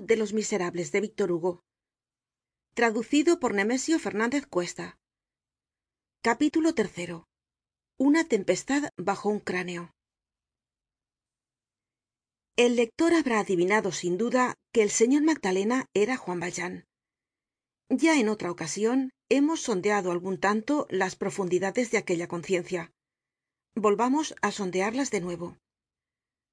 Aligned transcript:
de 0.00 0.16
los 0.16 0.32
miserables 0.32 0.92
de 0.92 1.00
víctor 1.02 1.30
hugo. 1.30 1.62
Traducido 2.72 3.38
por 3.38 3.52
nemesio 3.52 3.98
Fernández 3.98 4.46
cuesta. 4.46 4.98
Una 7.98 8.24
tempestad 8.24 8.88
bajo 8.96 9.28
un 9.28 9.40
cráneo. 9.40 9.90
El 12.56 12.76
lector 12.76 13.12
habrá 13.12 13.40
adivinado 13.40 13.92
sin 13.92 14.16
duda 14.16 14.54
que 14.72 14.82
el 14.82 14.90
señor 14.90 15.22
magdalena 15.24 15.84
era 15.92 16.16
juan 16.16 16.40
valjean 16.40 16.86
ya 17.90 18.18
en 18.18 18.30
otra 18.30 18.50
ocasión 18.50 19.10
hemos 19.28 19.60
sondeado 19.60 20.12
algun 20.12 20.40
tanto 20.40 20.86
las 20.88 21.14
profundidades 21.14 21.90
de 21.90 21.98
aquella 21.98 22.26
conciencia. 22.26 22.90
Volvamos 23.74 24.34
á 24.40 24.50
sondearlas 24.50 25.10
de 25.10 25.20
nuevo 25.20 25.58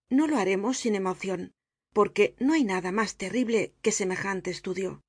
no 0.10 0.28
lo 0.28 0.38
haremos 0.38 0.78
sin 0.78 0.96
emocion 0.96 1.54
porque 1.94 2.36
no 2.40 2.54
hay 2.54 2.64
nada 2.64 2.92
mas 2.92 3.18
terrible 3.18 3.74
que 3.82 3.92
semejante 3.92 4.52
estudio. 4.52 5.02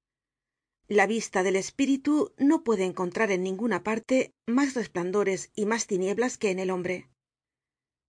La 0.89 1.07
vista 1.07 1.43
del 1.43 1.57
espíritu 1.57 2.33
no 2.37 2.65
puede 2.65 2.85
encontrar 2.85 3.31
en 3.31 3.43
ninguna 3.43 3.83
parte 3.83 4.33
mas 4.47 4.75
resplandores 4.75 5.51
y 5.55 5.67
mas 5.67 5.87
tinieblas 5.87 6.37
que 6.37 6.51
en 6.51 6.59
el 6.59 6.71
hombre. 6.71 7.09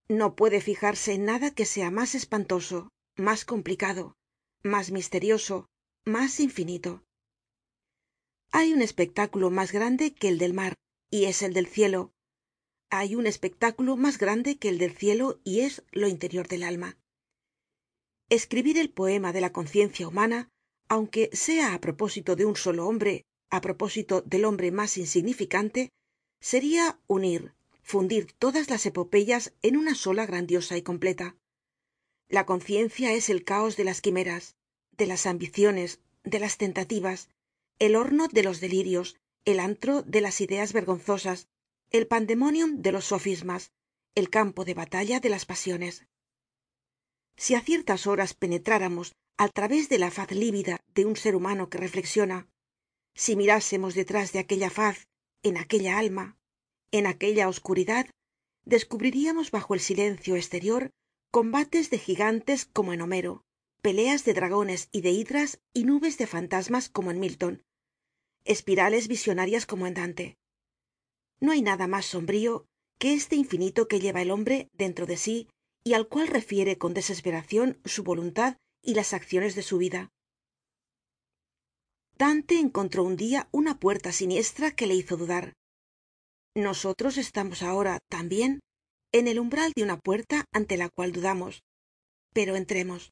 No 0.08 0.34
puede 0.34 0.60
fijarse 0.60 1.12
en 1.12 1.24
nada 1.26 1.52
que 1.52 1.66
sea 1.66 1.90
mas 1.90 2.14
espantoso 2.14 2.88
mas 3.16 3.44
complicado 3.44 4.16
mas 4.62 4.90
misterioso 4.90 5.66
mas 6.04 6.40
infinito. 6.40 7.04
Hay 8.50 8.72
un 8.72 8.82
espectáculo 8.82 9.50
mas 9.50 9.72
grande 9.72 10.14
que 10.14 10.28
el 10.28 10.38
del 10.38 10.54
mar 10.54 10.74
y 11.10 11.26
es 11.26 11.42
el 11.42 11.52
del 11.52 11.66
cielo 11.66 12.12
hay 12.94 13.14
un 13.14 13.26
espectáculo 13.26 13.96
mas 13.96 14.18
grande 14.18 14.58
que 14.58 14.68
el 14.68 14.76
del 14.76 14.94
cielo 14.94 15.40
y 15.44 15.60
es 15.60 15.82
lo 15.92 16.08
interior 16.08 16.46
del 16.46 16.62
alma. 16.62 16.98
Escribir 18.28 18.76
el 18.76 18.90
poema 18.90 19.32
de 19.32 19.40
la 19.40 19.50
conciencia 19.50 20.06
humana 20.06 20.50
aunque 20.88 21.30
sea 21.32 21.72
á 21.72 21.80
propósito 21.80 22.36
de 22.36 22.44
un 22.44 22.54
solo 22.54 22.86
hombre 22.86 23.24
á 23.48 23.62
propósito 23.62 24.20
del 24.20 24.44
hombre 24.44 24.70
mas 24.78 24.98
insignificante 24.98 25.88
seria 26.38 27.00
unir 27.06 27.54
fundir 27.82 28.34
todas 28.34 28.68
las 28.68 28.84
epopeyas 28.84 29.54
en 29.62 29.78
una 29.78 29.94
sola 29.94 30.26
grandiosa 30.26 30.76
y 30.76 30.82
completa. 30.82 31.34
La 32.28 32.44
conciencia 32.44 33.14
es 33.14 33.30
el 33.30 33.42
caos 33.42 33.78
de 33.78 33.84
las 33.84 34.02
quimeras 34.02 34.54
de 34.98 35.06
las 35.06 35.24
ambiciones 35.24 36.00
de 36.24 36.40
las 36.40 36.58
tentativas 36.58 37.30
el 37.78 37.96
horno 37.96 38.28
de 38.28 38.42
los 38.42 38.60
delirios 38.60 39.16
el 39.46 39.60
antro 39.60 40.02
de 40.02 40.20
las 40.20 40.42
ideas 40.42 40.74
vergonzosas 40.74 41.48
el 41.92 42.06
pandemonium 42.06 42.80
de 42.80 42.90
los 42.90 43.04
sofismas 43.04 43.70
el 44.14 44.30
campo 44.30 44.64
de 44.64 44.72
batalla 44.72 45.20
de 45.20 45.28
las 45.28 45.44
pasiones. 45.44 46.06
Si 47.36 47.54
á 47.54 47.60
ciertas 47.60 48.06
horas 48.06 48.32
penetráramos 48.32 49.12
al 49.36 49.52
través 49.52 49.90
de 49.90 49.98
la 49.98 50.10
faz 50.10 50.30
lívida 50.32 50.80
de 50.94 51.04
un 51.04 51.16
ser 51.16 51.36
humano 51.36 51.68
que 51.68 51.76
reflexiona 51.76 52.48
si 53.14 53.36
mirásemos 53.36 53.94
detrás 53.94 54.32
de 54.32 54.38
aquella 54.38 54.70
faz 54.70 55.06
en 55.42 55.58
aquella 55.58 55.98
alma 55.98 56.38
en 56.92 57.06
aquella 57.06 57.48
oscuridad 57.48 58.06
descubriríamos 58.64 59.50
bajo 59.50 59.74
el 59.74 59.80
silencio 59.80 60.36
esterior 60.36 60.92
combates 61.30 61.90
de 61.90 61.98
gigantes 61.98 62.64
como 62.64 62.94
en 62.94 63.02
homero 63.02 63.44
peleas 63.82 64.24
de 64.24 64.32
dragones 64.32 64.88
y 64.92 65.02
de 65.02 65.10
hidras 65.10 65.60
y 65.74 65.84
nubes 65.84 66.16
de 66.16 66.26
fantasmas 66.26 66.88
como 66.88 67.10
en 67.10 67.20
milton 67.20 67.64
espirales 68.44 69.08
visionarias 69.08 69.66
como 69.66 69.86
en 69.86 69.94
dante 69.94 70.38
no 71.42 71.50
hay 71.50 71.60
nada 71.60 71.86
mas 71.88 72.06
sombrío 72.06 72.64
que 72.98 73.14
este 73.14 73.34
infinito 73.34 73.88
que 73.88 73.98
lleva 73.98 74.22
el 74.22 74.30
hombre 74.30 74.70
dentro 74.72 75.06
de 75.06 75.16
sí 75.16 75.48
y 75.84 75.94
al 75.94 76.06
cual 76.06 76.28
refiere 76.28 76.78
con 76.78 76.94
desesperacion 76.94 77.80
su 77.84 78.04
voluntad 78.04 78.56
y 78.80 78.94
las 78.94 79.12
acciones 79.12 79.56
de 79.56 79.62
su 79.62 79.78
vida. 79.78 80.10
Dante 82.16 82.60
encontró 82.60 83.02
un 83.02 83.16
dia 83.16 83.48
una 83.50 83.80
puerta 83.80 84.12
siniestra 84.12 84.70
que 84.70 84.86
le 84.86 84.94
hizo 84.94 85.16
dudar. 85.16 85.54
Nosotros 86.54 87.18
estamos 87.18 87.62
ahora 87.62 87.98
también 88.08 88.60
en 89.10 89.26
el 89.26 89.40
umbral 89.40 89.72
de 89.74 89.82
una 89.82 89.98
puerta 89.98 90.44
ante 90.52 90.76
la 90.76 90.88
cual 90.88 91.10
dudamos. 91.10 91.64
Pero 92.32 92.54
entremos. 92.54 93.10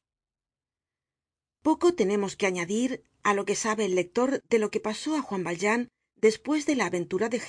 Poco 1.61 1.93
tenemos 1.93 2.37
que 2.37 2.47
añadir 2.47 3.03
á 3.23 3.33
lo 3.33 3.43
que 3.43 3.55
sabe 3.55 3.85
el 3.85 3.95
lector 3.95 4.41
de 4.49 4.59
lo 4.59 4.71
que 4.71 4.79
pasó 4.79 5.17
á 5.17 5.21
juan 5.21 5.43
valjean 5.43 5.89
despues 6.15 6.65
de 6.65 6.75
la 6.75 6.85
aventura 6.85 7.27
de 7.27 7.39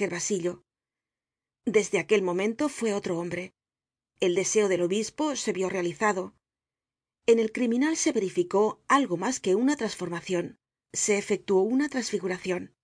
desde 1.67 1.99
aquel 1.99 2.23
momento 2.23 2.69
fue 2.69 2.93
otro 2.95 3.19
hombre. 3.19 3.53
El 4.21 4.34
deseo 4.34 4.69
del 4.69 4.83
obispo 4.83 5.37
se 5.37 5.53
vio 5.53 5.69
realizado. 5.69 6.34
En 7.27 7.39
el 7.39 7.53
criminal 7.53 7.97
se 7.97 8.12
verificó 8.12 8.83
algo 8.89 9.17
mas 9.17 9.41
que 9.41 9.55
una 9.55 9.77
transformacion 9.77 10.59
se 10.93 11.17
efectuó 11.19 11.62
una 11.62 11.89
transfiguracion 11.89 12.75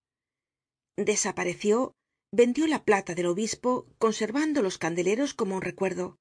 desapareció 1.05 1.95
vendió 2.33 2.67
la 2.67 2.85
plata 2.85 3.15
del 3.15 3.27
obispo 3.27 3.87
conservando 3.99 4.63
los 4.63 4.79
candeleros 4.79 5.33
como 5.33 5.57
un 5.57 5.63
recuerdo. 5.63 6.19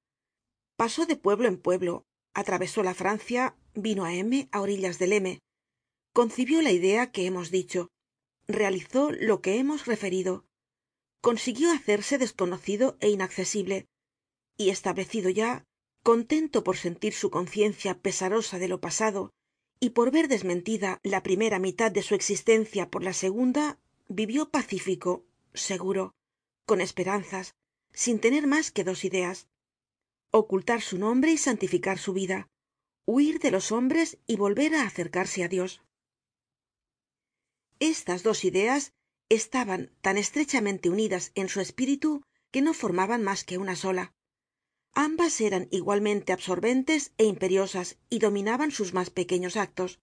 Pasó 0.77 1.05
de 1.05 1.15
pueblo 1.15 1.47
en 1.47 1.57
pueblo 1.57 2.05
atravesó 2.33 2.83
la 2.83 2.93
francia 2.93 3.57
vino 3.73 4.05
á 4.05 4.13
m 4.13 4.47
á 4.51 4.61
orillas 4.61 4.99
del 4.99 5.13
m. 5.13 5.39
Concibió 6.13 6.61
la 6.61 6.71
idea 6.71 7.11
que 7.11 7.25
hemos 7.25 7.49
dicho. 7.49 7.89
Realizó 8.47 9.11
lo 9.11 9.41
que 9.41 9.57
hemos 9.57 9.87
referido 9.87 10.45
consiguió 11.27 11.67
hacerse 11.73 12.15
desconocido 12.17 12.85
é 13.05 13.09
inaccesible 13.09 13.77
y 14.55 14.69
establecido 14.69 15.29
ya 15.29 15.51
contento 16.01 16.63
por 16.63 16.77
sentir 16.77 17.11
su 17.21 17.27
conciencia 17.37 17.99
pesarosa 18.05 18.59
de 18.59 18.69
lo 18.69 18.79
pasado 18.79 19.21
y 19.81 19.89
por 19.89 20.09
ver 20.09 20.29
desmentida 20.29 20.99
la 21.03 21.23
primera 21.23 21.59
mitad 21.59 21.91
de 21.91 22.01
su 22.01 22.15
existencia 22.15 22.89
por 22.89 23.03
la 23.03 23.11
segunda 23.11 23.77
vivió 24.07 24.51
pacífico 24.51 25.25
seguro 25.53 26.13
con 26.65 26.79
esperanzas 26.79 27.55
sin 27.91 28.21
tener 28.21 28.47
mas 28.47 28.71
que 28.71 28.85
dos 28.85 29.03
ideas 29.03 29.49
ocultar 30.31 30.81
su 30.81 30.97
nombre 30.97 31.33
y 31.33 31.37
santificar 31.37 31.97
su 31.97 32.13
vida 32.13 32.47
huir 33.05 33.39
de 33.39 33.51
los 33.51 33.73
hombres 33.73 34.17
y 34.27 34.37
volver 34.37 34.75
á 34.75 34.83
acercarse 34.87 35.43
á 35.43 35.49
dios. 35.49 35.81
Estas 37.79 38.23
dos 38.23 38.45
ideas 38.45 38.93
estaban 39.29 39.91
tan 40.01 40.17
estrechamente 40.17 40.89
unidas 40.89 41.31
en 41.35 41.49
su 41.49 41.59
espíritu 41.61 42.23
que 42.51 42.61
no 42.61 42.73
formaban 42.73 43.23
mas 43.23 43.43
que 43.43 43.57
una 43.57 43.75
sola. 43.75 44.13
Ambas 44.93 45.41
eran 45.41 45.67
igualmente 45.71 46.33
absorbentes 46.33 47.01
é 47.17 47.25
imperiosas 47.33 47.97
y 48.09 48.17
dominaban 48.25 48.71
sus 48.71 48.93
mas 48.97 49.09
pequeños 49.09 49.55
actos. 49.55 49.99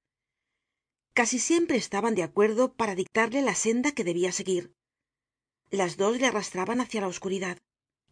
Casi 1.18 1.38
siempre 1.38 1.76
estaban 1.76 2.14
de 2.14 2.22
acuerdo 2.22 2.74
para 2.74 2.94
dictarle 2.94 3.40
la 3.42 3.54
senda 3.54 3.92
que 3.92 4.04
debia 4.04 4.32
seguir. 4.32 4.72
Las 5.70 5.96
dos 5.96 6.20
le 6.20 6.26
arrastraban 6.26 6.80
hacia 6.80 7.00
la 7.00 7.08
oscuridad. 7.08 7.58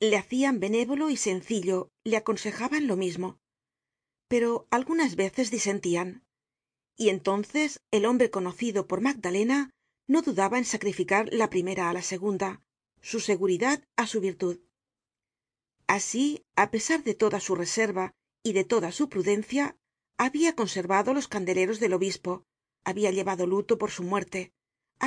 Le 0.00 0.16
hacian 0.16 0.58
benévolo 0.58 1.10
y 1.10 1.16
sencillo 1.16 1.90
le 2.02 2.16
aconsejaban 2.16 2.86
lo 2.86 2.96
mismo. 2.96 3.38
Pero 4.28 4.66
algunas 4.70 5.14
veces 5.14 5.50
disentian 5.50 6.24
y 6.96 7.08
entonces 7.08 7.80
el 7.90 8.04
hombre 8.06 8.30
conocido 8.30 8.86
por 8.86 9.00
magdalena 9.00 9.70
no 10.12 10.20
dudaba 10.28 10.56
en 10.58 10.66
sacrificar 10.74 11.24
la 11.40 11.48
primera 11.54 11.84
á 11.88 11.92
la 11.98 12.04
segunda 12.12 12.50
su 13.10 13.18
seguridad 13.30 13.78
á 14.00 14.06
su 14.12 14.18
virtud. 14.28 14.56
Así 15.96 16.24
á 16.62 16.64
pesar 16.74 17.00
de 17.08 17.14
toda 17.22 17.38
su 17.46 17.52
reserva 17.62 18.06
y 18.48 18.50
de 18.58 18.64
toda 18.72 18.90
su 18.98 19.04
prudencia 19.12 19.64
habia 20.26 20.54
conservado 20.60 21.14
los 21.14 21.28
candeleros 21.34 21.78
del 21.80 21.94
obispo 21.98 22.32
habia 22.84 23.10
llevado 23.10 23.44
luto 23.46 23.78
por 23.80 23.90
su 23.96 24.02
muerte 24.12 24.40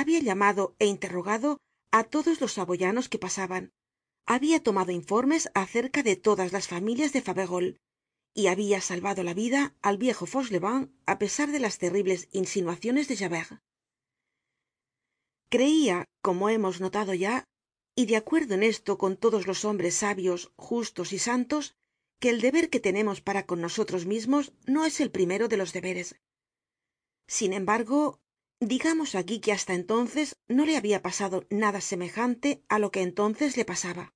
habia 0.00 0.20
llamado 0.28 0.64
é 0.84 0.86
interrogado 0.94 1.50
á 1.98 2.00
todos 2.14 2.36
los 2.42 2.52
saboyanos 2.58 3.06
que 3.10 3.22
pasaban 3.26 3.64
habia 4.34 4.58
tomado 4.66 4.90
informes 5.00 5.42
acerca 5.64 6.00
de 6.08 6.16
todas 6.26 6.50
las 6.56 6.66
familias 6.72 7.12
de 7.14 7.22
faverolles 7.28 7.78
y 8.40 8.42
habia 8.52 8.80
salvado 8.90 9.22
la 9.28 9.34
vida 9.42 9.60
al 9.88 9.96
viejo 10.04 10.24
fauchelevent 10.32 10.84
á 11.10 11.14
pesar 11.22 11.48
de 11.54 11.60
las 11.64 11.78
terribles 11.82 12.20
insinuaciones 12.42 13.06
de 13.10 13.16
creia 15.48 16.04
como 16.22 16.48
hemos 16.48 16.80
notado 16.80 17.14
ya 17.14 17.44
y 17.94 18.06
de 18.06 18.16
acuerdo 18.16 18.54
en 18.54 18.62
esto 18.62 18.98
con 18.98 19.16
todos 19.16 19.46
los 19.46 19.64
hombres 19.64 19.96
sabios 19.96 20.52
justos 20.56 21.12
y 21.12 21.18
santos 21.18 21.74
que 22.20 22.30
el 22.30 22.40
deber 22.40 22.70
que 22.70 22.80
tenemos 22.80 23.20
para 23.20 23.46
con 23.46 23.60
nosotros 23.60 24.06
mismos 24.06 24.52
no 24.66 24.84
es 24.84 25.00
el 25.00 25.10
primero 25.10 25.48
de 25.48 25.56
los 25.56 25.72
deberes. 25.72 26.16
Sin 27.26 27.52
embargo 27.52 28.20
digamos 28.60 29.14
aquí 29.14 29.40
que 29.40 29.52
hasta 29.52 29.74
entonces 29.74 30.36
no 30.48 30.64
le 30.64 30.76
habia 30.76 31.02
pasado 31.02 31.46
nada 31.50 31.80
semejante 31.80 32.64
á 32.68 32.78
lo 32.78 32.90
que 32.90 33.02
entonces 33.02 33.56
le 33.56 33.64
pasaba. 33.64 34.14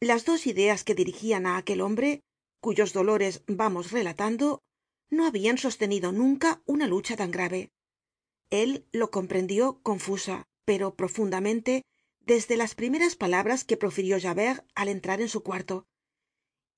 Las 0.00 0.24
dos 0.24 0.46
ideas 0.46 0.84
que 0.84 0.94
dirigian 0.94 1.46
á 1.46 1.56
aquel 1.56 1.80
hombre 1.80 2.22
cuyos 2.60 2.92
dolores 2.92 3.42
vamos 3.46 3.90
relatando 3.90 4.62
no 5.10 5.26
habian 5.26 5.58
sostenido 5.58 6.12
nunca 6.12 6.62
una 6.66 6.86
lucha 6.86 7.16
tan 7.16 7.30
grave 7.30 7.70
él 8.50 8.86
lo 8.92 9.10
comprendió 9.10 9.80
confusa 9.82 10.48
pero 10.64 10.94
profundamente 10.94 11.86
desde 12.20 12.58
las 12.58 12.74
primeras 12.74 13.16
palabras 13.16 13.64
que 13.64 13.78
profirió 13.78 14.20
javert 14.20 14.66
al 14.74 14.88
entrar 14.88 15.22
en 15.22 15.30
su 15.30 15.42
cuarto. 15.42 15.86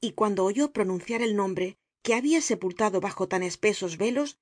Y 0.01 0.13
cuando 0.13 0.45
oyó 0.45 0.73
pronunciar 0.73 1.23
el 1.23 1.35
nombre 1.35 1.77
que 2.03 2.15
habia 2.15 2.41
sepultado 2.41 3.01
bajo 3.01 3.27
tan 3.27 3.43
espesos 3.43 3.97
velos 3.97 4.39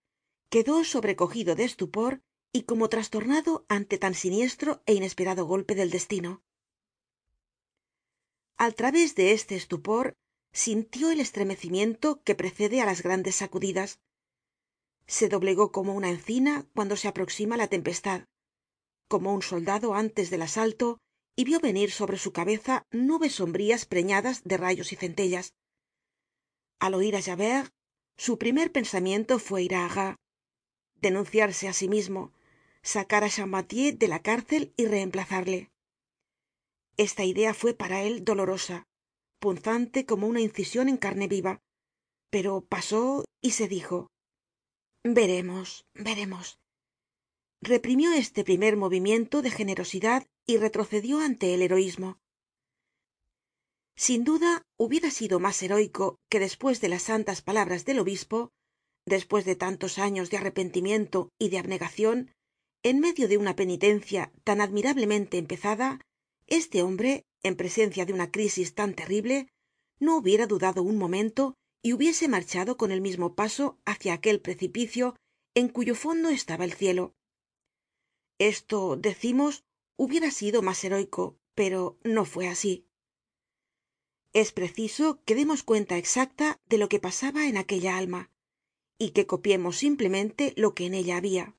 quedó 0.51 0.85
sobrecogido 0.85 1.55
de 1.55 1.65
estupor 1.65 2.21
y 2.53 2.65
como 2.65 2.91
trastornado 2.91 3.65
ante 3.69 3.97
tan 3.97 4.15
siniestro 4.15 4.83
é 4.85 4.93
inesperado 4.93 5.47
golpe 5.47 5.75
del 5.75 5.91
destino. 5.91 6.43
Al 8.59 8.75
través 8.75 9.15
de 9.15 9.33
este 9.33 9.57
estupor 9.57 10.17
sintió 10.53 11.11
el 11.11 11.21
estremecimiento 11.21 12.23
que 12.23 12.35
precede 12.35 12.83
á 12.83 12.85
las 12.85 13.01
grandes 13.03 13.37
sacudidas 13.37 14.01
se 15.09 15.29
doblegó 15.29 15.73
como 15.73 15.95
una 15.95 16.11
encina 16.11 16.67
cuando 16.75 16.95
se 16.95 17.09
aproxima 17.09 17.57
la 17.57 17.67
tempestad. 17.67 18.27
Como 19.09 19.33
un 19.33 19.43
soldado 19.43 19.95
antes 19.95 20.31
del 20.31 20.43
asalto 20.43 20.99
y 21.35 21.45
vio 21.45 21.61
venir 21.61 21.91
sobre 21.91 22.19
su 22.19 22.33
cabeza 22.33 22.85
nubes 22.93 23.37
sombrías 23.37 23.87
preñadas 23.87 24.45
de 24.45 24.59
rayos 24.59 24.93
y 24.93 24.97
centellas. 24.97 25.55
Al 26.79 26.95
oir 26.95 27.17
á 27.17 27.23
javert 27.23 27.73
su 28.17 28.39
primer 28.39 28.71
pensamiento 28.71 29.39
fue 29.39 29.63
ir 29.63 29.75
á 29.75 29.87
arras 29.87 30.17
denunciarse 31.01 31.69
á 31.69 31.73
sí 31.73 31.89
mismo 31.89 32.33
sacar 32.83 33.25
á 33.25 33.31
champmathieu 33.31 33.97
de 33.97 34.09
la 34.09 34.21
cárcel 34.21 34.75
y 34.77 34.85
reemplazarle. 34.87 35.71
Esta 36.97 37.25
idea 37.25 37.55
fue 37.55 37.73
para 37.73 38.03
él 38.03 38.25
dolorosa 38.25 38.85
punzante 39.41 40.05
como 40.05 40.27
una 40.27 40.41
incision 40.41 40.89
en 40.89 40.99
carne 40.99 41.29
viva 41.29 41.61
pero 42.31 42.61
pasó 42.61 43.25
y 43.41 43.53
se 43.53 43.69
dijo 43.69 44.11
veremos 45.15 45.87
veremos. 45.95 46.59
Reprimió 47.61 48.13
este 48.13 48.45
primer 48.45 48.77
movimiento 48.77 49.43
de 49.43 49.51
generosidad 49.51 50.27
y 50.47 50.57
retrocedió 50.59 51.21
ante 51.21 51.55
el 51.55 51.63
heroismo 51.63 52.19
sin 53.99 54.23
duda 54.23 54.63
hubiera 54.77 55.11
sido 55.11 55.41
mas 55.41 55.61
heroico 55.61 56.21
que 56.31 56.39
despues 56.39 56.81
de 56.81 56.89
las 56.89 57.03
santas 57.03 57.43
palabras 57.43 57.85
del 57.85 57.99
obispo 57.99 58.53
despues 59.07 59.45
de 59.45 59.57
tantos 59.57 59.99
años 59.99 60.31
de 60.31 60.37
arrepentimiento 60.37 61.31
y 61.37 61.49
de 61.49 61.59
abnegacion 61.59 62.31
en 62.85 63.01
medio 63.01 63.27
de 63.27 63.39
una 63.39 63.57
penitencia 63.57 64.31
tan 64.45 64.61
admirablemente 64.61 65.37
empezada 65.37 66.01
este 66.47 66.85
hombre 66.85 67.25
en 67.43 67.57
presencia 67.57 68.07
de 68.07 68.13
una 68.13 68.31
crisis 68.31 68.77
tan 68.77 68.95
terrible 68.95 69.49
no 69.99 70.17
hubiera 70.17 70.47
dudado 70.47 70.85
un 70.85 70.97
momento 70.97 71.57
y 71.83 71.93
hubiese 71.93 72.29
marchado 72.29 72.77
con 72.77 72.93
el 72.93 73.01
mismo 73.01 73.35
paso 73.35 73.79
hácia 73.85 74.15
aquel 74.15 74.41
precipicio 74.41 75.17
en 75.55 75.69
cuyo 75.69 75.95
fondo 75.95 76.29
estaba 76.29 76.65
el 76.65 76.73
cielo. 76.73 77.15
Esto 78.39 78.97
decimos 78.97 79.65
hubiera 79.97 80.31
sido 80.31 80.63
mas 80.63 80.83
heroico 80.85 81.39
pero 81.55 81.99
no 82.05 82.25
fue 82.25 82.49
así. 82.49 82.87
Es 84.33 84.53
preciso 84.53 85.23
que 85.25 85.35
demos 85.35 85.63
cuenta 85.63 85.97
exacta 85.97 86.61
de 86.67 86.79
lo 86.79 86.89
que 86.89 87.01
pasaba 87.01 87.49
en 87.49 87.57
aquella 87.57 87.97
alma 87.97 88.31
y 88.99 89.11
que 89.11 89.27
copiemos 89.27 89.77
simplemente 89.77 90.53
lo 90.57 90.75
que 90.75 90.87
en 90.87 90.95
ella 90.95 91.17
habia 91.17 91.59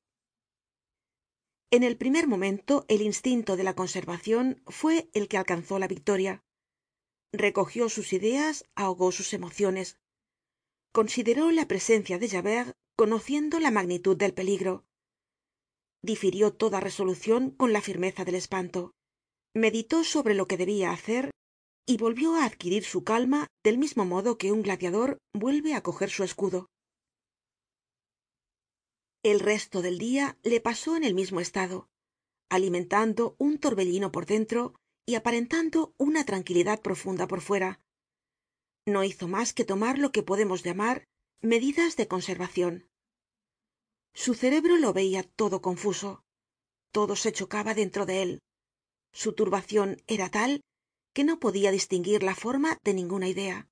en 1.72 1.83
el 1.83 1.98
primer 1.98 2.27
momento 2.27 2.86
el 2.88 3.01
instinto 3.01 3.56
de 3.56 3.63
la 3.63 3.75
conservacion 3.75 4.63
fue 4.65 5.10
el 5.13 5.27
que 5.27 5.38
alcanzó 5.38 5.77
la 5.77 5.88
victoria. 5.88 6.44
Recogió 7.31 7.89
sus 7.89 8.12
ideas 8.12 8.65
ahogó 8.74 9.12
sus 9.12 9.33
emociones 9.33 10.00
consideró 10.91 11.51
la 11.51 11.68
presencia 11.68 12.18
de 12.18 12.30
javert 12.30 12.74
conociendo 12.95 13.59
la 13.59 13.71
magnitud 13.71 14.18
del 14.18 14.33
peligro. 14.33 14.86
Difirió 16.01 16.53
toda 16.53 16.80
resolucion 16.80 17.51
con 17.51 17.74
la 17.74 17.81
firmeza 17.81 18.25
del 18.25 18.36
espanto. 18.36 18.91
Meditó 19.53 20.03
sobre 20.03 20.33
lo 20.33 20.47
que 20.47 20.57
debia 20.57 20.91
hacer 20.91 21.31
y 21.86 21.97
volvió 21.97 22.36
á 22.36 22.45
adquirir 22.45 22.83
su 22.83 23.03
calma 23.03 23.47
del 23.63 23.77
mismo 23.77 24.06
modo 24.06 24.38
que 24.38 24.51
un 24.51 24.62
gladiador 24.62 25.18
vuelve 25.33 25.74
á 25.74 25.81
coger 25.81 26.09
su 26.09 26.24
escudo. 26.24 26.68
El 29.24 29.39
resto 29.39 29.81
del 29.81 29.97
dia 29.97 30.38
le 30.44 30.62
pasó 30.62 30.95
en 30.95 31.03
el 31.03 31.13
mismo 31.13 31.39
estado 31.39 31.88
alimentando 32.50 33.36
un 33.38 33.59
torbellino 33.59 34.12
por 34.12 34.25
dentro 34.25 34.74
y 35.06 35.15
aparentando 35.15 35.94
una 35.97 36.25
tranquilidad 36.25 36.81
profunda 36.81 37.27
por 37.27 37.41
fuera 37.41 37.80
no 38.89 39.03
hizo 39.03 39.27
mas 39.27 39.53
que 39.53 39.65
tomar 39.65 39.97
lo 39.97 40.12
que 40.12 40.24
podemos 40.24 40.63
llamar 40.63 41.06
medidas 41.41 41.95
de 41.95 42.07
conservacion 42.07 42.89
su 44.13 44.33
cerebro 44.33 44.77
lo 44.77 44.94
veia 44.94 45.24
todo 45.24 45.62
confuso. 45.62 46.24
Todo 46.91 47.15
se 47.15 47.31
chocaba 47.31 47.74
dentro 47.74 48.06
de 48.06 48.21
él. 48.24 48.41
Su 49.13 49.33
turbacion 49.33 50.01
era 50.07 50.30
tal 50.30 50.62
que 51.13 51.24
no 51.24 51.39
podia 51.39 51.71
distinguir 51.71 52.24
la 52.24 52.36
forma 52.36 52.77
de 52.83 52.94
ninguna 52.94 53.27
idea. 53.27 53.69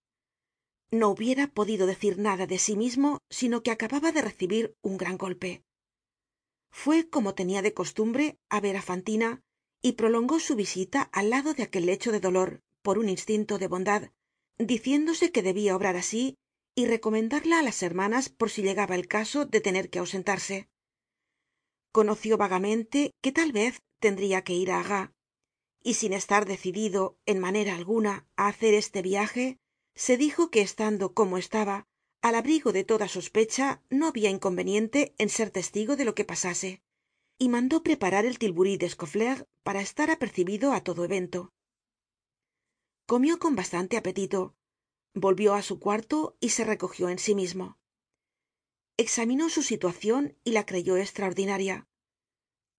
No 0.90 1.10
hubiera 1.10 1.48
podido 1.48 1.86
decir 1.86 2.18
nada 2.18 2.48
de 2.48 2.60
sí 2.60 2.76
mismo 2.76 3.20
sino 3.30 3.62
que 3.62 3.72
acababa 3.72 4.12
de 4.12 4.22
recibir 4.22 4.76
un 4.82 4.98
gran 4.98 5.18
golpe. 5.18 5.64
Fue 6.72 7.10
como 7.10 7.34
tenia 7.34 7.62
de 7.62 7.74
costumbre 7.74 8.38
á 8.50 8.60
ver 8.62 8.78
á 8.78 8.82
fantina 8.82 9.42
y 9.82 9.94
prolongó 9.94 10.40
su 10.40 10.56
visita 10.56 11.10
al 11.12 11.30
lado 11.30 11.54
de 11.54 11.64
aquel 11.64 11.86
lecho 11.88 12.12
de 12.12 12.20
dolor 12.20 12.62
por 12.82 12.98
un 12.98 13.10
instinto 13.10 13.58
de 13.58 13.68
bondad 13.68 14.12
diciéndose 14.58 15.32
que 15.32 15.44
debia 15.44 15.76
obrar 15.76 15.96
así 15.96 16.36
y 16.76 16.86
recomendarla 16.86 17.60
á 17.60 17.64
las 17.64 17.82
hermanas 17.82 18.30
por 18.30 18.50
si 18.50 18.62
llegaba 18.62 18.96
el 18.96 19.08
caso 19.08 19.46
de 19.46 19.62
tener 19.62 19.90
que 19.90 20.00
ausentarse. 20.00 20.70
Conoció 21.92 22.38
vagamente 22.38 23.12
que 23.22 23.32
tal 23.32 23.52
vez 23.52 23.82
tendria 24.00 24.44
que 24.44 24.54
ir 24.54 24.72
á 24.72 24.80
arras 24.80 25.10
y 25.84 25.94
sin 25.96 26.14
estar 26.14 26.46
decidido 26.46 27.18
en 27.26 27.40
manera 27.40 27.76
alguna 27.76 28.28
á 28.36 28.48
hacer 28.48 28.74
este 28.74 29.02
viaje 29.02 29.58
se 29.96 30.18
dijo 30.18 30.52
que 30.52 30.62
estando 30.62 31.14
como 31.14 31.38
estaba 31.38 31.88
al 32.22 32.36
abrigo 32.36 32.72
de 32.74 32.84
toda 32.84 33.08
sospecha 33.08 33.82
no 33.90 34.08
habia 34.08 34.30
inconveniente 34.30 35.16
en 35.18 35.30
ser 35.30 35.50
testigo 35.50 35.96
de 35.96 36.06
lo 36.06 36.14
que 36.14 36.26
pasase 36.26 36.82
y 37.40 37.50
mandó 37.50 37.84
preparar 37.84 38.26
el 38.26 38.40
tilburí 38.40 38.78
de 38.78 38.90
scauflaire 38.90 39.46
para 39.64 39.82
estar 39.82 40.10
apercibido 40.12 40.74
á 40.74 40.82
todo 40.82 41.06
evento 41.06 41.54
comió 43.08 43.40
con 43.40 43.56
bastante 43.56 43.98
apetito 43.98 44.54
volvió 45.14 45.56
á 45.56 45.64
su 45.64 45.80
cuarto 45.80 46.38
y 46.40 46.50
se 46.50 46.64
recogió 46.64 47.10
en 47.10 47.18
sí 47.18 47.34
mismo. 47.34 47.80
Examinó 48.98 49.50
su 49.50 49.64
situacion 49.64 50.38
y 50.44 50.52
la 50.52 50.66
creyó 50.66 50.96
estraordinaria 50.98 51.88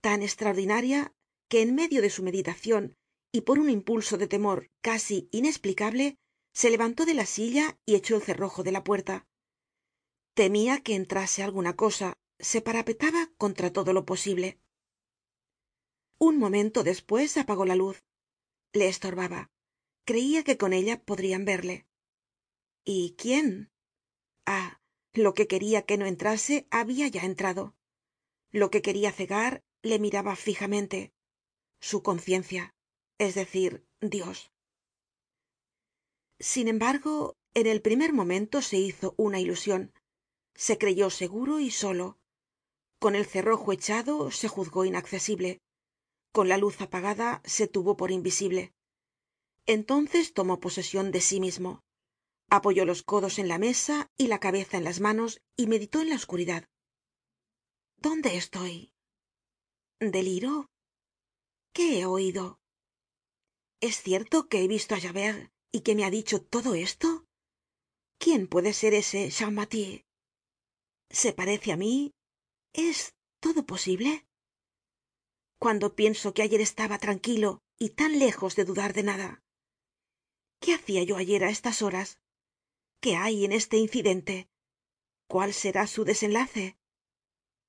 tan 0.00 0.22
estraordinaria 0.22 1.14
que 1.48 1.62
en 1.62 1.74
medio 1.74 2.02
de 2.02 2.10
su 2.10 2.22
meditacion 2.22 2.96
y 3.32 3.42
por 3.42 3.58
un 3.58 3.70
impulso 3.70 4.16
de 4.16 4.28
temor 4.28 4.70
casi 4.80 5.28
inesplicable 5.32 6.18
se 6.52 6.70
levantó 6.70 7.04
de 7.04 7.14
la 7.14 7.26
silla 7.26 7.78
y 7.84 7.94
echó 7.94 8.16
el 8.16 8.22
cerrojo 8.22 8.62
de 8.62 8.72
la 8.72 8.84
puerta. 8.84 9.26
Temia 10.34 10.80
que 10.80 10.94
entrase 10.94 11.42
alguna 11.42 11.74
cosa 11.74 12.18
se 12.38 12.60
parapetaba 12.60 13.30
contra 13.36 13.72
todo 13.72 13.92
lo 13.92 14.04
posible. 14.04 14.60
Un 16.18 16.38
momento 16.38 16.84
despues 16.84 17.36
apagó 17.36 17.64
la 17.64 17.74
luz. 17.74 18.04
Le 18.72 18.88
estorbaba 18.88 19.50
creia 20.08 20.42
que 20.42 20.56
con 20.56 20.72
ella 20.72 21.04
podrian 21.04 21.44
verle. 21.44 21.86
Y 22.82 23.14
quién 23.18 23.70
ah 24.46 24.80
lo 25.12 25.34
que 25.34 25.46
queria 25.46 25.82
que 25.82 25.98
no 25.98 26.06
entrase 26.06 26.66
habia 26.70 27.08
ya 27.08 27.24
entrado. 27.26 27.76
Lo 28.50 28.70
que 28.70 28.80
queria 28.80 29.12
cegar 29.12 29.62
le 29.82 29.98
miraba 29.98 30.34
fijamente. 30.34 31.12
Su 31.78 32.02
conciencia 32.02 32.74
es 33.18 33.34
decir 33.34 33.86
dios. 34.00 34.50
Sin 36.40 36.68
embargo 36.68 37.36
en 37.52 37.66
el 37.66 37.82
primer 37.82 38.14
momento 38.14 38.62
se 38.62 38.78
hizo 38.78 39.14
una 39.18 39.40
ilusion 39.40 39.92
se 40.54 40.78
creyó 40.78 41.10
seguro 41.10 41.60
y 41.60 41.70
solo. 41.70 42.18
Con 42.98 43.14
el 43.14 43.26
cerrojo 43.26 43.72
echado 43.72 44.30
se 44.30 44.48
juzgó 44.48 44.86
inaccesible. 44.86 45.60
Con 46.32 46.48
la 46.48 46.56
luz 46.56 46.80
apagada 46.80 47.42
se 47.44 47.68
tuvo 47.68 47.98
por 47.98 48.10
invisible 48.10 48.72
entonces 49.68 50.32
tomó 50.32 50.60
posesion 50.60 51.12
de 51.12 51.20
sí 51.20 51.40
mismo. 51.40 51.84
Apoyó 52.50 52.86
los 52.86 53.02
codos 53.02 53.38
en 53.38 53.48
la 53.48 53.58
mesa 53.58 54.10
y 54.16 54.28
la 54.28 54.40
cabeza 54.40 54.78
en 54.78 54.84
las 54.84 54.98
manos 55.00 55.42
y 55.56 55.66
meditó 55.66 56.00
en 56.00 56.08
la 56.08 56.16
oscuridad. 56.16 56.64
Dónde 57.98 58.36
estoy 58.36 58.94
deliro 60.00 60.70
qué 61.74 62.00
he 62.00 62.06
oido 62.06 62.60
es 63.80 64.00
cierto 64.00 64.48
que 64.48 64.62
he 64.62 64.68
visto 64.68 64.94
á 64.94 65.00
javert 65.00 65.52
y 65.72 65.80
que 65.80 65.96
me 65.96 66.04
ha 66.04 66.10
dicho 66.10 66.40
todo 66.40 66.76
esto 66.76 67.26
quién 68.16 68.46
puede 68.46 68.72
ser 68.72 68.94
ese 68.94 69.28
champmathieu 69.28 70.04
se 71.10 71.32
parece 71.32 71.72
á 71.72 71.76
mí 71.76 72.12
es 72.72 73.16
todo 73.40 73.66
posible 73.66 74.24
cuando 75.58 75.96
pienso 75.96 76.32
que 76.32 76.42
ayer 76.42 76.60
estaba 76.60 76.98
tranquilo 76.98 77.60
y 77.76 77.90
tan 77.90 78.20
lejos 78.20 78.54
de 78.54 78.64
dudar 78.64 78.94
de 78.94 79.02
nada 79.02 79.42
qué 80.60 80.74
hacia 80.74 81.02
yo 81.02 81.16
ayer 81.16 81.44
á 81.44 81.50
estas 81.50 81.82
horas 81.82 82.20
qué 83.00 83.16
hay 83.16 83.44
en 83.44 83.52
este 83.52 83.76
incidente 83.76 84.48
cuál 85.26 85.52
será 85.52 85.86
su 85.86 86.04
desenlace 86.04 86.76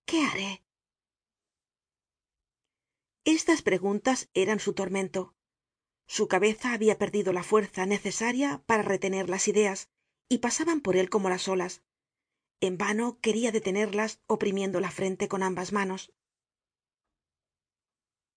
qué 0.05 0.23
haré 0.23 0.63
estas 3.31 3.61
preguntas 3.61 4.29
eran 4.33 4.59
su 4.59 4.73
tormento. 4.73 5.35
Su 6.07 6.27
cabeza 6.27 6.73
habia 6.73 6.97
perdido 6.97 7.31
la 7.31 7.43
fuerza 7.43 7.85
necesaria 7.85 8.63
para 8.65 8.81
retener 8.81 9.29
las 9.29 9.47
ideas 9.47 9.89
y 10.27 10.39
pasaban 10.39 10.81
por 10.81 10.95
él 10.97 11.11
como 11.11 11.29
las 11.29 11.47
olas. 11.47 11.83
En 12.59 12.79
vano 12.79 13.19
queria 13.21 13.51
detenerlas 13.51 14.19
oprimiendo 14.25 14.79
la 14.79 14.89
frente 14.89 15.27
con 15.27 15.43
ambas 15.43 15.71
manos. 15.73 16.11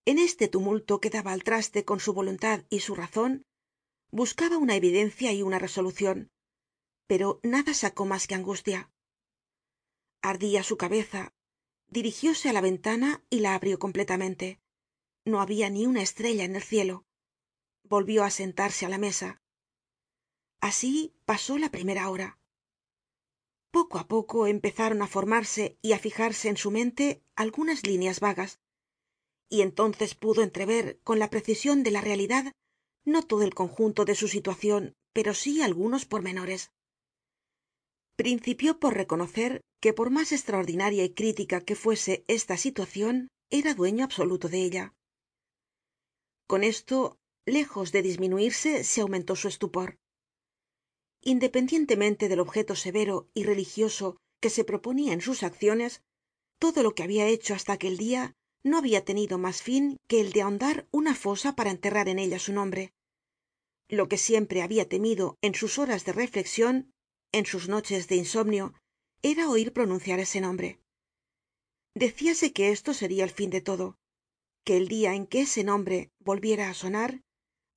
En 0.04 0.18
este 0.18 0.48
tumulto 0.48 1.00
que 1.00 1.08
daba 1.08 1.32
al 1.32 1.42
traste 1.42 1.86
con 1.86 1.98
su 1.98 2.12
voluntad 2.12 2.64
y 2.68 2.80
su 2.80 2.94
razon 2.94 3.46
buscaba 4.12 4.58
una 4.58 4.76
evidencia 4.76 5.32
y 5.32 5.42
una 5.42 5.58
resolucion 5.58 6.30
pero 7.12 7.40
nada 7.42 7.74
sacó 7.74 8.06
mas 8.06 8.26
que 8.26 8.34
angustia. 8.34 8.90
Ardia 10.22 10.62
su 10.62 10.76
cabeza 10.78 11.22
dirigióse 11.88 12.48
á 12.48 12.52
la 12.54 12.62
ventana 12.70 13.22
y 13.28 13.40
la 13.40 13.54
abrió 13.54 13.78
completamente. 13.78 14.46
No 15.26 15.42
habia 15.42 15.68
ni 15.68 15.84
una 15.84 16.00
estrella 16.00 16.44
en 16.44 16.56
el 16.56 16.62
cielo. 16.62 17.04
Volvió 17.84 18.24
á 18.24 18.30
sentarse 18.30 18.86
á 18.86 18.88
la 18.88 18.96
mesa. 18.96 19.42
Así 20.62 21.12
pasó 21.26 21.58
la 21.58 21.70
primera 21.70 22.08
hora. 22.08 22.38
Poco 23.76 23.98
á 23.98 24.08
poco 24.08 24.46
empezaron 24.46 25.02
á 25.02 25.06
formarse 25.06 25.76
y 25.82 25.92
á 25.92 25.98
fijarse 25.98 26.48
en 26.48 26.56
su 26.56 26.70
mente 26.70 27.22
algunas 27.36 27.86
líneas 27.86 28.20
vagas 28.20 28.58
y 29.50 29.60
entonces 29.60 30.14
pudo 30.14 30.40
entrever 30.42 30.98
con 31.04 31.18
la 31.18 31.28
precision 31.28 31.82
de 31.82 31.90
la 31.90 32.00
realidad 32.00 32.54
no 33.04 33.22
todo 33.22 33.42
el 33.42 33.54
conjunto 33.54 34.04
de 34.04 34.14
su 34.14 34.28
situacion 34.28 34.94
pero 35.12 35.34
sí 35.34 35.62
algunos 35.62 36.06
pormenores. 36.06 36.70
Principió 38.16 38.78
por 38.78 38.94
reconocer 38.94 39.60
que 39.80 39.92
por 39.92 40.10
mas 40.10 40.32
estraordinaria 40.32 41.04
y 41.04 41.14
crítica 41.14 41.60
que 41.60 41.76
fuese 41.76 42.24
esta 42.28 42.56
situacion 42.56 43.28
era 43.50 43.74
dueño 43.74 44.04
absoluto 44.04 44.48
de 44.48 44.62
ella. 44.62 44.94
Con 46.46 46.64
esto 46.64 47.18
lejos 47.46 47.92
de 47.92 48.02
disminuirse 48.02 48.84
se 48.84 49.00
aumentó 49.00 49.34
su 49.36 49.48
estupor. 49.48 49.98
Independientemente 51.22 52.28
del 52.28 52.40
objeto 52.40 52.76
severo 52.76 53.28
y 53.34 53.44
religioso 53.44 54.18
que 54.40 54.50
se 54.50 54.64
proponia 54.64 55.12
en 55.12 55.20
sus 55.20 55.42
acciones 55.42 56.02
todo 56.58 56.82
lo 56.82 56.94
que 56.94 57.02
habia 57.02 57.26
hecho 57.26 57.54
hasta 57.54 57.72
aquel 57.72 57.96
dia 57.96 58.34
no 58.64 58.78
habia 58.78 59.04
tenido 59.04 59.38
mas 59.38 59.62
fin 59.62 59.98
que 60.08 60.20
el 60.20 60.32
de 60.32 60.42
ahondar 60.42 60.86
una 60.90 61.14
fosa 61.14 61.54
para 61.56 61.70
enterrar 61.70 62.08
en 62.08 62.18
ella 62.18 62.38
su 62.38 62.52
nombre. 62.52 62.92
Lo 63.88 64.08
que 64.08 64.18
siempre 64.18 64.62
habia 64.62 64.88
temido 64.88 65.36
en 65.42 65.54
sus 65.54 65.78
horas 65.78 66.04
de 66.04 66.12
reflexion 66.12 66.92
en 67.32 67.46
sus 67.46 67.68
noches 67.68 68.08
de 68.08 68.16
insomnio 68.16 68.74
era 69.22 69.48
oir 69.48 69.72
pronunciar 69.72 70.20
ese 70.20 70.40
nombre. 70.40 70.80
Decíase 71.94 72.52
que 72.52 72.70
esto 72.70 72.94
seria 72.94 73.24
el 73.24 73.30
fin 73.30 73.50
de 73.50 73.60
todo 73.60 73.98
que 74.64 74.76
el 74.76 74.86
dia 74.88 75.14
en 75.14 75.26
que 75.26 75.42
ese 75.42 75.64
nombre 75.64 76.12
volviera 76.20 76.70
á 76.70 76.74
sonar 76.74 77.20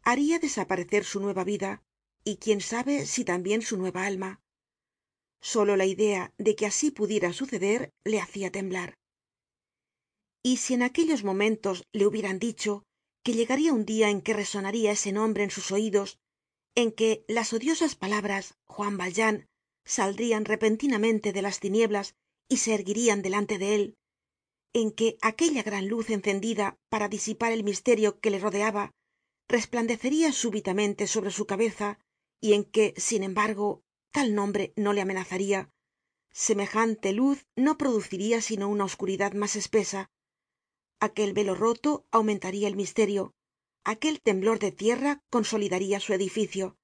haria 0.03 0.37
desaparecer 0.37 1.03
su 1.03 1.19
nueva 1.19 1.43
vida 1.43 1.83
y 2.23 2.37
quién 2.37 2.61
sabe 2.61 3.05
si 3.07 3.25
también 3.25 3.61
su 3.63 3.75
nueva 3.77 4.05
alma. 4.05 4.41
Solo 5.41 5.75
la 5.77 5.85
idea 5.85 6.33
de 6.37 6.55
que 6.55 6.67
así 6.67 6.91
pudiera 6.91 7.33
suceder 7.33 7.91
le 8.03 8.19
hacia 8.19 8.51
temblar 8.51 8.97
y 10.45 10.57
si 10.57 10.75
en 10.75 10.83
aquellos 10.83 11.23
momentos 11.23 11.87
le 11.91 12.05
hubieran 12.05 12.37
dicho 12.37 12.83
que 13.23 13.33
llegaría 13.33 13.73
un 13.73 13.83
dia 13.83 14.11
en 14.11 14.21
que 14.21 14.31
resonaría 14.41 14.91
ese 14.91 15.11
nombre 15.11 15.43
en 15.43 15.49
sus 15.49 15.71
oidos 15.71 16.19
en 16.75 16.91
que 16.91 17.25
las 17.27 17.51
odiosas 17.51 17.95
palabras 17.95 18.53
juan 18.67 18.95
valjean 18.95 19.47
saldrían 19.85 20.45
repentinamente 20.45 21.33
de 21.33 21.41
las 21.41 21.59
tinieblas 21.59 22.13
y 22.47 22.57
se 22.57 22.75
erguirían 22.75 23.23
delante 23.23 23.57
de 23.57 23.73
él 23.73 23.97
en 24.73 24.91
que 24.91 25.17
aquella 25.23 25.63
gran 25.63 25.87
luz 25.87 26.11
encendida 26.11 26.77
para 26.89 27.09
disipar 27.09 27.51
el 27.51 27.63
misterio 27.63 28.19
que 28.19 28.29
le 28.29 28.37
rodeaba 28.37 28.91
resplandecería 29.49 30.31
súbitamente 30.31 31.07
sobre 31.07 31.31
su 31.31 31.47
cabeza 31.47 31.97
y 32.39 32.53
en 32.53 32.65
que 32.65 32.93
sin 32.97 33.23
embargo 33.23 33.81
tal 34.11 34.35
nombre 34.35 34.73
no 34.75 34.93
le 34.93 35.01
amenazaría 35.01 35.71
semejante 36.31 37.13
luz 37.13 37.47
no 37.55 37.79
produciría 37.79 38.41
sino 38.41 38.69
una 38.69 38.85
oscuridad 38.85 39.33
mas 39.33 39.55
espesa 39.55 40.11
aquel 40.99 41.33
velo 41.33 41.55
roto 41.55 42.05
aumentaría 42.11 42.67
el 42.67 42.75
misterio. 42.75 43.33
Aquel 43.83 44.21
temblor 44.21 44.59
de 44.59 44.71
tierra 44.71 45.21
consolidaría 45.29 45.99
su 45.99 46.13
edificio. 46.13 46.77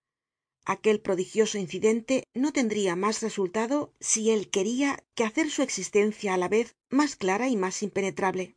Aquel 0.65 1.01
prodigioso 1.01 1.57
incidente 1.57 2.25
no 2.35 2.53
tendría 2.53 2.95
mas 2.95 3.21
resultado 3.21 3.93
si 3.99 4.29
él 4.29 4.51
queria 4.51 5.03
que 5.15 5.23
hacer 5.23 5.49
su 5.49 5.63
existencia 5.63 6.35
á 6.35 6.37
la 6.37 6.49
vez 6.49 6.75
mas 6.89 7.15
clara 7.15 7.49
y 7.49 7.55
mas 7.55 7.81
impenetrable. 7.81 8.55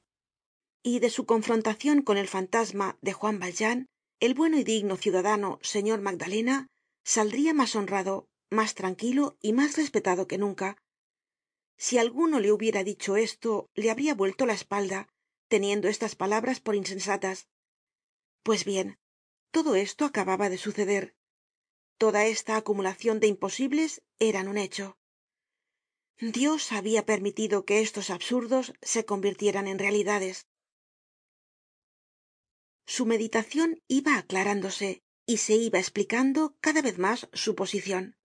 Y 0.82 0.98
de 0.98 1.08
su 1.08 1.24
confrontacion 1.24 2.02
con 2.02 2.18
el 2.18 2.28
fantasma 2.28 2.98
de 3.00 3.14
juan 3.14 3.38
valjean 3.38 3.86
el 4.20 4.34
bueno 4.34 4.58
y 4.58 4.64
digno 4.64 4.96
ciudadano 4.96 5.58
señor 5.62 6.02
magdalena 6.02 6.68
saldría 7.04 7.54
mas 7.54 7.74
honrado 7.74 8.26
mas 8.50 8.74
tranquilo 8.74 9.38
y 9.40 9.54
mas 9.54 9.76
respetado 9.76 10.26
que 10.26 10.36
nunca. 10.36 10.76
Si 11.78 11.96
alguno 11.96 12.38
le 12.38 12.52
hubiera 12.52 12.84
dicho 12.84 13.16
esto 13.16 13.70
le 13.74 13.90
habría 13.90 14.14
vuelto 14.14 14.44
la 14.44 14.52
espalda 14.52 15.08
teniendo 15.54 15.86
estas 15.86 16.16
palabras 16.16 16.58
por 16.58 16.74
insensatas. 16.74 17.38
Pues 18.42 18.64
bien 18.64 18.98
todo 19.52 19.76
esto 19.76 20.04
acababa 20.04 20.48
de 20.48 20.58
suceder. 20.58 21.14
Toda 21.96 22.26
esta 22.26 22.56
acumulacion 22.56 23.20
de 23.20 23.28
imposibles 23.28 24.02
eran 24.18 24.48
un 24.48 24.58
hecho. 24.58 24.98
Dios 26.18 26.72
habia 26.72 27.06
permitido 27.06 27.64
que 27.64 27.82
estos 27.82 28.10
absurdos 28.10 28.72
se 28.82 29.04
convirtieran 29.04 29.68
en 29.68 29.78
realidades. 29.78 30.48
Su 32.84 33.06
meditacion 33.06 33.80
iba 33.86 34.18
aclarándose 34.18 35.04
y 35.24 35.36
se 35.36 35.54
iba 35.54 35.78
esplicando 35.78 36.56
cada 36.60 36.82
vez 36.82 36.98
mas 36.98 37.28
su 37.32 37.54
posicion 37.54 38.16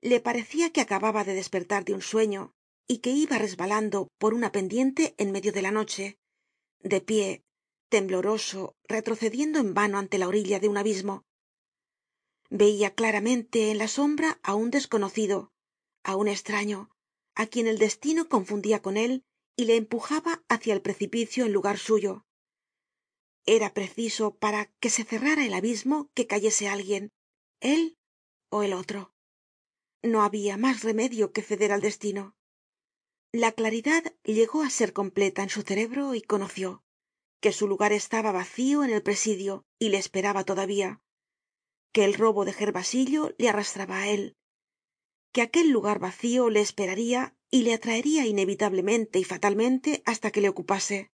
le 0.00 0.18
parecia 0.18 0.72
que 0.72 0.80
acababa 0.80 1.22
de 1.22 1.34
despertar 1.34 1.84
de 1.84 1.94
un 1.94 2.02
sueño 2.02 2.56
y 2.88 2.98
que 2.98 3.10
iba 3.10 3.36
resbalando 3.38 4.08
por 4.18 4.32
una 4.32 4.50
pendiente 4.50 5.14
en 5.18 5.30
medio 5.30 5.52
de 5.52 5.62
la 5.62 5.70
noche 5.70 6.18
de 6.80 7.00
pie 7.02 7.44
tembloroso 7.90 8.76
retrocediendo 8.84 9.58
en 9.58 9.74
vano 9.74 9.98
ante 9.98 10.18
la 10.18 10.28
orilla 10.28 10.58
de 10.58 10.68
un 10.68 10.78
abismo. 10.78 11.24
Veia 12.50 12.94
claramente 12.94 13.70
en 13.70 13.78
la 13.78 13.88
sombra 13.88 14.40
á 14.42 14.54
un 14.54 14.70
desconocido 14.70 15.52
á 16.02 16.16
un 16.16 16.28
estraño 16.28 16.90
á 17.34 17.46
quien 17.46 17.66
el 17.66 17.78
destino 17.78 18.28
confundia 18.28 18.80
con 18.80 18.96
él 18.96 19.22
y 19.54 19.66
le 19.66 19.76
empujaba 19.76 20.42
hacia 20.48 20.72
el 20.72 20.80
precipicio 20.80 21.44
en 21.44 21.52
lugar 21.52 21.78
suyo. 21.78 22.24
Era 23.44 23.74
preciso 23.74 24.34
para 24.36 24.66
que 24.80 24.90
se 24.90 25.04
cerrara 25.04 25.44
el 25.44 25.54
abismo 25.54 26.10
que 26.14 26.26
cayese 26.26 26.68
alguien 26.68 27.10
él 27.60 27.98
ó 28.50 28.62
el 28.62 28.72
otro. 28.72 29.12
No 30.02 30.22
habia 30.22 30.56
mas 30.56 30.82
remedio 30.82 31.32
que 31.32 31.42
ceder 31.42 31.72
al 31.72 31.82
destino 31.82 32.37
la 33.38 33.52
claridad 33.52 34.02
llegó 34.24 34.62
á 34.62 34.70
ser 34.70 34.92
completa 34.92 35.44
en 35.44 35.48
su 35.48 35.62
cerebro 35.62 36.16
y 36.16 36.22
conoció 36.22 36.82
que 37.40 37.52
su 37.52 37.68
lugar 37.68 37.92
estaba 37.92 38.32
vacío 38.32 38.82
en 38.82 38.90
el 38.90 39.00
presidio 39.00 39.64
y 39.78 39.90
le 39.90 39.98
esperaba 39.98 40.42
todavía 40.42 41.00
que 41.92 42.04
el 42.04 42.14
robo 42.14 42.44
de 42.44 42.52
gervasillo 42.52 43.36
le 43.38 43.48
arrastraba 43.48 43.98
á 43.98 44.08
él 44.08 44.34
que 45.32 45.40
aquel 45.40 45.70
lugar 45.70 46.00
vacío 46.00 46.50
le 46.50 46.60
esperaría 46.60 47.36
y 47.48 47.62
le 47.62 47.74
atraería 47.74 48.26
inevitablemente 48.26 49.20
y 49.20 49.24
fatalmente 49.24 50.02
hasta 50.04 50.32
que 50.32 50.40
le 50.40 50.48
ocupase. 50.48 51.12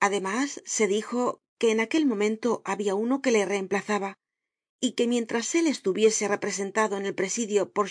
Además 0.00 0.62
se 0.64 0.86
dijo 0.86 1.42
que 1.58 1.70
en 1.70 1.80
aquel 1.80 2.06
momento 2.06 2.62
habia 2.64 2.94
uno 2.94 3.20
que 3.20 3.30
le 3.30 3.44
reemplazaba 3.44 4.16
y 4.80 4.92
que 4.92 5.06
mientras 5.06 5.54
él 5.54 5.66
estuviese 5.66 6.28
representado 6.28 6.96
en 6.96 7.04
el 7.04 7.14
presidio 7.14 7.70
por 7.70 7.90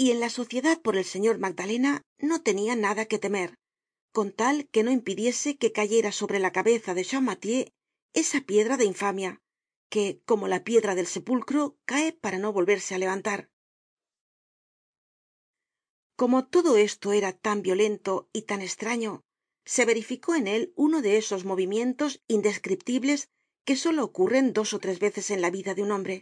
y 0.00 0.12
en 0.12 0.20
la 0.20 0.30
sociedad 0.30 0.80
por 0.80 0.96
el 0.96 1.04
señor 1.04 1.36
magdalena 1.36 1.92
no 2.18 2.40
tenia 2.40 2.74
nada 2.74 3.04
que 3.04 3.18
temer 3.18 3.50
con 4.16 4.32
tal 4.32 4.66
que 4.72 4.82
no 4.82 4.90
impidiese 4.98 5.58
que 5.58 5.72
cayera 5.72 6.10
sobre 6.10 6.38
la 6.44 6.52
cabeza 6.58 6.94
de 6.94 7.04
champmathieu 7.10 7.66
esa 8.22 8.40
piedra 8.50 8.74
de 8.78 8.86
infamia 8.92 9.32
que 9.92 10.22
como 10.24 10.48
la 10.48 10.64
piedra 10.68 10.94
del 10.94 11.06
sepulcro 11.14 11.76
cae 11.90 12.08
para 12.22 12.38
no 12.42 12.50
volverse 12.56 12.94
á 12.94 12.98
levantar. 13.04 13.40
Como 16.20 16.38
todo 16.54 16.70
esto 16.88 17.12
era 17.20 17.32
tan 17.46 17.58
violento 17.60 18.12
y 18.32 18.40
tan 18.48 18.62
estraño 18.62 19.12
se 19.74 19.84
verificó 19.84 20.34
en 20.34 20.46
él 20.54 20.72
uno 20.76 21.02
de 21.02 21.18
esos 21.18 21.44
movimientos 21.44 22.22
indescriptibles 22.26 23.28
que 23.66 23.76
solo 23.76 24.00
ocurren 24.08 24.54
dos 24.56 24.72
ó 24.72 24.78
tres 24.84 24.98
veces 24.98 25.26
en 25.30 25.42
la 25.44 25.50
vida 25.50 25.74
de 25.74 25.82
un 25.82 25.92
hombre 25.92 26.16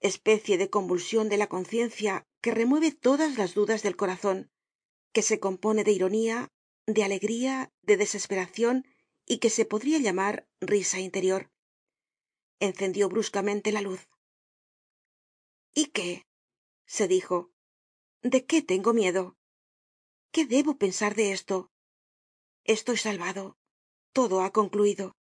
especie 0.00 0.58
de 0.58 0.70
convulsion 0.70 1.28
de 1.28 1.36
la 1.36 1.48
conciencia 1.48 2.26
que 2.40 2.52
remueve 2.52 2.92
todas 2.92 3.36
las 3.36 3.54
dudas 3.54 3.82
del 3.82 3.96
corazon 3.96 4.50
que 5.12 5.22
se 5.22 5.40
compone 5.40 5.84
de 5.84 5.92
ironía 5.92 6.48
de 6.86 7.04
alegría 7.04 7.72
de 7.82 7.96
desesperacion 7.96 8.86
y 9.26 9.38
que 9.38 9.50
se 9.50 9.64
podria 9.64 9.98
llamar 9.98 10.48
risa 10.60 10.98
interior. 10.98 11.50
Encendió 12.58 13.08
bruscamente 13.08 13.72
la 13.72 13.80
luz. 13.80 14.08
Y 15.74 15.86
qué 15.86 16.26
se 16.86 17.06
dijo. 17.06 17.52
De 18.22 18.44
qué 18.44 18.60
tengo 18.60 18.92
miedo 18.92 19.36
qué 20.30 20.46
debo 20.46 20.76
pensar 20.78 21.14
de 21.14 21.32
esto 21.32 21.70
estoy 22.64 22.96
salvado. 22.96 23.58
Todo 24.12 24.42
ha 24.42 24.52
concluido. 24.52 25.16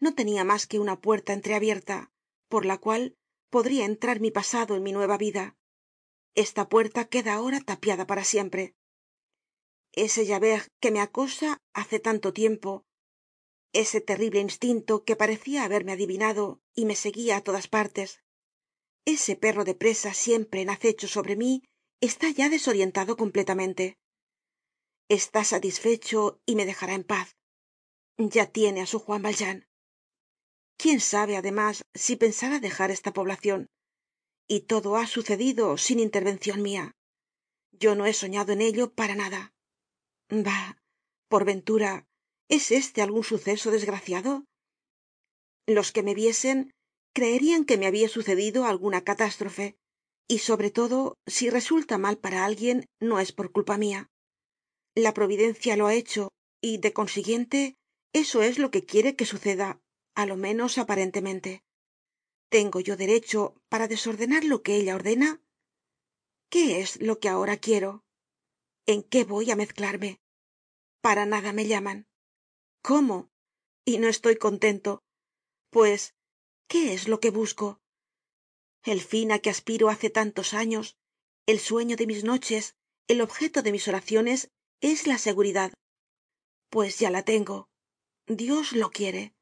No 0.00 0.14
tenia 0.14 0.44
mas 0.44 0.66
que 0.66 0.78
una 0.78 1.00
puerta 1.00 1.32
entreabierta 1.32 2.12
por 2.48 2.64
la 2.66 2.78
cual 2.78 3.16
podría 3.50 3.84
entrar 3.84 4.20
mi 4.20 4.30
pasado 4.30 4.76
en 4.76 4.82
mi 4.82 4.92
nueva 4.92 5.18
vida. 5.18 5.56
Esta 6.34 6.68
puerta 6.68 7.08
queda 7.08 7.34
ahora 7.34 7.60
tapiada 7.60 8.06
para 8.06 8.24
siempre. 8.24 8.74
Ese 9.92 10.26
javert 10.26 10.68
que 10.80 10.90
me 10.90 11.00
acosa 11.00 11.62
hace 11.72 11.98
tanto 11.98 12.32
tiempo 12.32 12.86
ese 13.76 14.00
terrible 14.00 14.40
instinto 14.40 15.04
que 15.04 15.16
parecia 15.16 15.62
haberme 15.64 15.92
adivinado 15.92 16.62
y 16.74 16.82
me 16.88 16.96
seguia 17.04 17.36
á 17.36 17.42
todas 17.42 17.68
partes. 17.76 18.08
Ese 19.04 19.36
perro 19.36 19.64
de 19.68 19.74
presa 19.74 20.14
siempre 20.14 20.62
en 20.62 20.70
acecho 20.70 21.06
sobre 21.08 21.36
mí 21.36 21.62
está 22.00 22.30
ya 22.30 22.48
desorientado 22.48 23.16
completamente. 23.16 23.98
Está 25.08 25.44
satisfecho 25.44 26.40
y 26.46 26.56
me 26.56 26.64
dejará 26.64 26.94
en 26.94 27.04
paz. 27.04 27.36
Ya 28.16 28.46
tiene 28.46 28.80
á 28.80 28.86
su 28.86 28.98
juan 28.98 29.22
valjean 29.22 29.68
quién 30.76 31.00
sabe 31.00 31.36
además 31.36 31.84
si 31.94 32.16
pensará 32.16 32.60
dejar 32.60 32.90
esta 32.90 33.12
poblacion 33.12 33.66
y 34.48 34.60
todo 34.60 34.96
ha 34.96 35.06
sucedido 35.06 35.76
sin 35.76 35.98
intervencion 36.00 36.62
mia 36.62 36.92
yo 37.72 37.94
no 37.94 38.06
he 38.06 38.14
soñado 38.14 38.52
en 38.52 38.62
ello 38.62 38.92
para 38.94 39.14
nada. 39.14 39.52
Bah 40.30 40.78
por 41.28 41.44
ventura 41.44 42.06
es 42.48 42.70
este 42.70 43.02
algun 43.02 43.24
suceso 43.24 43.70
desgraciado 43.70 44.44
los 45.66 45.92
que 45.92 46.02
me 46.02 46.14
viesen 46.14 46.70
creerian 47.12 47.64
que 47.64 47.76
me 47.76 47.86
habia 47.86 48.08
sucedido 48.08 48.64
alguna 48.64 49.02
catástrofe 49.02 49.76
y 50.28 50.38
sobre 50.38 50.70
todo 50.70 51.16
si 51.26 51.50
resulta 51.50 51.98
mal 51.98 52.18
para 52.18 52.44
alguien 52.44 52.86
no 53.00 53.18
es 53.20 53.32
por 53.32 53.50
culpa 53.52 53.76
mia 53.78 54.08
la 54.94 55.12
providencia 55.12 55.76
lo 55.76 55.86
ha 55.86 55.94
hecho 55.94 56.30
y 56.60 56.78
de 56.78 56.92
consiguiente 56.92 57.74
eso 58.12 58.42
es 58.42 58.58
lo 58.58 58.70
que 58.70 58.84
quiere 58.84 59.16
que 59.16 59.26
suceda 59.26 59.80
á 60.18 60.26
lo 60.30 60.36
menos 60.36 60.78
aparentemente. 60.78 61.62
Tengo 62.48 62.80
yo 62.80 62.96
derecho 62.96 63.54
para 63.70 63.86
desordenar 63.86 64.42
lo 64.44 64.62
que 64.64 64.76
ella 64.76 64.96
ordena 64.96 65.40
qué 66.48 66.80
es 66.80 67.00
lo 67.00 67.18
que 67.20 67.28
ahora 67.28 67.56
quiero 67.56 68.04
en 68.86 69.02
qué 69.02 69.24
voy 69.24 69.50
á 69.50 69.56
mezclarme 69.56 70.20
para 71.06 71.26
nada 71.26 71.52
me 71.52 71.66
llaman. 71.66 72.08
Cómo 72.82 73.30
y 73.84 73.98
no 73.98 74.08
estoy 74.08 74.36
contento. 74.36 75.04
Pues 75.70 76.14
qué 76.68 76.94
es 76.94 77.06
lo 77.06 77.20
que 77.20 77.30
busco 77.30 77.80
el 78.82 79.00
fin 79.00 79.32
á 79.32 79.38
que 79.40 79.50
aspiro 79.50 79.88
hace 79.88 80.10
tantos 80.10 80.54
años 80.54 80.96
el 81.46 81.58
sueño 81.60 81.96
de 81.96 82.06
mis 82.06 82.24
noches 82.24 82.74
el 83.08 83.20
objeto 83.20 83.62
de 83.62 83.70
mis 83.70 83.86
oraciones 83.86 84.50
es 84.80 85.06
la 85.06 85.18
seguridad. 85.18 85.72
Pues 86.70 86.98
ya 86.98 87.10
la 87.10 87.22
tengo. 87.22 87.68
Dios 88.26 88.72
lo 88.72 88.90
quiere 88.90 89.35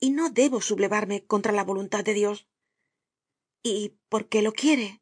y 0.00 0.10
no 0.10 0.30
debo 0.30 0.60
sublevarme 0.60 1.24
contra 1.24 1.52
la 1.52 1.64
voluntad 1.64 2.02
de 2.04 2.14
dios. 2.14 2.48
Y 3.62 3.94
por 4.08 4.28
qué 4.28 4.42
lo 4.42 4.52
quiere 4.52 5.00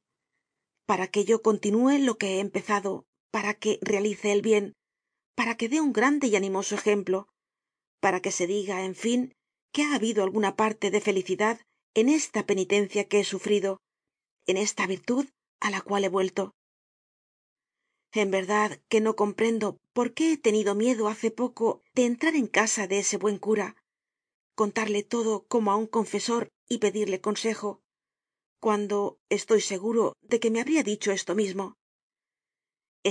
para 0.87 1.07
que 1.07 1.25
yo 1.25 1.43
continúe 1.43 1.99
lo 1.99 2.19
que 2.19 2.37
he 2.37 2.41
empezado 2.41 3.07
para 3.31 3.55
que 3.55 3.79
realice 3.83 4.33
el 4.33 4.43
bien 4.43 4.75
para 5.37 5.57
que 5.57 5.69
dé 5.69 5.81
un 5.81 5.93
grande 5.93 6.27
y 6.27 6.35
animoso 6.35 6.75
ejemplo 6.75 7.29
para 8.01 8.21
que 8.21 8.33
se 8.33 8.47
diga 8.47 8.85
en 8.85 8.97
fin 8.97 9.35
que 9.73 9.85
ha 9.85 9.95
habido 9.95 10.25
alguna 10.25 10.57
parte 10.57 10.91
de 10.91 11.01
felicidad 11.01 11.61
en 11.95 12.09
esta 12.09 12.47
penitencia 12.47 13.07
que 13.07 13.21
he 13.21 13.25
sufrido 13.25 13.81
en 14.47 14.57
esta 14.57 14.87
virtud 14.87 15.27
á 15.61 15.71
la 15.71 15.81
cual 15.81 16.05
he 16.05 16.09
vuelto. 16.09 16.55
En 18.13 18.31
verdad 18.31 18.81
que 18.89 19.01
no 19.01 19.15
comprendo 19.15 19.77
por 19.93 20.15
qué 20.15 20.33
he 20.33 20.37
tenido 20.39 20.75
miedo 20.75 21.09
hace 21.09 21.31
poco 21.31 21.83
de 21.95 22.07
entrar 22.07 22.35
en 22.35 22.47
casa 22.47 22.87
de 22.87 22.99
ese 23.01 23.19
buen 23.19 23.39
cura 23.39 23.77
contarle 24.61 25.03
todo 25.15 25.33
como 25.53 25.67
á 25.73 25.77
un 25.83 25.89
confesor 25.97 26.43
y 26.73 26.77
pedirle 26.85 27.19
consejo 27.29 27.71
cuando 28.65 28.99
estoy 29.39 29.61
seguro 29.73 30.03
de 30.31 30.37
que 30.41 30.51
me 30.53 30.61
habría 30.63 30.83
dicho 30.93 31.09
esto 31.19 31.33
mismo. 31.43 31.65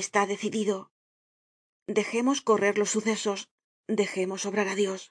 Está 0.02 0.22
decidido. 0.34 0.78
Dejemos 2.00 2.38
correr 2.50 2.76
los 2.82 2.92
sucesos 2.96 3.40
dejemos 4.02 4.42
obrar 4.50 4.68
á 4.74 4.76
dios. 4.84 5.02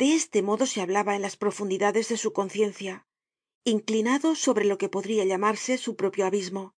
De 0.00 0.08
este 0.20 0.40
modo 0.48 0.64
se 0.72 0.80
hablaba 0.84 1.12
en 1.16 1.22
las 1.26 1.36
profundidades 1.42 2.06
de 2.10 2.18
su 2.24 2.30
conciencia 2.40 2.94
inclinado 3.64 4.28
sobre 4.44 4.64
lo 4.70 4.76
que 4.80 4.88
podria 4.88 5.24
llamarse 5.24 5.78
su 5.78 5.94
propio 6.00 6.26
abismo. 6.26 6.74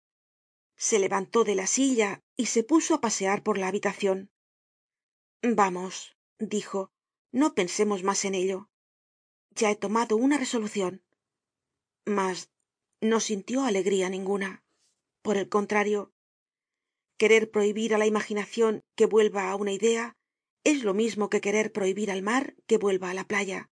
Se 0.75 0.99
levantó 0.99 1.39
de 1.45 1.55
la 1.55 1.67
silla 1.75 2.09
y 2.35 2.45
se 2.53 2.61
puso 2.63 2.91
á 2.95 3.01
pasear 3.05 3.39
por 3.45 3.55
la 3.57 3.67
habitacion 3.69 4.19
vamos 5.61 6.15
dijo 6.39 6.91
no 7.33 7.55
pensemos 7.55 7.99
mas 8.07 8.23
en 8.23 8.35
ello. 8.35 8.69
Ya 9.59 9.69
he 9.71 9.75
tomado 9.75 10.15
una 10.15 10.37
resolucion 10.37 11.03
mas 12.05 12.51
no 13.01 13.19
sintió 13.19 13.65
alegría 13.65 14.07
ninguna. 14.09 14.63
Por 15.21 15.35
el 15.37 15.49
contrario 15.49 16.13
querer 17.21 17.43
prohibir 17.55 17.89
á 17.93 17.97
la 17.97 18.09
imaginacion 18.13 18.73
que 18.97 19.05
vuelva 19.13 19.49
á 19.49 19.55
una 19.55 19.73
idea 19.79 20.05
es 20.63 20.83
lo 20.87 20.93
mismo 20.93 21.29
que 21.31 21.41
querer 21.45 21.67
prohibir 21.77 22.09
al 22.11 22.21
mar 22.21 22.55
que 22.67 22.77
vuelva 22.77 23.09
á 23.09 23.13
la 23.13 23.27
playa. 23.27 23.69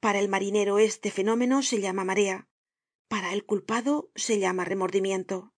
Para 0.00 0.18
el 0.18 0.28
marinero 0.28 0.78
este 0.78 1.10
fenómeno 1.10 1.62
se 1.62 1.80
llama 1.80 2.04
marea 2.04 2.48
para 3.08 3.32
el 3.32 3.44
culpado 3.44 4.10
se 4.14 4.38
llama 4.38 4.64
remordimiento. 4.64 5.52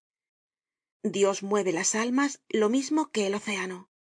Dios 1.03 1.43
mueve 1.43 1.71
las 1.71 1.93
almas 1.93 2.41
lo 2.49 2.67
mismo 2.69 3.11
que 3.11 3.27
el 3.27 3.35
océano 3.35 3.92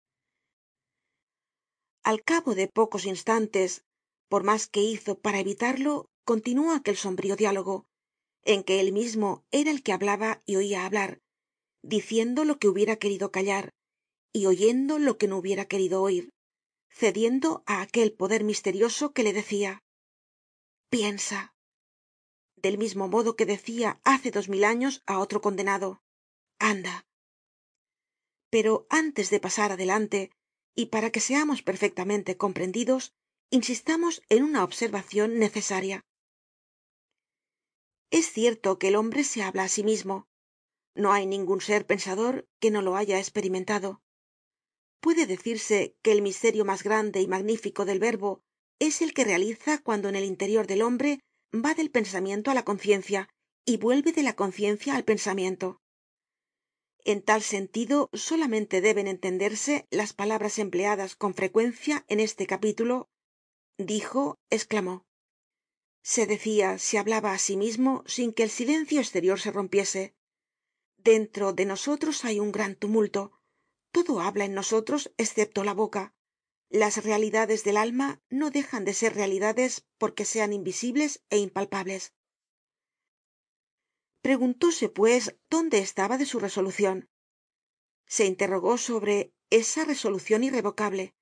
al 2.04 2.24
cabo 2.24 2.56
de 2.56 2.68
pocos 2.68 3.06
instantes 3.06 3.84
por 4.30 4.44
mas 4.44 4.68
que 4.68 4.82
hizo 4.82 5.20
para 5.20 5.40
evitarlo 5.40 5.94
continuó 6.26 6.74
aquel 6.74 6.98
sombrío 6.98 7.36
diálogo 7.36 7.86
en 8.44 8.64
que 8.64 8.80
él 8.80 8.92
mismo 8.92 9.44
era 9.52 9.70
el 9.72 9.84
que 9.84 9.94
hablaba 9.94 10.42
y 10.46 10.56
oia 10.56 10.86
hablar 10.86 11.20
diciendo 11.84 12.44
lo 12.46 12.58
que 12.60 12.68
hubiera 12.68 12.96
querido 12.98 13.32
callar 13.32 13.70
y 14.34 14.46
oyendo 14.46 14.98
lo 15.00 15.18
que 15.18 15.28
no 15.28 15.38
hubiera 15.38 15.66
querido 15.66 16.02
oir 16.02 16.30
cediendo 16.90 17.64
á 17.68 17.82
aquel 17.82 18.14
poder 18.14 18.44
misterioso 18.44 19.14
que 19.14 19.24
le 19.24 19.34
decia 19.34 19.80
piensa 20.90 21.54
del 22.56 22.78
mismo 22.78 23.08
modo 23.08 23.36
que 23.36 23.46
decia 23.46 24.00
hace 24.04 24.32
dos 24.32 24.50
mil 24.50 24.64
años 24.64 25.02
á 25.06 25.20
otro 25.20 25.42
condenado 25.42 26.02
anda 26.60 27.06
pero 28.50 28.86
antes 28.90 29.30
de 29.30 29.40
pasar 29.40 29.72
adelante 29.72 30.32
y 30.76 30.88
para 30.88 31.12
que 31.12 31.20
seamos 31.20 31.62
perfectamente 31.62 32.38
comprendidos 32.38 33.14
insistamos 33.50 34.22
en 34.30 34.44
una 34.44 34.64
observacion 34.64 35.40
necesaria. 35.40 36.06
Es 38.10 38.32
cierto 38.32 38.80
que 38.80 38.90
el 38.90 38.96
hombre 38.96 39.24
se 39.24 39.44
habla 39.44 39.64
á 39.64 39.70
sí 39.70 39.84
mismo. 39.84 40.28
No 40.96 41.14
hay 41.14 41.26
ningun 41.26 41.62
ser 41.62 41.86
pensador 41.86 42.48
que 42.60 42.72
no 42.72 42.82
lo 42.82 42.96
haya 42.96 43.20
esperimentado 43.20 44.02
puede 45.02 45.26
decirse 45.26 45.96
que 46.04 46.12
el 46.14 46.22
misterio 46.22 46.64
mas 46.64 46.84
grande 46.84 47.20
y 47.22 47.28
magnífico 47.28 47.84
del 47.86 48.00
verbo 48.00 48.44
es 48.80 49.02
el 49.02 49.14
que 49.14 49.26
realiza 49.26 49.80
cuando 49.80 50.08
en 50.08 50.16
el 50.16 50.24
interior 50.24 50.68
del 50.68 50.84
hombre 50.84 51.20
va 51.54 51.74
del 51.74 51.92
pensamiento 51.92 52.52
á 52.52 52.54
la 52.54 52.64
conciencia 52.64 53.28
y 53.66 53.78
vuelve 53.78 54.12
de 54.14 54.24
la 54.24 54.36
conciencia 54.36 54.96
al 54.96 55.04
pensamiento 55.04 55.81
en 57.06 57.22
tal 57.22 57.42
sentido 57.42 58.10
solamente 58.14 58.82
deben 58.82 59.08
entenderse 59.08 59.88
las 59.90 60.14
palabras 60.14 60.60
empleadas 60.60 61.16
con 61.16 61.34
frecuencia 61.34 62.06
en 62.08 62.20
este 62.20 62.48
capítulo 62.48 63.10
dijo 63.78 64.40
esclamó 64.50 65.06
se 66.04 66.26
decia 66.26 66.70
se 66.80 66.98
hablaba 66.98 67.32
á 67.34 67.38
sí 67.38 67.56
mismo 67.58 68.04
sin 68.16 68.34
que 68.34 68.44
el 68.44 68.50
silencio 68.50 69.00
esterior 69.02 69.40
se 69.40 69.52
rompiese. 69.52 70.16
Dentro 70.98 71.54
de 71.54 71.66
nosotros 71.66 72.26
hay 72.26 72.40
un 72.40 72.52
gran 72.52 72.76
tumulto. 72.76 73.40
Todo 73.92 74.20
habla 74.20 74.46
en 74.46 74.54
nosotros 74.54 75.12
escepto 75.18 75.64
la 75.64 75.74
boca. 75.74 76.16
Las 76.70 77.04
realidades 77.04 77.64
del 77.64 77.78
alma 77.78 78.22
no 78.30 78.50
dejan 78.50 78.84
de 78.86 78.94
ser 78.94 79.14
realidades 79.16 79.86
porque 80.00 80.26
sean 80.26 80.54
invisibles 80.60 81.12
é 81.30 81.38
impalpables 81.38 82.04
preguntóse 84.22 84.90
pues 84.90 85.36
dónde 85.50 85.80
estaba 85.80 86.18
de 86.18 86.26
su 86.26 86.40
resolucion 86.40 87.10
se 88.06 88.26
interrogó 88.26 88.78
sobre 88.78 89.34
esa 89.50 89.86
resolucion 89.86 90.44
irrevocable 90.44 91.16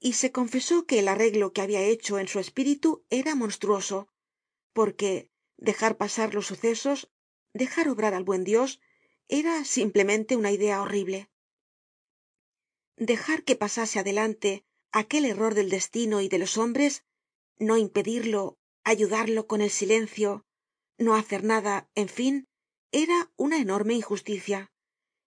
y 0.00 0.14
se 0.14 0.32
confesó 0.32 0.86
que 0.86 0.98
el 1.00 1.08
arreglo 1.08 1.52
que 1.52 1.62
habia 1.62 1.82
hecho 1.82 2.18
en 2.18 2.28
su 2.28 2.38
espíritu 2.38 3.04
era 3.10 3.34
monstruoso 3.34 4.08
porque 4.72 5.30
dejar 5.56 5.96
pasar 5.96 6.34
los 6.34 6.46
sucesos 6.46 7.10
dejar 7.52 7.88
obrar 7.88 8.14
al 8.14 8.24
buen 8.24 8.44
dios 8.44 8.80
era 9.28 9.64
simplemente 9.64 10.36
una 10.36 10.52
idea 10.52 10.82
horrible. 10.82 11.30
Dejar 12.96 13.42
que 13.44 13.56
pasase 13.56 13.98
adelante 13.98 14.64
aquel 14.92 15.24
error 15.24 15.54
del 15.54 15.70
destino 15.70 16.20
y 16.20 16.28
de 16.28 16.38
los 16.38 16.58
hombres 16.58 17.04
no 17.58 17.76
impedirlo 17.76 18.58
ayudarlo 18.84 19.46
con 19.46 19.60
el 19.62 19.70
silencio 19.70 20.46
no 20.98 21.14
hacer 21.14 21.44
nada 21.44 21.88
en 21.94 22.08
fin 22.08 22.46
era 22.92 23.32
una 23.36 23.58
enorme 23.58 23.94
injusticia. 23.94 24.70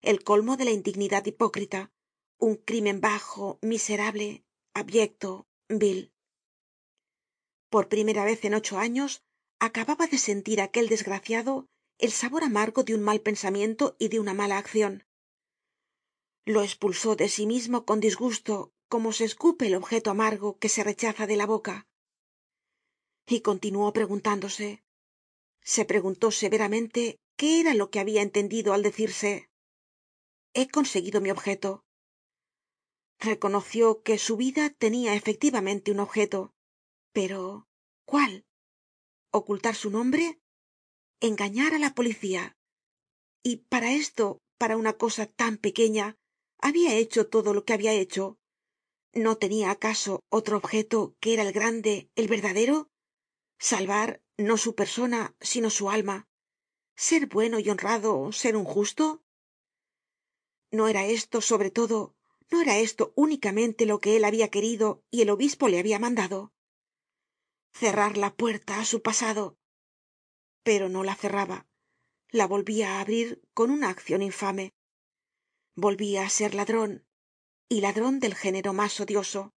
El 0.01 0.23
colmo 0.23 0.57
de 0.57 0.65
la 0.65 0.71
indignidad 0.71 1.25
hipócrita. 1.25 1.91
Un 2.39 2.55
crimen 2.55 3.01
bajo 3.01 3.57
miserable 3.61 4.45
abyecto 4.73 5.47
vil. 5.67 6.13
Por 7.69 7.89
primera 7.89 8.23
vez 8.25 8.45
en 8.45 8.53
ocho 8.53 8.77
años 8.77 9.23
acababa 9.59 10.07
de 10.07 10.19
sentir 10.19 10.61
aquel 10.61 10.87
desgraciado 10.87 11.67
el 11.97 12.11
sabor 12.11 12.43
amargo 12.43 12.83
de 12.83 12.93
un 12.93 13.01
mal 13.01 13.21
pensamiento 13.21 13.95
y 13.97 14.09
de 14.09 14.19
una 14.19 14.35
mala 14.35 14.59
accion 14.59 15.07
lo 16.47 16.61
espulsó 16.61 17.17
de 17.17 17.27
sí 17.27 17.45
mismo 17.45 17.83
con 17.83 17.99
disgusto 17.99 18.71
como 18.87 19.11
se 19.11 19.25
escupe 19.25 19.67
el 19.67 19.75
objeto 19.75 20.11
amargo 20.11 20.57
que 20.59 20.69
se 20.69 20.81
rechaza 20.81 21.27
de 21.27 21.35
la 21.35 21.45
boca. 21.45 21.87
Y 23.27 23.41
continuó 23.41 23.91
preguntándose 23.91 24.81
se 25.67 25.83
preguntó 25.83 26.31
severamente 26.31 27.19
qué 27.35 27.59
era 27.59 27.73
lo 27.73 27.91
que 27.91 27.99
habia 27.99 28.21
entendido 28.21 28.71
al 28.71 28.83
decirse. 28.83 29.49
He 30.53 30.69
conseguido 30.69 31.19
mi 31.19 31.29
objeto. 31.29 31.83
Reconoció 33.19 34.01
que 34.01 34.17
su 34.17 34.37
vida 34.37 34.69
tenia 34.69 35.13
efectivamente 35.13 35.91
un 35.91 35.99
objeto. 35.99 36.53
Pero 37.11 37.67
cuál 38.05 38.45
ocultar 39.29 39.75
su 39.75 39.89
nombre 39.89 40.39
engañar 41.19 41.73
á 41.73 41.79
la 41.79 41.93
policía 41.93 42.55
y 43.43 43.57
para 43.71 43.91
esto 43.91 44.39
para 44.57 44.77
una 44.77 44.93
cosa 44.93 45.25
tan 45.25 45.57
pequeña 45.57 46.15
habia 46.59 46.95
hecho 46.95 47.27
todo 47.27 47.53
lo 47.53 47.65
que 47.65 47.73
habia 47.73 47.91
hecho 47.91 48.37
no 49.13 49.35
tenia 49.37 49.71
acaso 49.71 50.23
otro 50.29 50.55
objeto 50.57 51.15
que 51.19 51.33
era 51.33 51.43
el 51.43 51.51
grande 51.51 52.09
el 52.15 52.27
verdadero 52.27 52.89
salvar 53.59 54.21
no 54.37 54.57
su 54.57 54.75
persona 54.75 55.35
sino 55.41 55.69
su 55.69 55.89
alma. 55.89 56.27
Ser 56.95 57.27
bueno 57.27 57.59
y 57.59 57.69
honrado 57.69 58.31
ser 58.31 58.55
un 58.55 58.65
justo 58.65 59.23
no 60.71 60.87
era 60.87 61.05
esto 61.05 61.41
sobre 61.41 61.71
todo 61.71 62.15
no 62.49 62.61
era 62.61 62.77
esto 62.77 63.13
únicamente 63.15 63.85
lo 63.85 63.99
que 63.99 64.15
él 64.15 64.25
habia 64.25 64.49
querido 64.49 65.03
y 65.11 65.21
el 65.21 65.29
obispo 65.29 65.67
le 65.67 65.79
habia 65.79 65.99
mandado 65.99 66.53
cerrar 67.73 68.17
la 68.17 68.35
puerta 68.35 68.79
á 68.79 68.85
su 68.85 69.01
pasado. 69.01 69.57
Pero 70.63 70.89
no 70.89 71.03
la 71.03 71.15
cerraba. 71.15 71.67
La 72.29 72.47
volvia 72.47 72.97
á 72.97 73.01
abrir 73.01 73.41
con 73.53 73.69
una 73.69 73.89
accion 73.89 74.21
infame. 74.21 74.73
Volvia 75.75 76.23
á 76.23 76.29
ser 76.29 76.55
ladron 76.55 77.05
y 77.69 77.81
ladron 77.81 78.19
del 78.19 78.33
género 78.33 78.73
mas 78.73 78.99
odioso. 78.99 79.53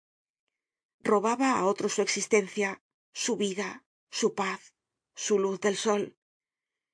Robaba 1.00 1.60
á 1.60 1.66
otro 1.66 1.90
su 1.90 2.02
existencia 2.02 2.82
su 3.14 3.38
vida 3.38 3.87
su 4.10 4.34
paz 4.34 4.74
su 5.16 5.40
luz 5.40 5.60
del 5.60 5.76
sol. 5.76 6.16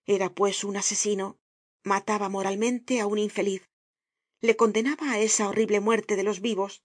Era 0.06 0.34
pues 0.34 0.64
un 0.64 0.78
asesino. 0.78 1.38
Mataba 1.84 2.30
moralmente 2.30 3.02
á 3.02 3.06
un 3.06 3.20
infeliz. 3.20 3.64
Le 4.40 4.56
condenaba 4.56 5.12
á 5.12 5.20
esa 5.20 5.50
horrible 5.50 5.80
muerte 5.82 6.16
de 6.16 6.24
los 6.24 6.40
vivos 6.40 6.82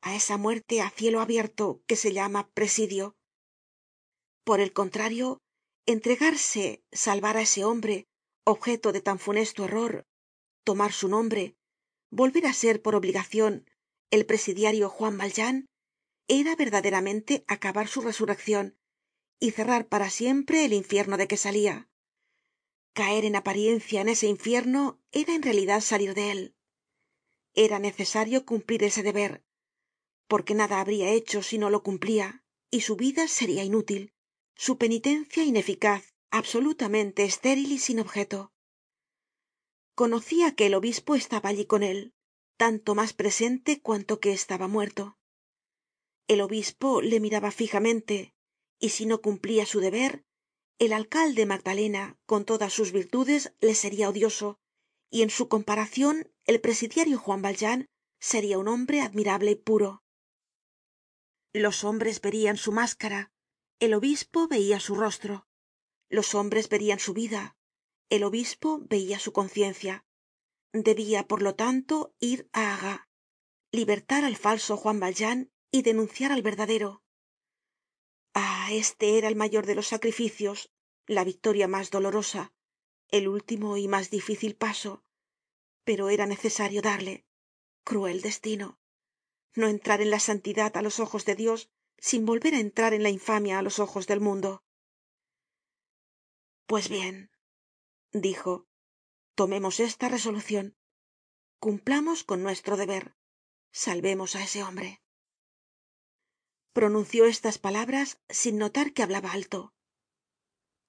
á 0.00 0.14
esa 0.14 0.36
muerte 0.36 0.80
á 0.80 0.90
cielo 0.90 1.20
abierto 1.20 1.82
que 1.86 1.96
se 1.96 2.12
llama 2.12 2.48
presidio. 2.58 3.16
Por 4.44 4.60
el 4.60 4.72
contrario 4.72 5.40
entregarse 5.86 6.82
salvar 6.92 7.36
á 7.36 7.42
ese 7.42 7.64
hombre 7.64 8.06
objeto 8.44 8.92
de 8.92 9.00
tan 9.00 9.18
funesto 9.18 9.64
error 9.64 10.06
tomar 10.64 10.92
su 10.92 11.08
nombre 11.08 11.56
volver 12.10 12.46
á 12.46 12.52
ser 12.52 12.80
por 12.80 12.94
obligacion 12.94 13.68
el 14.10 14.24
presidiario 14.24 14.88
juan 14.88 15.18
valjean 15.18 15.66
era 16.28 16.56
verdaderamente 16.56 17.44
acabar 17.46 17.88
su 17.88 18.00
resurreccion 18.00 18.78
y 19.40 19.52
cerrar 19.52 19.86
para 19.88 20.10
siempre 20.10 20.64
el 20.64 20.72
infierno 20.72 21.16
de 21.16 21.28
que 21.28 21.36
salia 21.36 21.88
caer 22.92 23.24
en 23.24 23.36
apariencia 23.36 24.00
en 24.00 24.08
ese 24.08 24.26
infierno 24.26 25.00
era 25.12 25.32
en 25.32 25.42
realidad 25.42 25.80
salir 25.80 26.14
de 26.14 26.32
él. 26.32 26.56
Era 27.54 27.78
necesario 27.78 28.44
cumplir 28.44 28.82
ese 28.82 29.04
deber 29.04 29.44
porque 30.26 30.54
nada 30.54 30.80
habria 30.80 31.10
hecho 31.10 31.42
si 31.42 31.58
no 31.58 31.70
lo 31.70 31.82
cumplia 31.82 32.44
y 32.70 32.82
su 32.82 32.96
vida 32.96 33.28
seria 33.28 33.64
inútil 33.64 34.12
su 34.56 34.76
penitencia 34.76 35.44
ineficaz 35.44 36.14
absolutamente 36.30 37.24
estéril 37.24 37.70
y 37.70 37.78
sin 37.78 38.00
objeto. 38.00 38.52
Conocia 39.94 40.54
que 40.56 40.66
el 40.66 40.74
obispo 40.74 41.14
estaba 41.14 41.50
allí 41.50 41.64
con 41.64 41.82
él 41.82 42.14
tanto 42.56 42.96
mas 42.96 43.12
presente 43.12 43.80
cuanto 43.80 44.18
que 44.18 44.32
estaba 44.32 44.66
muerto. 44.66 45.16
El 46.26 46.40
obispo 46.40 47.00
le 47.00 47.20
miraba 47.20 47.52
fijamente 47.52 48.34
y 48.78 48.90
si 48.90 49.06
no 49.06 49.20
cumplia 49.20 49.66
su 49.66 49.80
deber 49.80 50.24
el 50.78 50.92
alcalde 50.92 51.44
magdalena 51.44 52.18
con 52.26 52.44
todas 52.44 52.72
sus 52.72 52.92
virtudes 52.92 53.52
le 53.60 53.74
seria 53.74 54.08
odioso 54.08 54.60
y 55.10 55.22
en 55.22 55.30
su 55.30 55.48
comparacion 55.48 56.30
el 56.44 56.60
presidiario 56.60 57.18
juan 57.18 57.42
valjean 57.42 57.88
seria 58.20 58.58
un 58.58 58.68
hombre 58.68 59.00
admirable 59.00 59.52
y 59.52 59.54
puro. 59.56 60.02
Los 61.52 61.82
hombres 61.84 62.20
verian 62.20 62.56
su 62.56 62.72
máscara 62.72 63.32
el 63.80 63.94
obispo 63.94 64.48
veia 64.48 64.80
su 64.80 64.94
rostro 64.94 65.46
los 66.10 66.34
hombres 66.34 66.68
verian 66.68 66.98
su 66.98 67.12
vida 67.12 67.56
el 68.08 68.24
obispo 68.24 68.80
veia 68.88 69.18
su 69.18 69.32
conciencia. 69.32 70.04
Debia 70.72 71.26
por 71.26 71.42
lo 71.42 71.54
tanto 71.54 72.14
ir 72.20 72.48
á 72.52 72.74
arras 72.74 73.00
libertar 73.72 74.24
al 74.24 74.36
falso 74.36 74.76
juan 74.76 75.00
valjean 75.00 75.50
y 75.70 75.82
denunciar 75.82 76.32
al 76.32 76.42
verdadero 76.42 77.02
este 78.70 79.18
era 79.18 79.28
el 79.28 79.36
mayor 79.36 79.64
de 79.66 79.74
los 79.74 79.88
sacrificios 79.88 80.70
la 81.06 81.24
victoria 81.24 81.66
mas 81.68 81.90
dolorosa 81.90 82.52
el 83.08 83.24
último 83.28 83.76
y 83.76 83.88
mas 83.88 84.10
difícil 84.10 84.54
paso 84.56 84.92
pero 85.88 86.10
era 86.10 86.26
necesario 86.26 86.82
darle. 86.82 87.24
Cruel 87.82 88.20
destino. 88.20 88.78
No 89.54 89.68
entrar 89.68 90.02
en 90.02 90.10
la 90.10 90.20
santidad 90.20 90.76
á 90.76 90.82
los 90.82 91.00
ojos 91.00 91.24
de 91.24 91.34
dios 91.42 91.60
sin 92.08 92.26
volver 92.30 92.52
á 92.54 92.60
entrar 92.60 92.92
en 92.92 93.02
la 93.02 93.08
infamia 93.18 93.58
á 93.58 93.62
los 93.62 93.78
ojos 93.78 94.06
del 94.06 94.20
mundo. 94.20 94.50
Pues 96.66 96.90
bien 96.90 97.30
dijo 98.12 98.66
tomemos 99.34 99.80
esta 99.80 100.10
resolucion 100.10 100.76
cumplamos 101.58 102.22
con 102.28 102.42
nuestro 102.42 102.76
deber. 102.76 103.04
Salvemos 103.72 104.36
á 104.36 104.42
ese 104.48 104.62
hombre 104.62 105.00
pronunció 106.78 107.24
estas 107.24 107.58
palabras 107.58 108.20
sin 108.28 108.56
notar 108.56 108.92
que 108.92 109.02
hablaba 109.02 109.32
alto. 109.32 109.74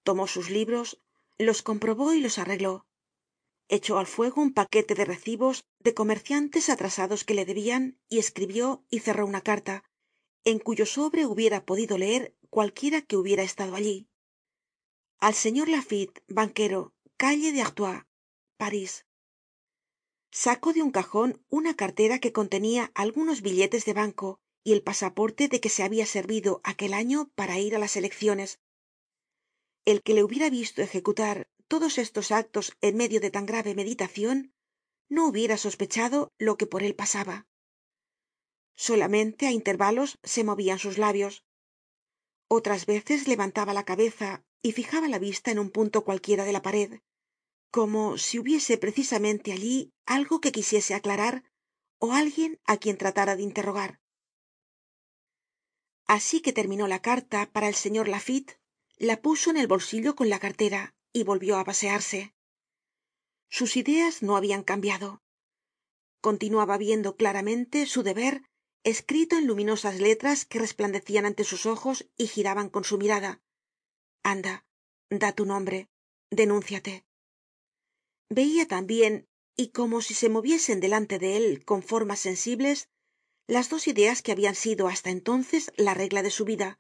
Tomó 0.04 0.28
sus 0.28 0.52
libros 0.52 1.02
los 1.40 1.64
comprobó 1.64 2.14
y 2.14 2.22
los 2.22 2.38
arregló. 2.38 2.86
Echó 3.70 3.98
al 3.98 4.06
fuego 4.06 4.40
un 4.40 4.54
paquete 4.54 4.94
de 4.94 5.06
recibos 5.06 5.64
de 5.80 5.96
comerciantes 5.96 6.70
atrasados 6.70 7.24
que 7.24 7.34
le 7.34 7.44
debian 7.44 8.00
y 8.08 8.20
escribió 8.20 8.86
y 8.92 9.00
cerró 9.00 9.26
una 9.26 9.42
carta 9.42 9.84
en 10.44 10.60
cuyo 10.60 10.86
sobre 10.86 11.26
hubiera 11.26 11.66
podido 11.66 11.98
leer 11.98 12.38
cualquiera 12.52 13.02
que 13.02 13.18
hubiera 13.18 13.42
estado 13.42 13.74
allí. 13.74 14.08
Al 15.18 15.34
señor 15.34 15.70
laffitte 15.70 16.22
banquero 16.28 16.94
calle 17.18 17.52
de 17.52 17.64
artois 17.64 18.04
parís. 18.58 19.08
Sacó 20.30 20.72
de 20.72 20.84
un 20.84 20.92
cajon 20.92 21.44
una 21.50 21.74
cartera 21.74 22.20
que 22.20 22.32
contenia 22.32 22.92
algunos 22.94 23.42
billetes 23.42 23.86
de 23.86 23.94
banco 23.94 24.40
y 24.64 24.74
el 24.74 24.84
pasaporte 24.84 25.48
de 25.48 25.60
que 25.60 25.70
se 25.70 25.84
habia 25.84 26.06
servido 26.06 26.62
aquel 26.64 26.94
año 26.94 27.32
para 27.36 27.60
ir 27.60 27.76
á 27.76 27.80
las 27.80 27.96
elecciones. 27.96 28.60
El 29.86 30.04
que 30.04 30.14
le 30.14 30.24
hubiera 30.24 30.50
visto 30.50 30.82
ejecutar 30.82 31.48
todos 31.68 31.98
estos 31.98 32.32
actos 32.32 32.76
en 32.82 32.98
medio 32.98 33.20
de 33.22 33.32
tan 33.32 33.46
grave 33.46 33.76
meditacion 33.76 34.54
no 35.08 35.28
hubiera 35.28 35.58
sospechado 35.58 36.32
lo 36.38 36.58
que 36.58 36.68
por 36.68 36.84
él 36.84 36.96
pasaba. 36.96 37.48
Solamente 38.76 39.48
á 39.48 39.52
intervalos 39.52 40.20
se 40.24 40.44
movian 40.44 40.80
sus 40.80 40.98
labios. 40.98 41.44
Otras 42.48 42.86
veces 42.86 43.28
levantaba 43.28 43.74
la 43.74 43.86
cabeza 43.86 44.44
y 44.62 44.72
fijaba 44.72 45.08
la 45.08 45.20
vista 45.20 45.52
en 45.52 45.60
un 45.60 45.70
punto 45.70 46.04
cualquiera 46.04 46.44
de 46.46 46.54
la 46.54 46.62
pared 46.62 47.00
como 47.72 48.18
si 48.18 48.40
hubiese 48.40 48.78
precisamente 48.78 49.52
allí 49.52 49.94
algo 50.06 50.42
que 50.42 50.52
quisiese 50.52 50.96
aclarar 50.96 51.44
ó 52.00 52.14
alguien 52.14 52.60
á 52.66 52.78
quien 52.78 52.98
tratara 52.98 53.36
de 53.36 53.44
interrogar 53.44 54.00
asi 56.10 56.42
que 56.42 56.54
terminó 56.54 56.88
la 56.88 57.04
carta 57.04 57.52
para 57.54 57.68
el 57.68 57.76
señor 57.76 58.08
laffitte 58.08 58.60
la 58.98 59.22
puso 59.22 59.52
en 59.52 59.58
el 59.58 59.68
bolsillo 59.68 60.16
con 60.16 60.28
la 60.28 60.40
cartera 60.40 60.96
y 61.14 61.22
volvió 61.24 61.58
á 61.58 61.64
pasearse. 61.64 62.34
Sus 63.48 63.78
ideas 63.78 64.24
no 64.24 64.36
habian 64.36 64.64
cambiado. 64.64 65.22
Continuaba 66.20 66.80
viendo 66.80 67.16
claramente 67.16 67.86
su 67.86 68.02
deber 68.02 68.42
escrito 68.84 69.38
en 69.38 69.46
luminosas 69.46 70.00
letras 70.00 70.46
que 70.46 70.58
resplandecian 70.58 71.28
ante 71.28 71.44
sus 71.44 71.68
ojos 71.68 72.10
y 72.18 72.26
giraban 72.26 72.70
con 72.70 72.84
su 72.84 72.98
mirada. 72.98 73.44
Anda 74.24 74.66
da 75.12 75.34
tu 75.34 75.46
nombre 75.46 75.90
denúnciate. 76.32 77.06
Veia 78.30 78.68
tambien 78.68 79.28
y 79.56 79.70
como 79.70 80.02
si 80.02 80.16
se 80.16 80.30
moviesen 80.30 80.80
delante 80.80 81.20
de 81.20 81.38
él 81.38 81.66
con 81.66 81.84
formas 81.84 82.20
sensibles 82.20 82.90
las 83.50 83.68
dos 83.68 83.88
ideas 83.88 84.22
que 84.22 84.32
habian 84.32 84.54
sido 84.54 84.88
hasta 84.88 85.10
entonces 85.10 85.72
la 85.76 85.96
regla 85.96 86.22
de 86.22 86.30
su 86.30 86.46
vida 86.46 86.80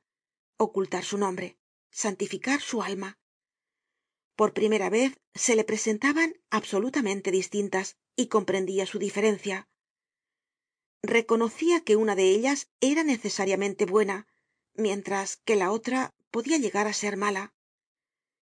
ocultar 0.57 1.03
su 1.03 1.17
nombre 1.17 1.57
santificar 1.89 2.61
su 2.61 2.83
alma. 2.83 3.17
Por 4.35 4.53
primera 4.53 4.91
vez 4.91 5.19
se 5.33 5.55
le 5.55 5.63
presentaban 5.63 6.35
absolutamente 6.51 7.31
distintas 7.31 7.97
y 8.15 8.27
comprendia 8.27 8.85
su 8.85 8.99
diferencia. 8.99 9.67
Reconocia 11.01 11.81
que 11.81 11.95
una 11.95 12.15
de 12.15 12.29
ellas 12.29 12.69
era 12.81 13.03
necesariamente 13.03 13.85
buena 13.85 14.27
mientras 14.75 15.37
que 15.37 15.55
la 15.55 15.71
otra 15.71 16.13
podia 16.29 16.59
llegar 16.59 16.85
á 16.85 16.93
ser 16.93 17.17
mala. 17.17 17.55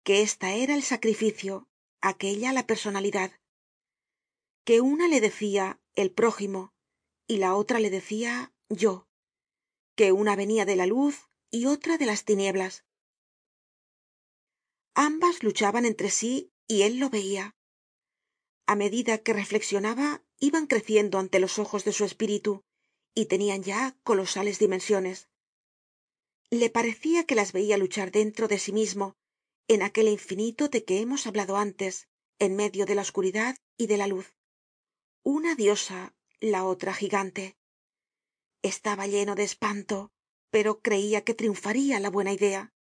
Que 0.03 0.21
esta 0.23 0.51
era 0.51 0.75
el 0.75 0.83
sacrificio 0.83 1.69
aquella 2.01 2.51
la 2.51 2.67
personalidad. 2.67 3.31
Que 4.65 4.81
una 4.81 5.07
le 5.07 5.21
decia 5.21 5.79
el 5.95 6.11
prójimo 6.11 6.73
y 7.29 7.37
la 7.37 7.55
otra 7.55 7.79
le 7.79 7.91
decia 7.91 8.51
yo 8.69 9.07
que 9.95 10.11
una 10.11 10.35
venia 10.35 10.65
de 10.65 10.75
la 10.75 10.87
luz 10.87 11.29
y 11.51 11.67
otra 11.67 11.97
de 11.97 12.07
las 12.07 12.25
tinieblas. 12.25 12.85
Ambas 14.95 15.43
luchaban 15.43 15.85
entre 15.85 16.09
sí 16.09 16.51
y 16.67 16.81
él 16.81 16.97
lo 16.97 17.09
veia 17.09 17.55
a 18.65 18.75
medida 18.75 19.19
que 19.19 19.33
reflexionaba 19.33 20.23
iban 20.39 20.65
creciendo 20.67 21.19
ante 21.19 21.39
los 21.39 21.59
ojos 21.59 21.85
de 21.85 21.93
su 21.93 22.03
espíritu 22.03 22.63
y 23.15 23.25
tenian 23.25 23.63
ya 23.63 23.97
colosales 24.03 24.57
dimensiones. 24.59 25.29
Le 26.49 26.69
parecia 26.69 27.25
que 27.25 27.35
las 27.35 27.51
veia 27.51 27.77
luchar 27.77 28.11
dentro 28.11 28.47
de 28.47 28.57
sí 28.57 28.71
mismo 28.71 29.17
en 29.67 29.81
aquel 29.83 30.07
infinito 30.07 30.67
de 30.67 30.83
que 30.83 30.99
hemos 30.99 31.27
hablado 31.27 31.57
antes 31.57 32.07
en 32.39 32.55
medio 32.55 32.85
de 32.85 32.95
la 32.95 33.01
oscuridad 33.01 33.55
y 33.77 33.87
de 33.87 33.97
la 33.97 34.07
luz. 34.07 34.35
Una 35.23 35.53
diosa 35.55 36.15
la 36.39 36.65
otra 36.65 36.93
gigante. 36.93 37.57
Estaba 38.61 39.07
lleno 39.07 39.35
de 39.35 39.43
espanto 39.43 40.11
pero 40.51 40.81
creia 40.81 41.23
que 41.23 41.33
triunfaria 41.33 41.99
la 41.99 42.09
buena 42.09 42.33
idea. 42.33 42.73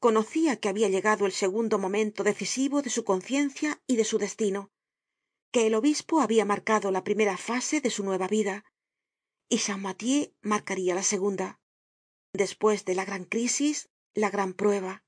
Conocia 0.00 0.56
que 0.56 0.68
habia 0.68 0.88
llegado 0.88 1.26
el 1.26 1.32
segundo 1.32 1.78
momento 1.78 2.24
decisivo 2.24 2.82
de 2.82 2.90
su 2.90 3.04
conciencia 3.04 3.80
y 3.86 3.96
de 3.96 4.04
su 4.04 4.18
destino 4.18 4.70
que 5.52 5.66
el 5.66 5.74
obispo 5.74 6.22
habia 6.22 6.46
marcado 6.46 6.90
la 6.90 7.04
primera 7.04 7.36
fase 7.36 7.82
de 7.82 7.90
su 7.90 8.04
nueva 8.04 8.26
vida 8.26 8.64
y 9.50 9.58
champmathieu 9.58 10.32
marcaria 10.40 10.94
la 10.94 11.02
segunda 11.02 11.60
despues 12.32 12.86
de 12.86 12.94
la 12.94 13.04
gran 13.04 13.24
crisis 13.26 13.90
la 14.14 14.30
gran 14.30 14.54
prueba. 14.54 15.04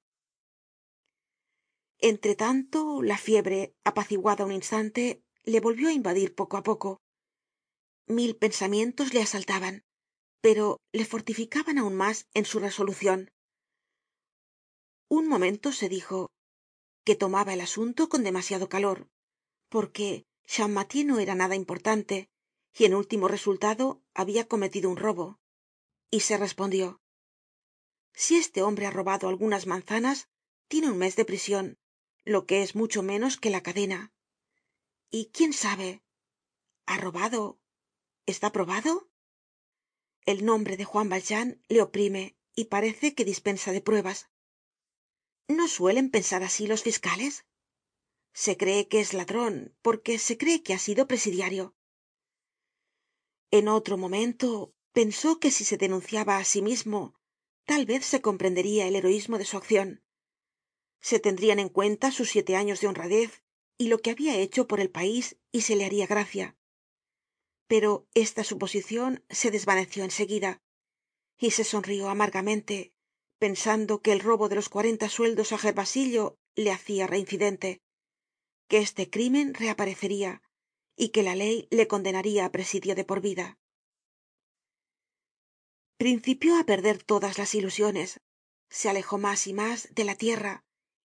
Entre 1.99 2.35
tanto 2.35 3.03
la 3.03 3.17
fiebre 3.17 3.75
apaciguada 3.85 4.45
un 4.45 4.53
instante 4.53 5.25
le 5.45 5.61
volvió 5.61 5.88
á 5.88 5.93
invadir 5.93 6.35
poco 6.35 6.59
á 6.59 6.62
poco 6.62 7.01
mil 8.07 8.37
pensamientos 8.37 9.14
le 9.14 9.23
asaltaban 9.23 9.85
pero 10.40 10.81
le 10.93 11.05
fortificaban 11.05 11.79
aun 11.79 11.95
mas 11.95 12.29
en 12.35 12.45
su 12.45 12.59
resolucion 12.59 13.31
un 15.09 15.29
momento 15.29 15.73
se 15.73 15.88
dijo 15.88 16.31
que 17.05 17.17
tomaba 17.17 17.53
el 17.55 17.61
asunto 17.61 18.09
con 18.09 18.25
demasiado 18.25 18.69
calor 18.69 19.09
porque 19.69 20.27
champmathieu 20.47 21.07
no 21.07 21.19
era 21.19 21.35
nada 21.35 21.55
importante 21.55 22.29
y 22.77 22.85
en 22.85 22.95
último 22.95 23.29
resultado 23.29 24.03
habia 24.14 24.49
cometido 24.49 24.90
un 24.90 24.97
robo. 24.97 25.38
Y 26.11 26.21
se 26.21 26.37
respondió 26.37 27.01
si 28.12 28.37
este 28.37 28.62
hombre 28.62 28.87
ha 28.87 28.90
robado 28.90 29.29
algunas 29.29 29.67
manzanas 29.67 30.29
tiene 30.69 30.88
un 30.90 30.99
mes 30.99 31.17
de 31.17 31.25
prision 31.25 31.79
lo 32.25 32.47
que 32.47 32.62
es 32.62 32.75
mucho 32.75 33.03
menos 33.03 33.37
que 33.37 33.51
la 33.51 33.62
cadena. 33.62 34.12
Y 35.11 35.31
quién 35.33 35.53
sabe 35.53 36.03
ha 36.87 36.97
robado 36.99 37.59
está 38.26 38.52
probado 38.52 39.08
el 40.26 40.44
nombre 40.44 40.76
de 40.76 40.84
juan 40.84 41.08
valjean 41.08 41.62
le 41.68 41.82
oprime 41.82 42.37
y 42.54 42.66
parece 42.66 43.14
que 43.14 43.24
dispensa 43.24 43.72
de 43.72 43.82
pruebas. 43.82 44.30
No 45.48 45.68
suelen 45.68 46.10
pensar 46.10 46.42
así 46.42 46.66
los 46.66 46.82
fiscales 46.82 47.44
se 48.32 48.56
cree 48.56 48.88
que 48.88 49.00
es 49.00 49.12
ladron 49.12 49.76
porque 49.82 50.18
se 50.18 50.37
cree 50.37 50.62
que 50.62 50.74
ha 50.74 50.78
sido 50.78 51.06
presidiario. 51.06 51.76
En 53.50 53.68
otro 53.68 53.96
momento 53.96 54.74
pensó 54.92 55.38
que 55.38 55.50
si 55.50 55.64
se 55.64 55.76
denunciaba 55.76 56.38
á 56.38 56.44
sí 56.44 56.62
mismo 56.62 57.14
tal 57.64 57.87
vez 57.87 58.04
se 58.04 58.20
comprenderia 58.20 58.87
el 58.87 58.96
heroismo 58.96 59.38
de 59.38 59.44
su 59.44 59.56
accion 59.56 60.02
se 61.00 61.18
tendrian 61.20 61.58
en 61.58 61.68
cuenta 61.68 62.10
sus 62.10 62.30
siete 62.30 62.56
años 62.56 62.80
de 62.80 62.87
honradez 62.88 63.42
y 63.76 63.88
lo 63.88 63.98
que 63.98 64.10
habia 64.10 64.38
hecho 64.38 64.66
por 64.66 64.80
el 64.80 64.90
país 64.90 65.37
y 65.52 65.60
se 65.60 65.76
le 65.76 65.84
haria 65.84 66.06
gracia 66.06 66.56
pero 67.66 68.07
esta 68.14 68.44
suposicion 68.44 69.24
se 69.31 69.50
desvaneció 69.50 70.05
en 70.05 70.11
seguida 70.11 70.62
y 71.38 71.53
se 71.53 71.64
sonrió 71.64 72.09
amargamente 72.09 72.92
pensando 73.38 74.00
que 74.00 74.12
el 74.12 74.20
robo 74.20 74.48
de 74.48 74.57
los 74.57 74.68
cuarenta 74.68 75.09
sueldos 75.09 75.53
á 75.53 75.59
gervasillo 75.59 76.38
le 76.55 76.70
hacia 76.70 77.07
reincidente 77.07 77.83
que 78.68 78.79
este 78.79 79.11
crimen 79.11 79.55
reapareceria 79.55 80.42
y 80.96 81.09
que 81.09 81.22
la 81.22 81.35
ley 81.35 81.68
le 81.70 81.87
condenaria 81.87 82.46
á 82.46 82.53
presidio 82.53 82.94
de 82.94 83.05
por 83.05 83.20
vida. 83.20 83.59
Principió 85.96 86.57
á 86.59 86.64
perder 86.64 87.03
todas 87.03 87.38
las 87.38 87.55
ilusiones 87.55 88.20
se 88.68 88.88
alejó 88.88 89.18
mas 89.18 89.46
y 89.46 89.53
mas 89.53 89.94
de 89.94 90.05
la 90.05 90.16
tierra 90.16 90.64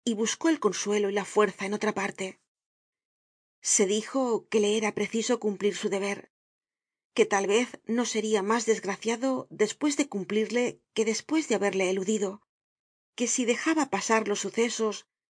y 0.03 0.15
buscó 0.15 0.49
el 0.49 0.59
consuelo 0.59 1.09
y 1.09 1.13
la 1.13 1.25
fuerza 1.25 1.65
en 1.65 1.73
otra 1.73 1.93
parte. 1.93 2.39
Se 3.61 3.85
dijo 3.85 4.47
que 4.49 4.59
le 4.59 4.77
era 4.77 4.93
preciso 4.93 5.39
cumplir 5.39 5.75
su 5.75 5.89
deber 5.89 6.32
que 7.15 7.25
tal 7.25 7.45
vez 7.47 7.67
no 7.85 8.05
seria 8.05 8.41
mas 8.41 8.65
desgraciado 8.65 9.47
despues 9.49 9.97
de 9.97 10.07
cumplirle 10.13 10.81
que 10.95 11.05
despues 11.11 11.47
de 11.47 11.55
haberle 11.55 11.89
eludido 11.89 12.41
que 13.17 13.27
si 13.27 13.45
dejaba 13.45 13.89
pasar 13.89 14.27
los 14.27 14.39
sucesos 14.45 14.95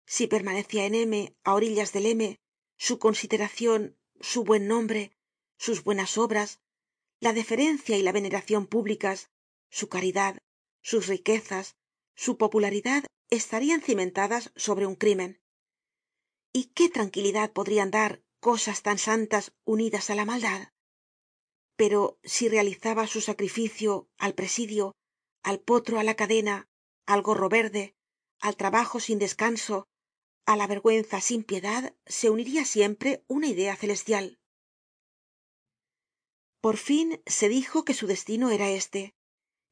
si 0.06 0.26
permanecia 0.26 0.82
en 0.88 0.94
m 0.94 1.14
á 1.48 1.54
orillas 1.58 1.92
del 1.92 2.06
m 2.06 2.22
su 2.76 2.98
consideracion 2.98 3.80
su 4.20 4.44
buen 4.44 4.64
nombre 4.72 5.02
sus 5.64 5.82
buenas 5.86 6.18
obras 6.18 6.60
la 7.20 7.32
deferencia 7.32 7.96
y 7.96 8.02
la 8.02 8.12
veneracion 8.12 8.66
públicas 8.66 9.30
su 9.70 9.88
caridad 9.88 10.38
sus 10.82 11.06
riquezas 11.08 11.76
su 12.14 12.36
popularidad 12.36 13.04
estarian 13.30 13.80
cimentadas 13.80 14.52
sobre 14.54 14.86
un 14.86 14.94
crimen. 14.94 15.40
Y 16.52 16.66
qué 16.66 16.88
tranquilidad 16.88 17.52
podrian 17.52 17.90
dar 17.90 18.22
cosas 18.38 18.82
tan 18.82 18.98
santas 18.98 19.52
unidas 19.64 20.10
á 20.10 20.14
la 20.14 20.24
maldad 20.24 20.73
pero 21.76 22.18
si 22.22 22.48
realizaba 22.48 23.06
su 23.06 23.20
sacrificio 23.20 24.08
al 24.18 24.34
presidio 24.34 24.94
al 25.42 25.58
potro 25.60 25.98
á 25.98 26.04
la 26.04 26.16
cadena 26.20 26.68
al 27.06 27.22
gorro 27.22 27.48
verde 27.48 27.94
al 28.40 28.56
trabajo 28.56 29.00
sin 29.00 29.18
descanso 29.18 29.86
á 30.46 30.56
la 30.56 30.66
vergüenza 30.66 31.20
sin 31.20 31.42
piedad 31.42 31.94
se 32.06 32.30
uniria 32.30 32.64
siempre 32.64 33.24
una 33.26 33.48
idea 33.48 33.76
celestial. 33.76 34.38
Por 36.60 36.76
fin 36.76 37.20
se 37.26 37.48
dijo 37.48 37.84
que 37.84 37.94
su 37.94 38.06
destino 38.06 38.50
era 38.50 38.70
este 38.70 39.14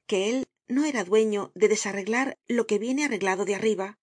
que 0.06 0.28
él 0.30 0.44
no 0.68 0.84
era 0.84 1.04
dueño 1.04 1.52
de 1.54 1.68
desarreglar 1.68 2.38
lo 2.48 2.66
que 2.66 2.78
viene 2.78 3.04
arreglado 3.04 3.44
de 3.44 3.54
arriba 3.54 3.98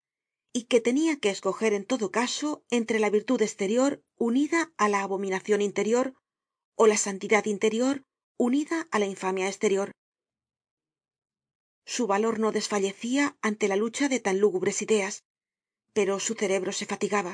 y 0.54 0.64
que 0.64 0.82
tenia 0.82 1.20
que 1.20 1.30
escoger 1.30 1.74
en 1.74 1.86
todo 1.86 2.12
caso 2.12 2.64
entre 2.70 3.00
la 3.00 3.10
virtud 3.10 3.42
esterior 3.42 4.02
unida 4.18 4.72
á 4.78 4.90
la 4.90 5.04
abominacion 5.04 5.62
interior 5.62 6.16
ó 6.82 6.88
la 6.88 6.98
santidad 7.06 7.46
interior 7.56 7.96
unida 8.48 8.78
á 8.94 8.96
la 9.00 9.10
infamia 9.14 9.48
esterior 9.54 9.92
su 11.96 12.04
valor 12.14 12.36
no 12.40 12.50
desfallecia 12.58 13.24
ante 13.42 13.68
la 13.68 13.76
lucha 13.84 14.06
de 14.14 14.20
tan 14.26 14.40
lúgubres 14.44 14.82
ideas 14.82 15.14
pero 15.98 16.20
su 16.20 16.34
cerebro 16.42 16.72
se 16.80 16.86
fatigaba 16.86 17.34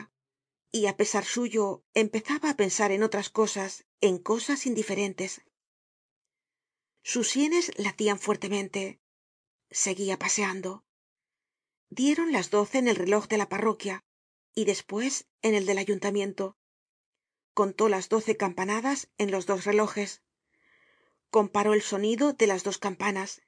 y 0.77 0.87
á 0.87 0.97
pesar 0.99 1.25
suyo 1.35 1.83
empezaba 1.93 2.49
á 2.49 2.57
pensar 2.61 2.89
en 2.91 3.01
otras 3.07 3.29
cosas 3.29 3.85
en 4.01 4.17
cosas 4.17 4.65
indiferentes. 4.65 5.41
Sus 7.03 7.29
sienes 7.29 7.71
latian 7.77 8.19
fuertemente. 8.19 8.99
Seguia 9.69 10.19
paseando. 10.19 10.83
Dieron 11.89 12.31
las 12.31 12.49
doce 12.49 12.79
en 12.79 12.87
el 12.87 12.97
reloj 12.97 13.27
de 13.27 13.37
la 13.37 13.47
parroquia 13.47 14.03
y 14.53 14.65
despues 14.65 15.27
en 15.41 15.53
el 15.55 15.65
del 15.65 15.77
ayuntamiento 15.77 16.57
contó 17.55 17.89
las 17.89 18.09
doce 18.09 18.37
campanadas 18.37 19.09
en 19.17 19.31
los 19.31 19.47
dos 19.47 19.65
relojes. 19.65 20.21
Comparó 21.31 21.73
el 21.73 21.81
sonido 21.81 22.33
de 22.33 22.45
las 22.45 22.63
dos 22.63 22.77
campanas 22.77 23.41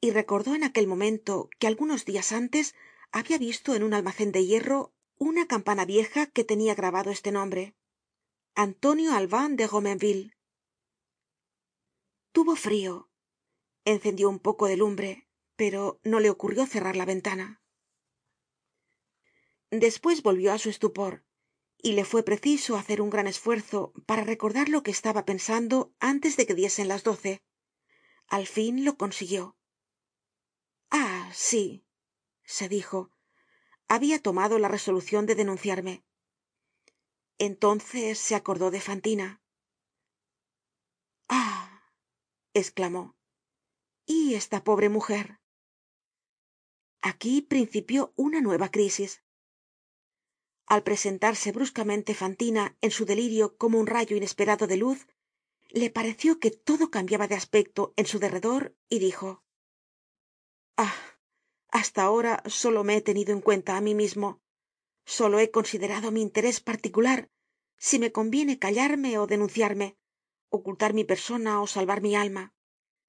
y 0.00 0.10
recordó 0.10 0.54
en 0.54 0.64
aquel 0.64 0.86
momento 0.86 1.48
que 1.58 1.68
algunos 1.68 2.04
dias 2.04 2.32
antes 2.32 2.74
habia 3.12 3.38
visto 3.38 3.74
en 3.74 3.84
un 3.84 3.94
almacen 3.94 4.32
de 4.32 4.44
hierro 4.44 4.92
una 5.16 5.46
campana 5.46 5.86
vieja 5.86 6.26
que 6.26 6.44
tenia 6.44 6.74
grabado 6.74 7.10
este 7.10 7.30
nombre 7.30 7.74
antonio 8.54 9.14
albin 9.14 9.56
de 9.56 9.66
romainville 9.66 10.34
tuvo 12.32 12.56
frio 12.56 13.08
encendió 13.84 14.28
un 14.28 14.40
poco 14.40 14.66
de 14.66 14.76
lumbre 14.76 15.28
pero 15.56 16.00
no 16.02 16.18
le 16.18 16.30
ocurrió 16.30 16.66
cerrar 16.66 16.96
la 16.96 17.04
ventana. 17.04 17.62
Despues 19.70 20.22
volvió 20.22 20.52
á 20.52 20.58
su 20.58 20.70
estupor 20.70 21.22
y 21.82 21.92
le 21.92 22.04
fue 22.04 22.22
preciso 22.22 22.76
hacer 22.76 23.02
un 23.02 23.10
gran 23.10 23.26
esfuerzo 23.26 23.92
para 24.06 24.22
recordar 24.22 24.68
lo 24.68 24.84
que 24.84 24.92
estaba 24.92 25.24
pensando 25.24 25.92
antes 25.98 26.36
de 26.36 26.46
que 26.46 26.54
diesen 26.54 26.86
las 26.86 27.02
doce. 27.02 27.42
Al 28.28 28.46
fin 28.46 28.84
lo 28.84 28.96
consiguió. 28.96 29.56
Ah 30.90 31.30
sí 31.34 31.84
se 32.44 32.68
dijo. 32.68 33.10
Habia 33.88 34.22
tomado 34.22 34.58
la 34.58 34.68
resolucion 34.68 35.26
de 35.26 35.34
denunciarme. 35.34 36.04
Entonces 37.38 38.18
se 38.18 38.36
acordó 38.36 38.70
de 38.70 38.80
fantina. 38.80 39.42
Ah 41.28 41.82
esclamó 42.54 43.16
y 44.06 44.34
esta 44.34 44.62
pobre 44.62 44.88
mujer 44.88 45.40
aquí 47.00 47.40
principió 47.42 48.12
una 48.16 48.40
nueva 48.40 48.70
crisis 48.70 49.22
al 50.72 50.82
presentarse 50.88 51.52
bruscamente 51.52 52.14
fantina 52.14 52.64
en 52.80 52.90
su 52.90 53.04
delirio 53.04 53.58
como 53.58 53.78
un 53.78 53.86
rayo 53.86 54.16
inesperado 54.16 54.66
de 54.66 54.78
luz 54.78 55.06
le 55.68 55.90
pareció 55.90 56.40
que 56.40 56.50
todo 56.50 56.90
cambiaba 56.90 57.26
de 57.28 57.34
aspecto 57.34 57.92
en 57.96 58.06
su 58.06 58.18
derredor 58.18 58.74
y 58.88 58.98
dijo 58.98 59.44
ah 60.78 60.94
hasta 61.68 62.00
ahora 62.04 62.42
solo 62.46 62.84
me 62.84 62.96
he 62.96 63.02
tenido 63.02 63.32
en 63.34 63.42
cuenta 63.42 63.76
á 63.76 63.82
mí 63.82 63.94
mismo. 63.94 64.28
Solo 65.04 65.40
he 65.40 65.50
considerado 65.50 66.10
mi 66.10 66.22
interés 66.22 66.60
particular 66.60 67.28
si 67.76 67.98
me 67.98 68.10
conviene 68.18 68.58
callarme 68.58 69.18
ó 69.18 69.26
denunciarme 69.26 69.88
ocultar 70.48 70.94
mi 70.94 71.04
persona 71.04 71.60
ó 71.60 71.66
salvar 71.66 72.00
mi 72.00 72.16
alma 72.16 72.54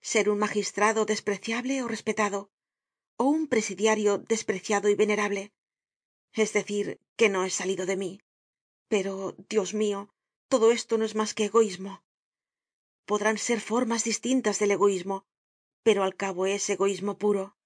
ser 0.02 0.30
un 0.30 0.38
magistrado 0.46 1.06
despreciable 1.06 1.82
ó 1.82 1.88
respetado 1.88 2.40
ó 3.16 3.24
un 3.38 3.48
presidiario 3.48 4.18
despreciado 4.18 4.90
y 4.90 4.96
venerable 4.96 5.54
es 6.34 6.54
decir 6.54 7.00
que 7.16 7.30
no 7.30 7.46
he 7.46 7.50
salido 7.50 7.86
de 7.86 7.98
mí. 7.98 8.22
Pero 8.88 9.36
dios 9.50 9.74
mio 9.74 10.14
todo 10.48 10.72
esto 10.72 10.98
no 10.98 11.06
es 11.06 11.16
mas 11.16 11.34
que 11.34 11.46
egoismo 11.46 12.04
podrán 13.06 13.38
ser 13.38 13.60
formas 13.60 14.04
distintas 14.04 14.60
del 14.60 14.72
egoismo 14.72 15.26
pero 15.84 16.04
al 16.04 16.16
cabo 16.16 16.46
es 16.46 16.70
egoismo 16.70 17.18
puro. 17.18 17.58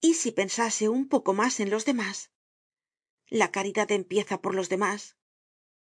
Y 0.00 0.14
si 0.14 0.30
pensase 0.30 0.88
un 0.88 1.08
poco 1.08 1.32
mas 1.32 1.60
en 1.60 1.70
los 1.70 1.84
demás 1.84 2.30
la 3.28 3.50
caridad 3.52 3.90
empieza 3.92 4.40
por 4.42 4.54
los 4.54 4.68
demás. 4.68 5.16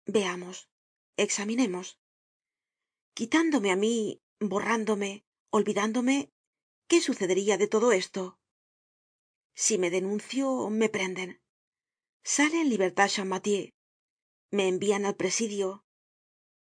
Veamos 0.07 0.69
examinemos. 1.17 1.99
Quitándome 3.15 3.71
á 3.71 3.77
mí 3.77 4.23
borrándome 4.41 5.25
olvidándome 5.51 6.31
qué 6.89 7.01
sucedería 7.01 7.57
de 7.57 7.69
todo 7.69 7.93
esto 7.93 8.39
si 9.55 9.79
me 9.79 9.91
denuncio 9.91 10.69
me 10.69 10.89
prenden 10.89 11.41
sale 12.27 12.61
en 12.61 12.69
libertad 12.69 13.09
champmathieu. 13.09 13.71
Me 14.51 14.67
envian 14.67 15.05
al 15.07 15.15
presidio. 15.15 15.85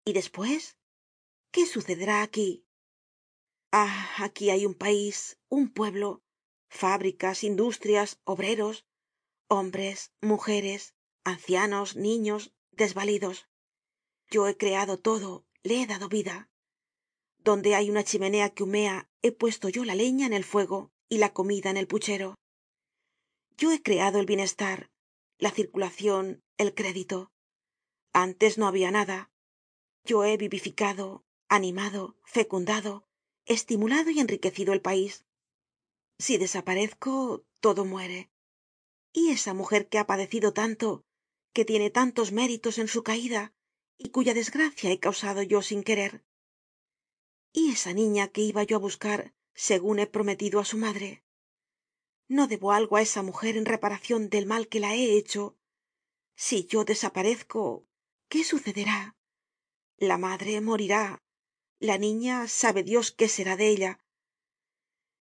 Y 0.05 0.12
despues 0.12 0.77
qué 1.53 1.66
sucederá 1.66 2.22
aquí 2.22 2.64
ah 3.70 4.09
aquí 4.18 4.51
hay 4.51 4.66
un 4.66 4.75
país 4.75 5.38
un 5.48 5.72
pueblo 5.72 6.20
fábricas 6.68 7.44
industrias 7.44 8.18
obreros 8.25 8.85
hombres 9.48 10.11
mujeres 10.20 10.96
ancianos 11.22 11.94
niños 11.94 12.53
desvalidos. 12.72 13.46
Yo 14.33 14.48
he 14.48 14.57
creado 14.57 14.98
todo 14.98 15.46
le 15.62 15.83
he 15.83 15.87
dado 15.87 16.09
vida. 16.09 16.51
Donde 17.38 17.77
hay 17.77 17.88
una 17.88 18.03
chimenea 18.03 18.51
que 18.51 18.64
humea 18.64 19.09
he 19.22 19.31
puesto 19.31 19.68
yo 19.68 19.85
la 19.85 19.94
leña 19.94 20.27
en 20.27 20.33
el 20.33 20.44
fuego 20.44 20.90
y 21.09 21.18
la 21.18 21.33
comida 21.33 21.70
en 21.70 21.77
el 21.77 21.87
puchero. 21.87 22.35
Yo 23.57 23.70
he 23.70 23.81
creado 23.81 24.18
el 24.18 24.27
bienestar 24.27 24.91
la 25.42 25.50
circulacion 25.50 26.44
el 26.57 26.72
crédito. 26.72 27.33
Antes 28.12 28.59
no 28.59 28.68
habia 28.68 28.92
nada. 28.92 29.33
Yo 30.05 30.22
he 30.22 30.37
vivificado 30.37 31.24
animado 31.48 32.16
fecundado 32.22 33.09
estimulado 33.44 34.11
y 34.11 34.20
enriquecido 34.20 34.72
el 34.72 34.81
país. 34.81 35.24
Si 36.16 36.38
desaparezco 36.38 37.44
todo 37.59 37.85
muere. 37.85 38.31
Y 39.12 39.31
esa 39.31 39.52
mujer 39.52 39.88
que 39.88 39.98
ha 39.98 40.07
padecido 40.07 40.52
tanto 40.52 41.05
que 41.52 41.64
tiene 41.64 41.90
tantos 41.90 42.31
méritos 42.31 42.78
en 42.78 42.87
su 42.87 43.02
caida 43.02 43.52
y 43.98 44.11
cuya 44.11 44.35
desgracia 44.35 44.92
he 44.92 45.00
causado 45.00 45.42
yo 45.42 45.61
sin 45.61 45.83
querer. 45.83 46.24
Y 47.52 47.72
esa 47.72 47.92
niña 47.92 48.28
que 48.28 48.42
iba 48.42 48.62
yo 48.62 48.76
á 48.76 48.78
buscar 48.78 49.35
segun 49.55 49.98
he 49.98 50.07
prometido 50.07 50.61
á 50.61 50.64
su 50.64 50.78
madre 50.78 51.24
no 52.36 52.44
debo 52.52 52.68
algo 52.78 52.94
á 52.96 53.02
esa 53.08 53.22
mujer 53.28 53.54
en 53.56 53.66
reparacion 53.74 54.22
del 54.32 54.46
mal 54.52 54.64
que 54.70 54.82
la 54.84 54.90
he 54.96 55.16
hecho. 55.18 55.42
Si 56.46 56.56
yo 56.72 56.80
desaparezco 56.90 57.62
qué 58.30 58.40
sucederá 58.52 59.00
la 60.08 60.18
madre 60.18 60.60
morirá. 60.60 61.22
La 61.78 61.96
niña 61.98 62.48
sabe 62.48 62.82
dios 62.82 63.12
qué 63.12 63.28
será 63.28 63.56
de 63.56 63.68
ella. 63.68 63.92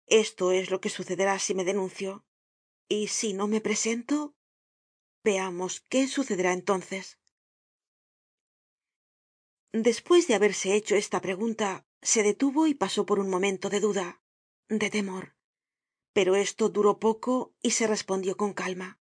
Esto 0.06 0.52
es 0.52 0.70
lo 0.70 0.80
que 0.80 0.88
sucederá 0.88 1.38
si 1.38 1.54
me 1.54 1.64
denuncio. 1.64 2.24
Y 2.88 3.08
si 3.08 3.32
no 3.32 3.46
me 3.46 3.60
presento 3.60 4.34
veamos 5.22 5.80
qué 5.90 6.08
sucederá 6.08 6.52
entonces. 6.52 7.18
Despues 9.72 10.26
de 10.28 10.34
haberse 10.34 10.74
hecho 10.74 10.96
esta 10.96 11.20
pregunta 11.20 11.86
se 12.00 12.22
detuvo 12.22 12.66
y 12.66 12.74
pasó 12.74 13.04
por 13.04 13.18
un 13.18 13.28
momento 13.28 13.68
de 13.68 13.80
duda 13.80 14.22
de 14.68 14.88
temor 14.88 15.39
pero 16.20 16.36
esto 16.36 16.68
duró 16.68 16.98
poco 16.98 17.54
y 17.62 17.70
se 17.70 17.86
respondió 17.86 18.36
con 18.36 18.52
calma. 18.52 19.00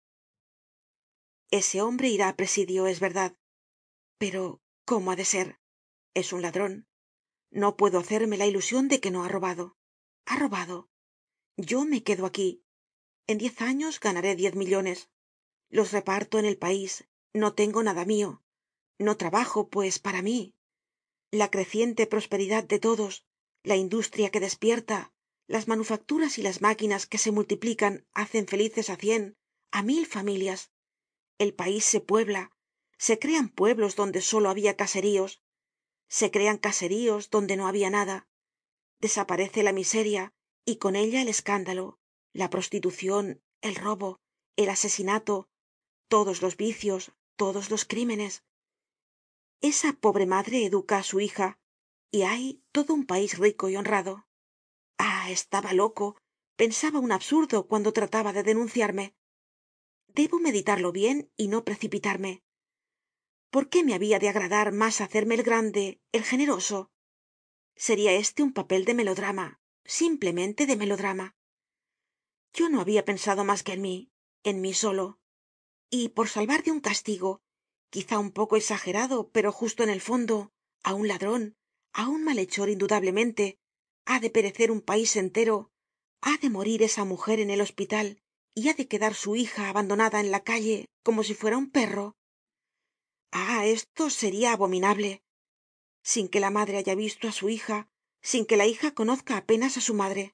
Ese 1.52 1.82
hombre 1.82 2.08
irá 2.08 2.30
á 2.30 2.38
presidio 2.38 2.88
es 2.88 3.02
verdad 3.02 3.36
pero 4.18 4.62
cómo 4.86 5.12
ha 5.12 5.18
de 5.18 5.26
ser 5.26 5.60
es 6.14 6.32
un 6.32 6.42
ladron 6.42 6.88
no 7.52 7.76
puedo 7.76 8.00
hacerme 8.00 8.38
la 8.38 8.46
ilusion 8.46 8.88
de 8.88 9.02
que 9.02 9.12
no 9.12 9.26
ha 9.26 9.28
robado. 9.28 9.76
Ha 10.28 10.38
robado. 10.38 10.88
Yo 11.58 11.84
me 11.84 12.04
quedo 12.04 12.26
aquí. 12.26 12.64
En 13.28 13.38
diez 13.38 13.62
años 13.62 14.00
ganaré 14.00 14.38
diez 14.38 14.56
millones. 14.56 15.10
Los 15.68 15.92
reparto 15.92 16.40
en 16.40 16.46
el 16.46 16.58
país. 16.58 17.10
No 17.34 17.54
tengo 17.54 17.84
nada 17.84 18.06
mio 18.06 18.30
no 18.98 19.18
trabajo 19.18 19.68
pues 19.68 20.00
para 20.00 20.22
mí. 20.22 20.56
La 21.32 21.52
creciente 21.52 22.08
prosperidad 22.08 22.64
de 22.64 22.80
todos 22.80 23.26
la 23.64 23.76
industria 23.76 24.32
que 24.32 24.40
despierta 24.40 25.12
las 25.50 25.68
manufacturas 25.68 26.38
y 26.38 26.44
las 26.44 26.62
máquinas 26.62 27.08
que 27.08 27.18
se 27.18 27.32
multiplican 27.32 28.06
hacen 28.22 28.46
felices 28.52 28.88
á 28.92 28.96
cien 29.04 29.36
á 29.72 29.82
mil 29.82 30.06
familias. 30.06 30.72
El 31.40 31.56
país 31.56 31.84
se 31.84 32.02
puebla 32.02 32.52
se 33.00 33.18
crean 33.18 33.50
pueblos 33.50 33.96
donde 33.96 34.22
solo 34.22 34.52
habia 34.52 34.78
caseríos 34.78 35.42
se 36.08 36.30
crean 36.30 36.60
caseríos 36.60 37.32
donde 37.32 37.58
no 37.58 37.68
habia 37.68 37.90
nada. 37.90 38.28
Desaparece 39.00 39.64
la 39.64 39.74
miseria 39.74 40.34
y 40.66 40.76
con 40.76 40.96
ella 40.96 41.20
el 41.24 41.30
escándalo 41.30 41.98
la 42.32 42.52
prostitucion 42.52 43.42
el 43.62 43.74
robo 43.74 44.22
el 44.56 44.70
asesinato 44.70 45.50
todos 46.08 46.44
los 46.44 46.58
vicios 46.58 47.12
todos 47.36 47.72
los 47.72 47.86
crímenes. 47.86 48.44
Esa 49.62 49.94
pobre 49.94 50.28
madre 50.28 50.64
educa 50.64 51.00
á 51.00 51.04
su 51.04 51.20
hija 51.20 51.58
y 52.12 52.22
hay 52.22 52.62
todo 52.72 52.94
un 52.94 53.08
país 53.08 53.40
rico 53.40 53.68
y 53.70 53.76
honrado 53.76 54.29
ah 55.00 55.32
estaba 55.32 55.74
loco. 55.74 56.18
Pensaba 56.56 57.00
un 57.00 57.12
absurdo 57.12 57.68
cuando 57.68 57.94
trataba 57.94 58.34
de 58.34 58.44
denunciarme. 58.44 59.16
Debo 60.08 60.40
meditarlo 60.40 60.92
bien 60.92 61.32
y 61.38 61.48
no 61.48 61.64
precipitarme. 61.64 62.44
Por 63.50 63.70
qué 63.70 63.84
me 63.84 63.96
habia 63.96 64.20
de 64.20 64.30
agradar 64.30 64.72
mas 64.72 65.02
hacerme 65.02 65.36
el 65.36 65.44
grande 65.44 66.00
el 66.12 66.24
generoso 66.24 66.92
seria 67.76 68.12
este 68.12 68.44
un 68.44 68.52
papel 68.52 68.84
de 68.84 68.94
melodrama 68.94 69.62
simplemente 69.86 70.68
de 70.68 70.76
melodrama. 70.76 71.36
Yo 72.54 72.70
no 72.70 72.82
habia 72.82 73.06
pensado 73.06 73.44
mas 73.46 73.64
que 73.64 73.74
en 73.74 73.82
mí 73.82 74.12
en 74.44 74.62
mí 74.62 74.74
solo. 74.74 75.20
Y 75.90 76.10
por 76.10 76.28
salvar 76.30 76.64
de 76.64 76.72
un 76.72 76.82
castigo 76.82 77.42
quizá 77.90 78.20
un 78.20 78.32
poco 78.32 78.58
esagerado 78.58 79.30
pero 79.32 79.52
justo 79.52 79.84
en 79.84 79.90
el 79.90 80.02
fondo 80.02 80.52
á 80.84 80.94
un 80.94 81.08
ladron 81.08 81.56
á 81.94 82.08
un 82.08 82.24
malhechor 82.24 82.70
indudablemente 82.70 83.59
ha 84.12 84.20
de 84.20 84.32
perecer 84.32 84.72
un 84.72 84.82
país 84.82 85.16
entero 85.16 85.70
ha 86.22 86.36
de 86.38 86.50
morir 86.50 86.82
esa 86.82 87.06
mujer 87.06 87.40
en 87.40 87.52
el 87.52 87.62
hospital 87.62 88.24
y 88.56 88.70
ha 88.70 88.74
de 88.74 88.88
quedar 88.88 89.14
su 89.14 89.36
hija 89.36 89.70
abandonada 89.70 90.20
en 90.20 90.32
la 90.32 90.44
calle 90.44 90.88
como 91.04 91.24
si 91.24 91.36
fuera 91.36 91.58
un 91.58 91.70
perro. 91.70 92.18
Ah 93.32 93.68
esto 93.68 94.10
seria 94.10 94.52
abominable. 94.52 95.22
Sin 96.02 96.28
que 96.28 96.40
la 96.40 96.50
madre 96.50 96.78
haya 96.80 96.96
visto 96.96 97.28
á 97.28 97.32
su 97.32 97.50
hija 97.50 97.88
sin 98.22 98.48
que 98.48 98.58
la 98.58 98.66
hija 98.66 98.96
conozca 98.96 99.38
apenas 99.38 99.78
á 99.78 99.82
su 99.82 99.94
madre. 99.94 100.34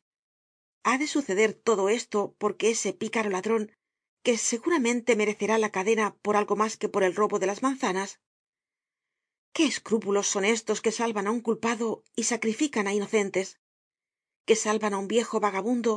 Ha 0.83 0.97
de 0.97 1.07
suceder 1.07 1.53
todo 1.53 1.89
esto 1.89 2.34
porque 2.38 2.69
ese 2.69 2.93
picaro 2.93 3.30
ladron 3.30 3.73
que 4.23 4.38
seguramente 4.38 5.17
merecerá 5.17 5.57
la 5.57 5.73
cadena 5.73 6.15
por 6.23 6.38
algo 6.38 6.55
mas 6.55 6.78
que 6.78 6.88
por 6.88 7.03
el 7.03 7.13
robo 7.13 7.39
de 7.39 7.47
las 7.47 7.61
manzanas. 7.61 8.21
Qué 9.51 9.65
escrúpulos 9.65 10.28
son 10.28 10.45
estos 10.45 10.80
que 10.82 10.93
salvan 10.93 11.28
á 11.28 11.32
un 11.32 11.41
culpado 11.41 12.05
y 12.15 12.23
sacrifican 12.23 12.88
á 12.88 12.93
inocentes 12.93 13.59
que 14.48 14.56
salvan 14.56 14.93
á 14.93 14.98
un 15.04 15.08
viejo 15.16 15.39
vagabundo 15.46 15.93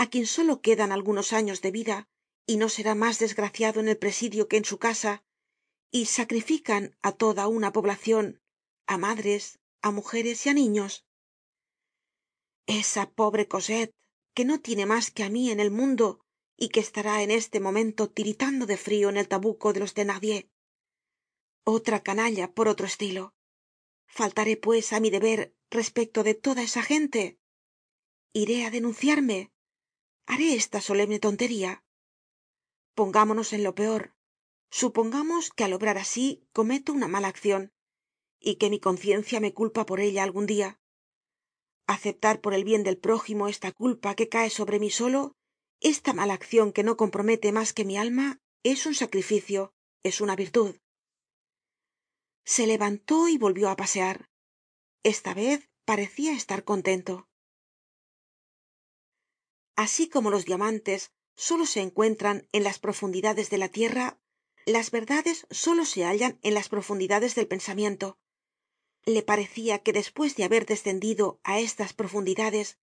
á 0.00 0.04
quien 0.10 0.26
solo 0.26 0.60
quedan 0.66 0.92
algunos 0.92 1.32
años 1.32 1.60
de 1.64 1.70
vida 1.78 1.96
y 2.46 2.56
no 2.60 2.68
será 2.68 2.94
mas 2.94 3.18
desgraciado 3.18 3.80
en 3.80 3.88
el 3.88 3.98
presidio 3.98 4.48
que 4.48 4.58
en 4.58 4.64
su 4.64 4.78
casa 4.78 5.22
y 5.90 6.06
sacrifican 6.06 6.96
á 7.02 7.12
toda 7.12 7.48
una 7.48 7.72
poblacion 7.72 8.26
á 8.86 8.96
madres 9.06 9.58
á 9.82 9.90
mujeres 9.90 10.44
y 10.44 10.48
á 10.50 10.54
niños. 10.54 10.92
Esa 12.66 13.10
pobre 13.10 13.48
cosette 13.48 13.92
que 14.34 14.44
no 14.44 14.60
tiene 14.60 14.84
mas 14.86 15.10
que 15.10 15.24
á 15.24 15.28
mí 15.28 15.50
en 15.50 15.60
el 15.60 15.70
mundo 15.70 16.20
y 16.56 16.68
que 16.68 16.80
estará 16.80 17.22
en 17.22 17.30
este 17.30 17.58
momento 17.60 18.10
tiritando 18.10 18.66
de 18.66 18.76
frio 18.76 19.08
en 19.08 19.16
el 19.16 19.28
tabuco 19.28 19.72
de 19.72 19.80
los 19.80 19.94
thenardier 19.94 20.48
otra 21.64 22.02
canalla 22.02 22.54
por 22.54 22.66
otro 22.66 22.86
estilo. 22.86 23.34
Faltaré 24.06 24.56
pues 24.56 24.92
á 24.94 25.00
mi 25.00 25.10
deber 25.10 25.54
respecto 25.70 26.22
de 26.24 26.34
toda 26.34 26.62
esa 26.62 26.82
gente 26.82 27.37
iré 28.32 28.64
á 28.66 28.70
denunciarme. 28.70 29.50
Haré 30.26 30.54
esta 30.54 30.80
solemne 30.80 31.18
tontería. 31.18 31.82
Pongámonos 32.94 33.52
en 33.52 33.62
lo 33.64 33.74
peor. 33.74 34.14
Supongamos 34.70 35.50
que 35.50 35.64
al 35.64 35.72
obrar 35.72 35.98
así 35.98 36.46
cometo 36.52 36.92
una 36.92 37.08
mala 37.08 37.28
accion 37.28 37.72
y 38.40 38.56
que 38.56 38.70
mi 38.70 38.80
conciencia 38.80 39.40
me 39.40 39.54
culpa 39.54 39.86
por 39.86 40.00
ella 40.00 40.22
algun 40.22 40.46
dia 40.46 40.78
aceptar 41.88 42.40
por 42.42 42.52
el 42.54 42.64
bien 42.64 42.84
del 42.84 42.98
prójimo 42.98 43.48
esta 43.48 43.72
culpa 43.72 44.14
que 44.14 44.28
cae 44.28 44.50
sobre 44.50 44.78
mí 44.78 44.90
solo 44.90 45.34
esta 45.80 46.12
mala 46.12 46.34
accion 46.34 46.72
que 46.72 46.82
no 46.82 46.96
compromete 46.96 47.50
mas 47.50 47.72
que 47.72 47.86
mi 47.86 47.96
alma 47.96 48.40
es 48.62 48.84
un 48.86 48.94
sacrificio 48.94 49.72
es 50.02 50.20
una 50.20 50.36
virtud. 50.36 50.76
Se 52.44 52.66
levantó 52.66 53.28
y 53.28 53.36
volvió 53.36 53.68
á 53.68 53.76
pasear. 53.76 54.28
Esta 55.02 55.34
vez 55.34 55.68
parecia 55.84 56.32
estar 56.32 56.64
contento 56.64 57.27
asi 59.78 60.08
como 60.08 60.32
los 60.32 60.44
diamantes 60.44 61.12
solo 61.36 61.64
se 61.64 61.80
encuentran 61.80 62.48
en 62.50 62.64
las 62.64 62.80
profundidades 62.80 63.48
de 63.48 63.58
la 63.58 63.68
tierra 63.68 64.18
las 64.66 64.90
verdades 64.90 65.46
solo 65.50 65.84
se 65.84 66.04
hallan 66.04 66.40
en 66.42 66.54
las 66.54 66.68
profundidades 66.68 67.36
del 67.36 67.46
pensamiento. 67.46 68.18
Le 69.04 69.22
parecia 69.22 69.78
que 69.78 69.92
despues 69.92 70.34
de 70.34 70.42
haber 70.42 70.66
descendido 70.66 71.38
á 71.44 71.60
estas 71.60 71.92
profundidades 71.92 72.76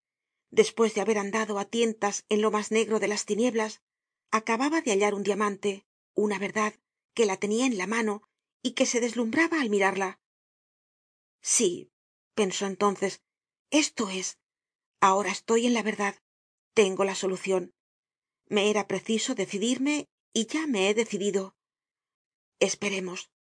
despues 0.51 0.93
de 0.95 1.01
haber 1.01 1.17
andado 1.17 1.59
á 1.59 1.65
tientas 1.65 2.23
en 2.29 2.41
lo 2.41 2.49
mas 2.49 2.71
negro 2.71 3.01
de 3.01 3.09
las 3.09 3.25
tinieblas 3.25 3.81
acababa 4.31 4.79
de 4.79 4.91
hallar 4.91 5.15
un 5.15 5.23
diamante 5.23 5.85
una 6.13 6.39
verdad 6.39 6.73
que 7.13 7.25
la 7.25 7.35
tenia 7.35 7.65
en 7.65 7.77
la 7.77 7.87
mano 7.87 8.23
y 8.63 8.71
que 8.71 8.85
se 8.85 9.01
deslumhraba 9.01 9.59
al 9.59 9.69
mirarla. 9.69 10.21
Sí 11.41 11.91
pensó 12.35 12.65
entonces 12.67 13.21
esto 13.69 14.09
es. 14.09 14.39
Ahora 15.01 15.29
estoy 15.29 15.67
en 15.67 15.73
la 15.73 15.83
verdad 15.83 16.15
tengo 16.75 17.03
la 17.03 17.15
solucion 17.15 17.63
me 18.47 18.69
era 18.69 18.87
preciso 18.87 19.35
decidirme 19.35 20.07
y 20.33 20.45
ya 20.45 20.67
me 20.67 20.89
he 20.89 20.93
decidido. 20.93 21.55
Esperemos. 22.59 23.31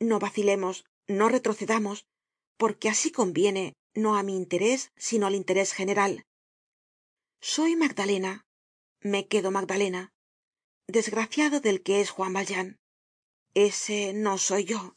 No 0.00 0.18
vacilemos 0.18 0.84
no 1.06 1.28
retrocedamos 1.28 2.06
porque 2.56 2.88
así 2.88 3.10
conviene 3.12 3.74
no 3.94 4.16
á 4.16 4.22
mi 4.22 4.36
interés 4.36 4.90
sino 4.96 5.26
al 5.26 5.34
interés 5.34 5.72
general. 5.72 6.24
Soy 7.40 7.76
magdalena. 7.76 8.46
Me 9.00 9.28
quedo 9.28 9.50
magdalena. 9.50 10.12
Desgraciado 10.86 11.60
del 11.60 11.82
que 11.82 12.00
es 12.00 12.10
juan 12.10 12.32
valjean. 12.32 12.80
Ese 13.54 14.12
no 14.14 14.38
soy 14.38 14.64
yo. 14.64 14.96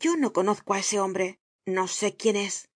Yo 0.00 0.16
no 0.16 0.32
conozco 0.32 0.74
á 0.74 0.80
ese 0.80 0.98
hombre. 1.00 1.38
No 1.66 1.86
sé 1.86 2.16
quién 2.16 2.36
es. 2.36 2.68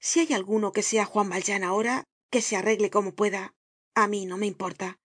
Si 0.00 0.20
hay 0.20 0.32
alguno 0.32 0.72
que 0.72 0.82
sea 0.82 1.04
juan 1.04 1.28
valjean 1.28 1.62
ahora 1.62 2.04
que 2.32 2.42
se 2.42 2.56
arregle 2.56 2.90
como 2.90 3.14
pueda. 3.14 3.54
A 3.94 4.08
mí 4.08 4.26
no 4.26 4.38
me 4.38 4.46
importa. 4.46 4.98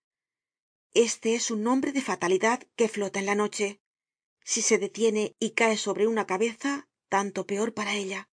Este 0.94 1.36
es 1.36 1.52
un 1.52 1.62
nombre 1.62 1.92
de 1.92 2.02
fatalidad 2.02 2.64
que 2.78 2.88
flota 2.88 3.20
en 3.20 3.26
la 3.28 3.36
noche. 3.36 3.82
Si 4.44 4.62
se 4.62 4.78
detiene 4.80 5.36
y 5.38 5.52
cae 5.52 5.78
sobre 5.78 6.08
una 6.08 6.26
cabeza 6.26 6.90
tanto 7.10 7.46
peor 7.46 7.74
para 7.74 7.94
ella. 7.96 8.30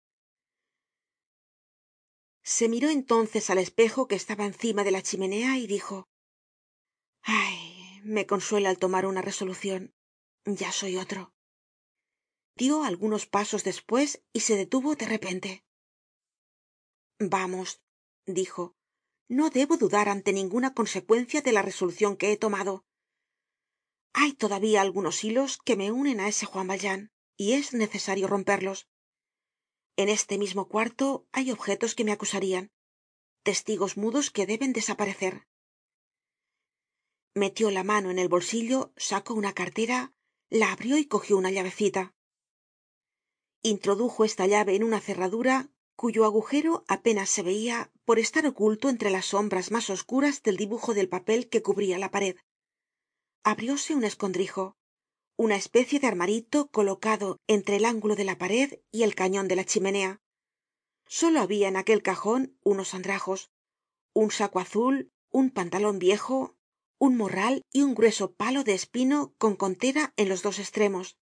Se 2.43 2.69
miró 2.69 2.89
entonces 2.89 3.49
al 3.49 3.57
espejo 3.57 4.07
que 4.07 4.15
estaba 4.15 4.45
encima 4.45 4.83
de 4.83 4.91
la 4.91 5.01
chimenea 5.01 5.57
y 5.57 5.65
dijo 5.67 6.07
ay 7.21 8.01
me 8.03 8.25
consuela 8.25 8.69
el 8.69 8.77
tomar 8.77 9.05
una 9.05 9.21
resolucion 9.21 9.93
ya 10.45 10.71
soy 10.73 10.97
otro 10.97 11.33
dio 12.55 12.83
algunos 12.83 13.25
pasos 13.25 13.63
despues 13.63 14.23
y 14.33 14.41
se 14.41 14.55
detuvo 14.55 14.95
de 14.95 15.05
repente. 15.05 15.65
Vamos 17.19 17.81
dijo 18.25 18.75
no 19.27 19.49
debo 19.49 19.77
dudar 19.77 20.09
ante 20.09 20.33
ninguna 20.33 20.73
consecuencia 20.73 21.41
de 21.41 21.51
la 21.51 21.61
resolucion 21.61 22.17
que 22.17 22.31
he 22.31 22.37
tomado. 22.37 22.85
Hay 24.13 24.33
todavía 24.33 24.81
algunos 24.81 25.23
hilos 25.23 25.57
que 25.65 25.75
me 25.75 25.91
unen 25.91 26.19
á 26.19 26.27
ese 26.27 26.45
juan 26.45 26.67
valjean 26.67 27.11
y 27.35 27.53
es 27.53 27.73
necesario 27.73 28.27
romperlos. 28.27 28.87
En 29.95 30.09
este 30.09 30.37
mismo 30.37 30.67
cuarto 30.67 31.27
hay 31.31 31.51
objetos 31.51 31.95
que 31.95 32.03
me 32.03 32.11
acusarian 32.11 32.71
testigos 33.43 33.97
mudos 33.97 34.31
que 34.31 34.45
deben 34.45 34.71
desaparecer. 34.73 35.47
Metió 37.35 37.71
la 37.71 37.83
mano 37.83 38.09
en 38.09 38.19
el 38.19 38.29
bolsillo 38.29 38.93
sacó 38.95 39.33
una 39.33 39.53
cartera 39.53 40.13
la 40.49 40.71
abrió 40.71 40.97
y 40.97 41.05
cogió 41.05 41.37
una 41.37 41.51
llavecita. 41.51 42.13
Introdujo 43.63 44.23
esta 44.23 44.45
llave 44.45 44.75
en 44.75 44.83
una 44.83 44.99
cerradura 44.99 45.71
cuyo 45.95 46.25
agujero 46.25 46.85
apenas 46.87 47.29
se 47.29 47.41
veia 47.41 47.91
por 48.05 48.19
estar 48.19 48.45
oculto 48.45 48.89
entre 48.89 49.09
las 49.09 49.27
sombras 49.27 49.71
mas 49.71 49.89
oscuras 49.89 50.43
del 50.43 50.57
dibujo 50.57 50.93
del 50.93 51.09
papel 51.09 51.49
que 51.49 51.61
cubria 51.61 51.97
la 51.97 52.11
pared. 52.11 52.35
Abrióse 53.43 53.95
un 53.95 54.03
escondrijo 54.03 54.77
una 55.35 55.55
especie 55.55 55.99
de 55.99 56.07
armarito 56.07 56.67
colocado 56.67 57.39
entre 57.47 57.77
el 57.77 57.85
ángulo 57.85 58.15
de 58.15 58.23
la 58.23 58.37
pared 58.37 58.79
y 58.91 59.01
el 59.01 59.15
cañon 59.15 59.47
de 59.47 59.55
la 59.55 59.65
chimenea. 59.65 60.21
Solo 61.07 61.39
habia 61.41 61.67
en 61.67 61.75
aquel 61.75 62.03
cajon 62.03 62.57
unos 62.63 62.93
andrajos 62.93 63.49
un 64.13 64.31
saco 64.31 64.59
azul 64.59 65.11
un 65.31 65.49
pantalon 65.49 65.97
viejo 65.97 66.55
un 66.99 67.17
morral 67.17 67.63
y 67.73 67.81
un 67.81 67.95
grueso 67.95 68.33
palo 68.33 68.63
de 68.63 68.73
espino 68.75 69.33
con 69.37 69.55
contera 69.55 70.13
en 70.15 70.29
los 70.29 70.43
dos 70.43 70.59
estremos 70.59 71.17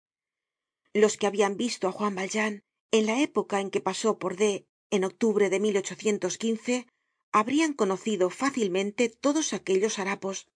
los 0.93 1.17
que 1.17 1.27
habian 1.27 1.57
visto 1.57 1.87
á 1.87 1.91
juan 1.91 2.15
valjean 2.15 2.63
en 2.91 3.05
la 3.05 3.21
época 3.21 3.59
en 3.59 3.69
que 3.69 3.81
pasó 3.81 4.17
por 4.17 4.37
d 4.37 4.65
en 4.89 5.03
octubre 5.03 5.49
de 5.49 6.85
habrian 7.31 7.73
conocido 7.73 8.29
fácilmente 8.29 9.09
todos 9.09 9.53
aquellos 9.53 9.99
harapos. 9.99 10.47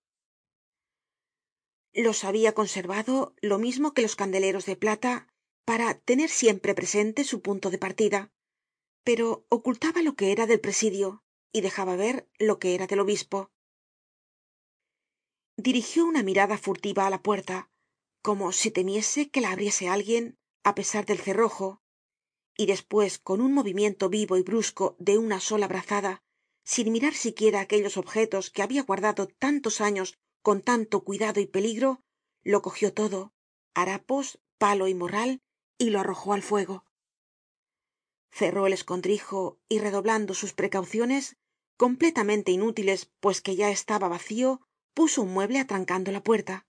Los 1.93 2.23
habia 2.23 2.53
conservado 2.53 3.36
lo 3.41 3.59
mismo 3.59 3.93
que 3.93 4.01
los 4.01 4.15
candeleros 4.15 4.65
de 4.65 4.77
plata 4.77 5.27
para 5.65 5.93
tener 5.99 6.29
siempre 6.29 6.73
presente 6.73 7.23
su 7.23 7.41
punto 7.41 7.69
de 7.69 7.77
partida 7.77 8.32
pero 9.03 9.45
ocultaba 9.49 10.01
lo 10.01 10.15
que 10.15 10.32
era 10.32 10.45
del 10.45 10.59
presidio 10.59 11.23
y 11.51 11.61
dejaba 11.61 11.95
ver 11.95 12.29
lo 12.38 12.59
que 12.59 12.75
era 12.75 12.88
del 12.88 12.99
obispo. 12.99 13.51
Dirigió 15.57 16.05
una 16.05 16.23
mirada 16.23 16.57
furtiva 16.57 17.07
á 17.07 17.09
la 17.09 17.21
puerta 17.21 17.69
como 18.21 18.51
si 18.51 18.71
temiese 18.71 19.29
que 19.29 19.41
la 19.41 19.51
abriese 19.51 19.89
alguien 19.89 20.38
á 20.63 20.75
pesar 20.75 21.05
del 21.05 21.19
cerrojo 21.19 21.80
y 22.57 22.65
despues 22.65 23.19
con 23.19 23.41
un 23.41 23.53
movimiento 23.53 24.09
vivo 24.09 24.37
y 24.37 24.43
brusco 24.43 24.95
de 24.99 25.17
una 25.17 25.39
sola 25.39 25.67
brazada 25.67 26.21
sin 26.63 26.91
mirar 26.91 27.13
siquiera 27.13 27.59
aquellos 27.59 27.97
objetos 27.97 28.49
que 28.49 28.61
habia 28.61 28.83
guardado 28.83 29.27
tantos 29.27 29.81
años 29.81 30.19
con 30.41 30.61
tanto 30.61 31.03
cuidado 31.03 31.39
y 31.39 31.45
peligro 31.45 32.01
lo 32.43 32.61
cogió 32.61 32.93
todo 32.93 33.33
harapos 33.73 34.39
palo 34.57 34.87
y 34.87 34.93
morral 34.93 35.41
y 35.77 35.89
lo 35.89 35.99
arrojó 35.99 36.33
al 36.33 36.43
fuego. 36.43 36.85
Cerró 38.31 38.67
el 38.67 38.73
escondrijo 38.73 39.59
y 39.67 39.79
redoblando 39.79 40.33
sus 40.33 40.53
precauciones 40.53 41.37
completamente 41.77 42.51
inútiles 42.51 43.11
pues 43.19 43.41
que 43.41 43.55
ya 43.55 43.69
estaba 43.71 44.07
vacío 44.07 44.61
puso 44.93 45.23
un 45.23 45.33
mueble 45.33 45.59
atrancando 45.59 46.11
la 46.11 46.23
puerta 46.23 46.67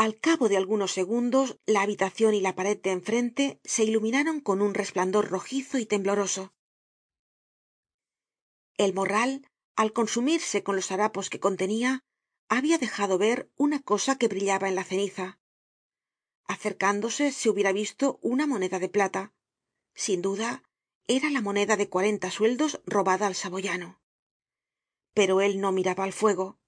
al 0.00 0.18
cabo 0.18 0.48
de 0.48 0.56
algunos 0.56 0.92
segundos 0.92 1.58
la 1.66 1.82
habitacion 1.82 2.32
y 2.32 2.40
la 2.40 2.54
pared 2.54 2.80
de 2.80 2.90
enfrente 2.90 3.60
se 3.64 3.84
iluminaron 3.84 4.40
con 4.40 4.62
un 4.62 4.72
resplandor 4.72 5.28
rojizo 5.28 5.76
y 5.76 5.84
tembloroso. 5.84 6.54
El 8.78 8.94
morral 8.94 9.46
al 9.76 9.92
consumirse 9.92 10.62
con 10.62 10.74
los 10.74 10.90
harapos 10.90 11.28
que 11.28 11.38
contenia 11.38 12.02
habia 12.48 12.78
dejado 12.78 13.18
ver 13.18 13.50
una 13.56 13.82
cosa 13.82 14.16
que 14.16 14.28
brillaba 14.28 14.70
en 14.70 14.74
la 14.74 14.84
ceniza. 14.84 15.38
Acercándose 16.46 17.30
se 17.30 17.50
hubiera 17.50 17.72
visto 17.72 18.18
una 18.22 18.46
moneda 18.46 18.78
de 18.78 18.88
plata. 18.88 19.34
Sin 19.94 20.22
duda 20.22 20.62
era 21.08 21.28
la 21.28 21.42
moneda 21.42 21.76
de 21.76 21.90
cuarenta 21.90 22.30
sueldos 22.30 22.80
robada 22.86 23.26
al 23.26 23.34
saboyano. 23.34 24.00
Pero 25.12 25.42
él 25.42 25.60
no 25.60 25.72
miraba 25.72 26.04
al 26.04 26.14
fuego. 26.14 26.58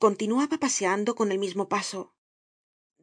Continuaba 0.00 0.58
paseando 0.58 1.14
con 1.14 1.30
el 1.30 1.38
mismo 1.38 1.68
paso 1.68 2.13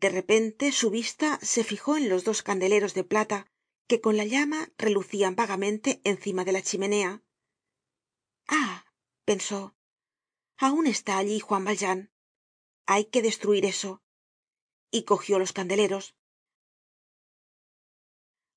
de 0.02 0.10
repente 0.10 0.72
su 0.72 0.90
vista 0.90 1.40
se 1.44 1.64
fijó 1.64 1.96
en 1.96 2.10
los 2.10 2.24
dos 2.24 2.42
candeleros 2.42 2.96
de 2.96 3.04
plata 3.04 3.46
que 3.88 4.02
con 4.02 4.18
la 4.18 4.26
llama 4.26 4.72
relucian 4.78 5.36
vagamente 5.36 6.02
encima 6.04 6.44
de 6.44 6.52
la 6.54 6.64
chimenea. 6.64 7.22
Ah 8.48 8.84
pensó 9.26 9.76
aun 10.58 10.88
está 10.88 11.18
allí 11.18 11.40
juan 11.40 11.66
valjean. 11.66 12.12
Hay 12.88 13.06
que 13.06 13.22
destruir 13.22 13.64
eso 13.66 14.02
y 14.90 15.04
cogió 15.04 15.38
los 15.38 15.54
candeleros. 15.54 16.16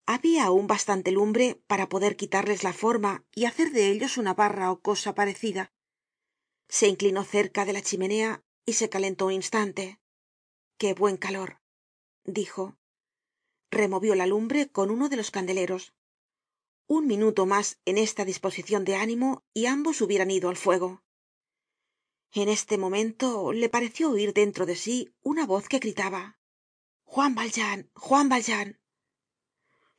Habia 0.07 0.45
aun 0.47 0.67
bastante 0.67 1.11
lumbre 1.11 1.63
para 1.67 1.89
poder 1.91 2.17
quitarles 2.17 2.63
la 2.63 2.73
forma 2.73 3.25
y 3.33 3.45
hacer 3.45 3.71
de 3.71 3.91
ellos 3.91 4.17
una 4.17 4.33
barra 4.35 4.73
ó 4.73 4.81
cosa 4.81 5.15
parecida. 5.15 5.73
Se 6.69 6.89
inclinó 6.89 7.23
cerca 7.23 7.67
de 7.67 7.75
la 7.75 7.83
chimenea 7.83 8.43
y 8.65 8.75
se 8.75 8.89
calentó 8.89 9.27
un 9.27 9.33
instante 9.33 10.01
qué 10.79 10.95
buen 10.95 11.17
calor 11.17 11.61
dijo. 12.25 12.77
Removió 13.71 14.15
la 14.15 14.27
lumbre 14.27 14.71
con 14.71 14.91
uno 14.91 15.09
de 15.09 15.17
los 15.17 15.31
candeleros. 15.31 15.95
Un 16.87 17.07
minuto 17.07 17.47
mas 17.47 17.81
en 17.85 17.99
esta 17.99 18.25
disposicion 18.25 18.85
de 18.85 18.97
ánimo 18.97 19.45
y 19.53 19.67
ambos 19.67 20.01
hubieran 20.01 20.31
ido 20.31 20.49
al 20.49 20.57
fuego. 20.57 21.03
En 22.33 22.49
este 22.49 22.79
momento 22.79 23.53
le 23.53 23.69
pareció 23.69 24.11
oir 24.11 24.33
dentro 24.33 24.67
de 24.67 24.77
sí 24.77 25.15
una 25.23 25.47
voz 25.47 25.69
que 25.69 25.79
gritaba. 25.79 26.39
Juan 27.05 27.35
valjean 27.35 27.91
juan 27.95 28.29
valjean 28.29 28.81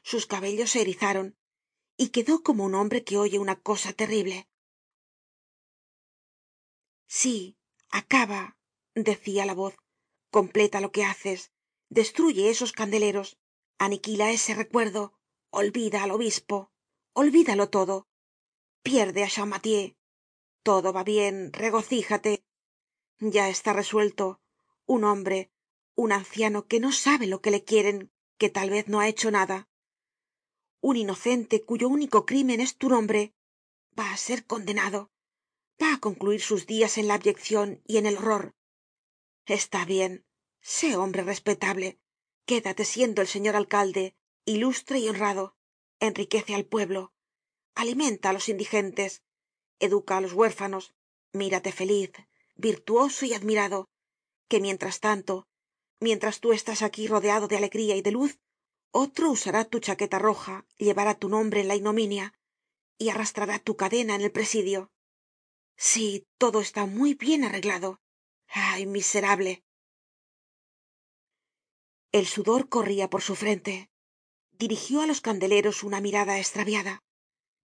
sus 0.03 0.28
cabellos 0.28 0.69
se 0.71 0.82
erizaron 0.82 1.36
y 1.97 2.09
quedó 2.09 2.43
como 2.43 2.63
un 2.65 2.76
hombre 2.76 3.03
que 3.03 3.17
oye 3.17 3.39
una 3.39 3.55
cosa 3.55 3.91
terrible. 3.91 4.47
Sí 7.07 7.57
acaba 7.89 8.55
decia 8.93 9.47
la 9.47 9.55
voz 9.55 9.76
completa 10.38 10.81
lo 10.81 10.91
que 10.91 11.05
haces. 11.05 11.39
Destruye 11.88 12.49
esos 12.49 12.73
candeleros. 12.73 13.38
Aniquila 13.77 14.31
ese 14.31 14.53
recuerdo. 14.53 15.13
Olvida 15.49 16.03
al 16.03 16.11
obispo. 16.11 16.57
Olvídalo 17.13 17.65
todo. 17.77 17.95
Pierde 18.86 19.23
á 19.23 19.29
champmathieu. 19.36 19.95
Todo 20.67 20.88
va 20.91 21.03
bien. 21.05 21.36
Regocíjate. 21.53 22.43
Ya 23.36 23.47
está 23.47 23.71
resuelto. 23.71 24.25
Un 24.86 25.01
hombre 25.05 25.39
un 26.03 26.11
anciano 26.11 26.67
que 26.69 26.81
no 26.81 26.91
sabe 26.91 27.25
lo 27.27 27.41
que 27.41 27.51
le 27.55 27.63
quieren 27.63 27.97
que 28.38 28.49
tal 28.49 28.69
vez 28.75 28.89
no 28.89 28.99
ha 28.99 29.07
hecho 29.07 29.31
nada. 29.31 29.69
Un 30.81 30.97
inocente 30.97 31.63
cuyo 31.63 31.88
único 31.88 32.25
crimen 32.25 32.59
es 32.59 32.75
tu 32.75 32.89
nombre. 32.89 33.21
Va 33.97 34.11
á 34.11 34.17
ser 34.17 34.39
condenado. 34.45 34.99
Va 35.81 35.93
á 35.93 35.99
concluir 36.07 36.41
sus 36.41 36.61
dias 36.67 36.97
en 36.97 37.07
la 37.07 37.13
abyeccion 37.13 37.81
y 37.88 37.95
en 37.99 38.05
el 38.05 38.17
horror. 38.17 38.53
Está 39.45 39.86
bien 39.86 40.24
sé 40.66 40.95
hombre 40.95 41.22
respetable. 41.22 41.99
Quédate 42.47 42.86
siendo 42.86 43.22
el 43.22 43.28
señor 43.28 43.55
alcalde 43.55 44.16
ilustre 44.45 44.97
y 44.99 45.07
honrado. 45.07 45.55
Enriquece 45.99 46.55
al 46.55 46.66
pueblo. 46.66 47.13
Alimenta 47.76 48.30
á 48.30 48.34
los 48.34 48.49
indigentes. 48.49 49.22
Educa 49.80 50.18
á 50.18 50.22
los 50.22 50.34
huérfanos. 50.34 50.95
Mírate 51.34 51.72
feliz 51.72 52.11
virtuoso 52.55 53.26
y 53.26 53.34
admirado. 53.34 53.89
Que 54.49 54.59
mientras 54.59 54.99
tanto 54.99 55.47
mientras 55.99 56.39
tú 56.39 56.51
estás 56.51 56.82
aquí 56.82 57.07
rodeado 57.07 57.47
de 57.47 57.57
alegría 57.57 57.95
y 57.95 58.01
de 58.01 58.11
luz 58.11 58.39
otro 58.91 59.32
usará 59.32 59.66
tu 59.66 59.80
chaqueta 59.80 60.20
roja 60.20 60.66
llevará 60.78 61.16
tu 61.16 61.30
nombre 61.30 61.61
en 61.61 61.68
la 61.68 61.76
ignominia 61.76 62.34
y 62.97 63.09
arrastrará 63.09 63.59
tu 63.59 63.76
cadena 63.76 64.16
en 64.16 64.22
el 64.22 64.32
presidio. 64.32 64.91
Sí 65.78 66.28
todo 66.38 66.59
está 66.61 66.86
muy 66.86 67.13
bien 67.13 67.43
arreglado. 67.43 68.01
Ay 68.47 68.86
miserable 68.86 69.64
el 72.18 72.26
sudor 72.28 72.70
corria 72.76 73.09
por 73.09 73.22
su 73.28 73.36
frente. 73.36 73.76
Dirigió 74.61 75.01
á 75.01 75.05
los 75.11 75.22
candeleros 75.28 75.78
una 75.84 75.99
mirada 75.99 76.39
estraviada 76.45 77.03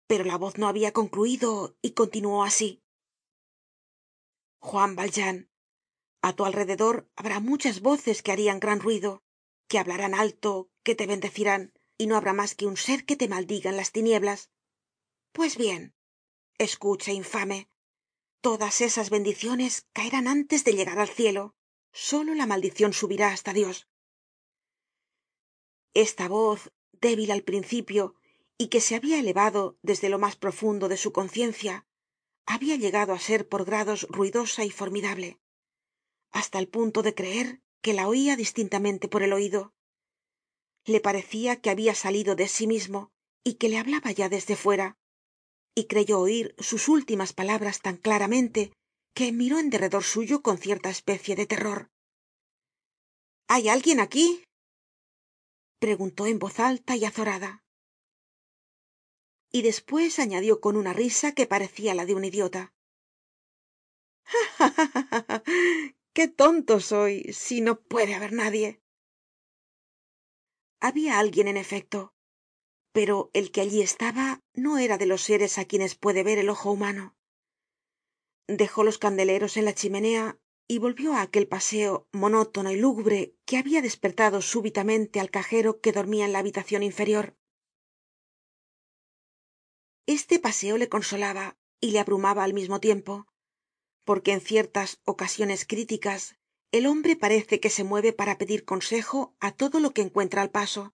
pero 0.10 0.24
la 0.24 0.39
voz 0.39 0.58
no 0.58 0.68
habia 0.68 0.91
concluido 0.91 1.78
y 1.84 1.91
continuó 1.91 2.43
así. 2.43 2.82
Juan 4.60 4.95
valjean 4.95 5.52
a 6.24 6.34
tu 6.36 6.45
alrededor 6.45 6.95
habrá 7.16 7.39
muchas 7.39 7.82
voces 7.82 8.24
que 8.24 8.32
harian 8.32 8.60
gran 8.60 8.80
ruido 8.80 9.22
que 9.68 9.78
hablarán 9.78 10.16
alto 10.16 10.72
que 10.82 10.95
te 10.95 11.06
bendecirán 11.06 11.74
y 12.00 12.08
no 12.08 12.16
habrá 12.18 12.34
mas 12.34 12.56
que 12.56 12.66
un 12.66 12.76
ser 12.76 13.06
que 13.06 13.16
te 13.16 13.28
maldiga 13.28 13.70
en 13.70 13.78
las 13.78 13.91
tinieblas. 13.91 14.50
Pues 15.32 15.58
bien 15.58 15.93
escucha 16.58 17.12
infame 17.12 17.70
todas 18.41 18.82
esas 18.82 19.12
bendiciones 19.12 19.86
caerán 19.93 20.28
antes 20.28 20.64
de 20.64 20.74
llegar 20.74 20.97
al 20.97 21.10
cielo. 21.20 21.54
Solo 21.93 22.34
la 22.34 22.47
maldicion 22.47 22.93
subirá 22.93 23.28
hasta 23.32 23.54
dios 23.54 23.88
esta 25.93 26.27
voz 26.27 26.71
débil 26.91 27.31
al 27.31 27.43
principio 27.43 28.15
y 28.57 28.67
que 28.67 28.81
se 28.81 28.95
habia 28.95 29.19
elevado 29.19 29.77
desde 29.81 30.09
lo 30.09 30.19
mas 30.19 30.35
profundo 30.35 30.87
de 30.89 30.97
su 30.97 31.11
conciencia 31.11 31.85
habia 32.45 32.75
llegado 32.75 33.13
á 33.13 33.19
ser 33.19 33.47
por 33.47 33.65
grados 33.65 34.07
ruidosa 34.09 34.65
y 34.65 34.71
formidable 34.71 35.39
hasta 36.31 36.59
el 36.59 36.67
punto 36.67 37.01
de 37.01 37.15
creer 37.15 37.61
que 37.81 37.93
la 37.93 38.07
oia 38.07 38.35
distintamente 38.35 39.07
por 39.07 39.23
el 39.23 39.33
oido 39.33 39.73
le 40.85 40.99
parecia 40.99 41.61
que 41.61 41.69
habia 41.69 41.95
salido 41.95 42.35
de 42.35 42.47
sí 42.47 42.67
mismo 42.67 43.11
y 43.43 43.55
que 43.55 43.69
le 43.69 43.77
hablaba 43.77 44.11
ya 44.11 44.29
desde 44.29 44.55
fuera 44.55 44.97
y 45.75 45.85
creyó 45.85 46.19
oir 46.19 46.55
sus 46.57 46.89
últimas 46.89 47.33
palabras 47.33 47.81
tan 47.81 47.97
claramente 47.97 48.73
que 49.13 49.31
miró 49.31 49.59
en 49.59 49.69
derredor 49.69 50.03
suyo 50.03 50.41
con 50.41 50.57
cierta 50.57 50.89
especie 50.89 51.35
de 51.35 51.45
terror. 51.45 51.89
Hay 53.47 53.69
alguien 53.69 53.99
aquí 53.99 54.43
preguntó 55.80 56.27
en 56.27 56.39
voz 56.39 56.59
alta 56.59 56.95
y 56.95 57.05
azorada. 57.05 57.63
Y 59.51 59.63
despues 59.63 60.19
añadió 60.19 60.61
con 60.61 60.77
una 60.77 60.93
risa 60.93 61.34
que 61.34 61.47
parecia 61.47 61.95
la 61.95 62.05
de 62.05 62.15
un 62.15 62.25
idiota. 62.25 62.73
Ah 64.59 65.43
qué 66.13 66.27
tonto 66.27 66.80
soy 66.80 67.34
si 67.34 67.61
no 67.61 67.82
puede 67.82 68.13
haber 68.13 68.34
nadie 68.34 68.82
habia 70.82 71.19
alguien 71.19 71.47
en 71.47 71.57
efecto 71.57 72.13
pero 72.91 73.30
el 73.34 73.51
que 73.51 73.61
allí 73.61 73.82
estaba 73.82 74.41
no 74.53 74.77
era 74.77 74.97
de 74.97 75.05
los 75.05 75.21
seres 75.21 75.57
á 75.57 75.65
quienes 75.65 75.95
puede 75.95 76.23
ver 76.23 76.39
el 76.39 76.49
ojo 76.49 76.71
humano. 76.71 77.15
Dejó 78.47 78.84
los 78.84 78.97
candeleros 78.97 79.57
en 79.57 79.65
la 79.65 79.73
chimenea 79.73 80.39
y 80.72 80.78
volvió 80.78 81.15
á 81.15 81.24
aquel 81.24 81.47
paseo 81.47 82.07
monótono 82.13 82.72
y 82.72 82.78
lúgubre 82.78 83.36
que 83.47 83.57
habia 83.57 83.82
despertado 83.82 84.39
súbitamente 84.41 85.20
al 85.20 85.32
cajero 85.32 85.82
que 85.82 85.91
dormia 85.91 86.26
en 86.26 86.32
la 86.32 86.39
habitacion 86.39 86.84
inferior. 86.84 87.36
Este 90.05 90.38
paseo 90.38 90.78
le 90.78 90.88
consolaba 90.88 91.57
y 91.82 91.89
le 91.89 91.99
abrumaba 91.99 92.43
al 92.43 92.53
mismo 92.53 92.80
tiempo 92.80 93.26
porque 94.05 94.32
en 94.32 94.41
ciertas 94.41 94.99
ocasiones 95.05 95.65
críticas 95.65 96.36
el 96.72 96.86
hombre 96.86 97.15
parece 97.15 97.59
que 97.59 97.72
se 97.72 97.84
mueve 97.84 98.13
para 98.13 98.38
pedir 98.38 98.63
consejo 98.63 99.36
á 99.39 99.51
todo 99.51 99.80
lo 99.80 99.91
que 99.91 100.03
encuentra 100.03 100.43
al 100.43 100.51
paso. 100.51 100.93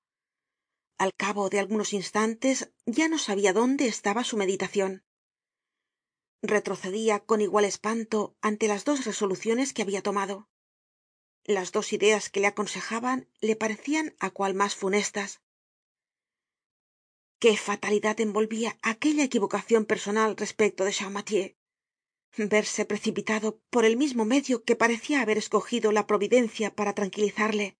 Al 0.97 1.13
cabo 1.13 1.49
de 1.49 1.59
algunos 1.59 1.91
instantes 1.91 2.71
ya 2.85 3.09
no 3.09 3.17
sabia 3.17 3.51
dónde 3.51 3.87
estaba 3.87 4.23
su 4.23 4.37
meditacion 4.37 5.04
retrocedia 6.47 7.19
con 7.19 7.41
igual 7.41 7.65
espanto 7.65 8.35
ante 8.41 8.67
las 8.67 8.85
dos 8.85 9.05
resoluciones 9.05 9.73
que 9.73 9.81
habia 9.81 10.01
tomado. 10.01 10.49
Las 11.43 11.71
dos 11.71 11.93
ideas 11.93 12.29
que 12.29 12.39
le 12.39 12.47
aconsejaban 12.47 13.29
le 13.39 13.55
parecian 13.55 14.15
á 14.19 14.31
cual 14.31 14.53
mas 14.53 14.75
funestas. 14.75 15.41
Qué 17.39 17.57
fatalidad 17.57 18.19
envolvia 18.19 18.77
aquella 18.81 19.23
equivocacion 19.23 19.85
personal 19.85 20.35
respecto 20.37 20.85
de 20.85 20.93
champmathieu 20.93 21.55
verse 22.37 22.83
precipitado 22.85 23.61
por 23.69 23.85
el 23.85 23.95
mismo 23.95 24.25
medio 24.25 24.63
que 24.65 24.75
parecia 24.75 25.21
haber 25.21 25.37
escogido 25.37 25.91
la 25.91 26.05
providencia 26.05 26.75
para 26.75 26.93
tranquilizarle. 26.93 27.77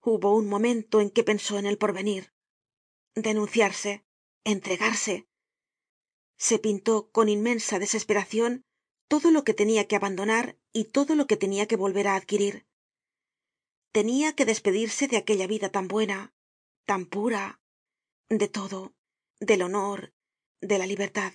Hubo 0.00 0.36
un 0.36 0.46
momento 0.46 1.00
en 1.00 1.10
que 1.10 1.24
pensó 1.24 1.58
en 1.58 1.66
el 1.66 1.78
porvenir. 1.78 2.32
Denunciarse 3.14 4.04
entregarse 4.44 5.26
se 6.36 6.58
pintó 6.58 7.10
con 7.10 7.28
inmensa 7.28 7.78
desesperacion 7.78 8.64
todo 9.08 9.30
lo 9.30 9.44
que 9.44 9.54
tenia 9.54 9.86
que 9.86 9.96
abandonar 9.96 10.58
y 10.72 10.84
todo 10.84 11.14
lo 11.14 11.26
que 11.26 11.36
tenia 11.36 11.66
que 11.66 11.76
volver 11.76 12.06
á 12.08 12.16
adquirir. 12.16 12.66
Tenia 13.92 14.34
que 14.34 14.44
despedirse 14.44 15.08
de 15.08 15.16
aquella 15.16 15.46
vida 15.46 15.68
tan 15.70 15.88
buena 15.88 16.34
tan 16.84 17.06
pura 17.06 17.60
de 18.28 18.48
todo 18.48 18.94
del 19.40 19.62
honor 19.62 20.12
de 20.60 20.78
la 20.78 20.86
libertad. 20.86 21.32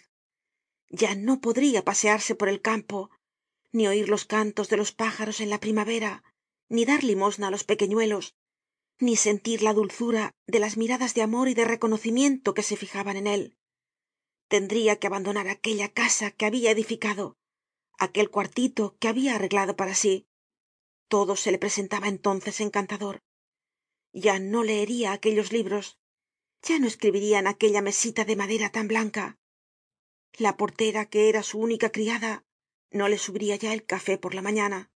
Ya 0.90 1.16
no 1.16 1.40
podria 1.42 1.86
pasearse 1.86 2.36
por 2.36 2.50
el 2.50 2.62
campo 2.62 3.10
ni 3.72 3.88
oir 3.88 4.10
los 4.10 4.26
cantos 4.26 4.70
de 4.70 4.78
los 4.78 4.92
pájaros 4.92 5.40
en 5.40 5.50
la 5.50 5.60
primavera 5.60 6.24
ni 6.68 6.86
dar 6.86 7.04
limosna 7.04 7.48
á 7.48 7.52
los 7.52 7.64
pequeñuelos 7.64 8.36
ni 9.00 9.16
sentir 9.16 9.62
la 9.62 9.74
dulzura 9.74 10.34
de 10.46 10.60
las 10.60 10.76
miradas 10.76 11.14
de 11.14 11.22
amor 11.22 11.48
y 11.48 11.54
de 11.54 11.66
reconocimiento 11.66 12.54
que 12.54 12.64
se 12.64 12.76
fijaban 12.76 13.16
en 13.16 13.28
él 13.28 13.59
tendria 14.50 14.98
que 14.98 15.08
abandonar 15.08 15.48
aquella 15.48 15.90
casa 15.90 16.32
que 16.32 16.46
habia 16.46 16.72
edificado 16.72 17.38
aquel 18.00 18.30
cuartito 18.30 18.96
que 19.00 19.10
habia 19.10 19.36
arreglado 19.36 19.76
para 19.76 19.94
sí. 19.94 20.26
Todo 21.10 21.36
se 21.36 21.52
le 21.52 21.60
presentaba 21.60 22.08
entonces 22.08 22.62
encantador. 22.62 23.22
Ya 24.14 24.40
no 24.40 24.64
leeria 24.64 25.12
aquellos 25.12 25.52
libros 25.52 26.00
ya 26.62 26.78
no 26.80 26.88
escribiria 26.88 27.40
en 27.40 27.48
aquella 27.48 27.82
mesita 27.82 28.26
de 28.26 28.36
madera 28.36 28.70
tan 28.70 28.88
blanca. 28.88 29.38
La 30.38 30.58
portera 30.58 31.10
que 31.10 31.30
era 31.30 31.42
su 31.44 31.60
única 31.60 31.92
criada 31.92 32.46
no 32.92 33.08
le 33.08 33.18
subiria 33.18 33.56
ya 33.56 33.74
el 33.74 33.86
café 33.86 34.18
por 34.18 34.36
la 34.36 34.42
mañana. 34.42 34.92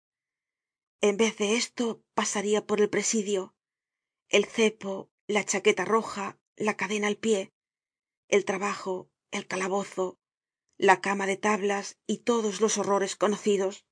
En 1.02 1.18
vez 1.18 1.38
de 1.38 1.56
esto 1.56 2.04
pasaria 2.14 2.66
por 2.66 2.82
el 2.82 2.90
presidio 2.90 3.56
el 4.30 4.46
cepo 4.46 5.10
la 5.28 5.44
chaqueta 5.44 5.86
roja 5.86 6.40
la 6.56 6.78
cadena 6.78 7.08
al 7.08 7.18
pie 7.18 7.52
el 8.28 8.46
trabajo 8.46 9.10
el 9.32 9.48
calabozo 9.48 10.18
la 10.78 11.02
cama 11.02 11.28
de 11.28 11.36
tablas 11.36 11.98
y 12.08 12.20
todos 12.20 12.62
los 12.62 12.78
horrores 12.78 13.18
conocidos. 13.18 13.86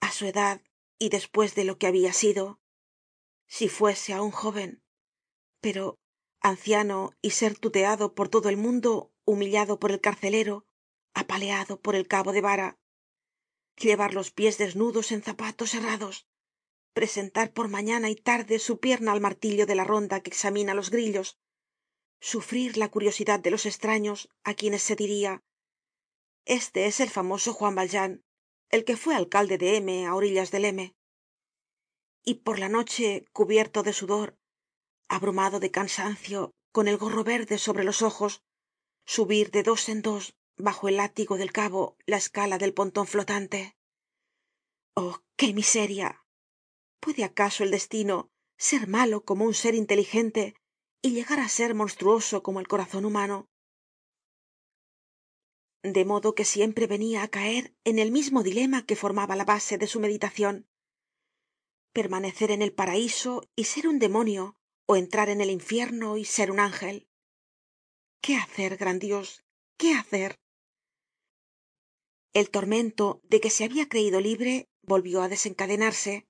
A 0.00 0.10
su 0.10 0.24
edad 0.24 0.62
y 0.98 1.10
despues 1.10 1.54
de 1.54 1.64
lo 1.64 1.78
que 1.78 1.86
habia 1.86 2.12
sido 2.14 2.58
si 3.46 3.68
fuese 3.68 4.12
aun 4.12 4.30
joven 4.30 4.82
pero 5.60 5.98
anciano 6.40 7.12
y 7.20 7.30
ser 7.30 7.58
tuteado 7.58 8.14
por 8.14 8.28
todo 8.28 8.48
el 8.48 8.56
mundo 8.56 9.12
humillado 9.24 9.78
por 9.78 9.90
el 9.90 10.00
carcelero 10.00 10.64
apaleado 11.14 11.80
por 11.80 11.96
el 11.96 12.06
cabo 12.06 12.32
de 12.32 12.40
vara 12.40 12.78
llevar 13.76 14.14
los 14.14 14.30
pies 14.30 14.56
desnudos 14.56 15.10
en 15.10 15.22
zapatos 15.22 15.74
herrados 15.74 16.28
presentar 16.92 17.52
por 17.52 17.68
mañana 17.68 18.08
y 18.08 18.16
tarde 18.16 18.58
su 18.58 18.78
pierna 18.78 19.12
al 19.12 19.20
martillo 19.20 19.66
de 19.66 19.74
la 19.74 19.84
ronda 19.84 20.20
que 20.20 20.30
examina 20.30 20.74
los 20.74 20.90
grillos 20.90 21.38
sufrir 22.20 22.76
la 22.76 22.88
curiosidad 22.88 23.40
de 23.40 23.50
los 23.50 23.66
estraños 23.66 24.28
á 24.44 24.54
quienes 24.54 24.82
se 24.82 24.96
diria 24.96 25.42
este 26.44 26.86
es 26.86 27.00
el 27.00 27.10
famoso 27.10 27.52
juan 27.52 27.74
valjean 27.74 28.22
el 28.68 28.84
que 28.84 28.96
fue 28.96 29.14
alcalde 29.14 29.58
de 29.58 29.76
m 29.76 30.06
á 30.06 30.14
orillas 30.14 30.50
del 30.50 30.66
m 30.66 30.94
y 32.22 32.34
por 32.34 32.58
la 32.58 32.68
noche 32.68 33.24
cubierto 33.32 33.82
de 33.82 33.92
sudor 33.92 34.36
abrumado 35.08 35.60
de 35.60 35.70
cansancio 35.70 36.52
con 36.72 36.86
el 36.88 36.98
gorro 36.98 37.24
verde 37.24 37.58
sobre 37.58 37.84
los 37.84 38.02
ojos 38.02 38.42
subir 39.04 39.50
de 39.50 39.62
dos 39.62 39.88
en 39.88 40.02
dos 40.02 40.34
bajo 40.56 40.88
el 40.88 40.98
látigo 40.98 41.36
del 41.36 41.52
cabo 41.52 41.96
la 42.06 42.18
escala 42.18 42.58
del 42.58 42.74
ponton 42.74 43.06
flotante. 43.06 43.76
Oh 44.94 45.20
qué 45.36 45.52
miseria 45.54 46.24
puede 47.00 47.24
acaso 47.24 47.64
el 47.64 47.70
destino 47.70 48.30
ser 48.56 48.86
malo 48.86 49.24
como 49.24 49.46
un 49.46 49.54
ser 49.54 49.74
inteligente 49.74 50.54
y 51.02 51.12
llegar 51.12 51.40
á 51.40 51.48
ser 51.48 51.74
monstruoso 51.74 52.42
como 52.42 52.60
el 52.60 52.68
corazon 52.68 53.04
humano. 53.04 53.48
De 55.82 56.04
modo 56.04 56.34
que 56.34 56.44
siempre 56.44 56.86
venia 56.86 57.22
á 57.22 57.28
caer 57.28 57.74
en 57.84 57.98
el 57.98 58.10
mismo 58.12 58.42
dilema 58.42 58.84
que 58.86 58.96
formaba 58.96 59.36
la 59.36 59.44
base 59.44 59.78
de 59.78 59.86
su 59.86 60.00
meditacion 60.00 60.66
permanecer 61.92 62.50
en 62.52 62.62
el 62.62 62.72
paraiso 62.72 63.42
y 63.56 63.64
ser 63.64 63.88
un 63.88 63.98
demonio 63.98 64.56
ó 64.86 64.96
entrar 64.96 65.28
en 65.28 65.40
el 65.40 65.50
infierno 65.50 66.16
y 66.16 66.24
ser 66.24 66.50
un 66.50 66.60
ángel. 66.60 67.08
Qué 68.20 68.36
hacer 68.36 68.76
gran 68.76 68.98
dios 68.98 69.44
qué 69.80 69.94
hacer 69.94 70.38
el 72.34 72.50
tormento 72.50 73.22
de 73.24 73.40
que 73.40 73.48
se 73.48 73.64
habia 73.64 73.88
creido 73.88 74.20
libre 74.20 74.68
volvió 74.82 75.22
á 75.22 75.28
desencadenarse 75.28 76.28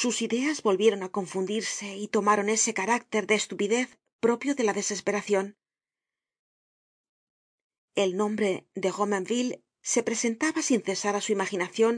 sus 0.00 0.16
ideas 0.26 0.56
volvieron 0.68 1.00
á 1.06 1.08
confundirse 1.18 1.88
y 2.02 2.06
tomaron 2.16 2.48
ese 2.56 2.72
carácter 2.80 3.22
de 3.26 3.36
estupidez 3.42 3.88
propio 4.24 4.50
de 4.58 4.64
la 4.68 4.74
desesperacion 4.80 5.46
el 7.96 8.14
nombre 8.14 8.68
de 8.74 8.92
romainville 8.92 9.62
se 9.82 10.02
presentaba 10.08 10.60
sin 10.68 10.82
cesar 10.82 11.16
á 11.16 11.20
su 11.22 11.32
imaginacion 11.32 11.94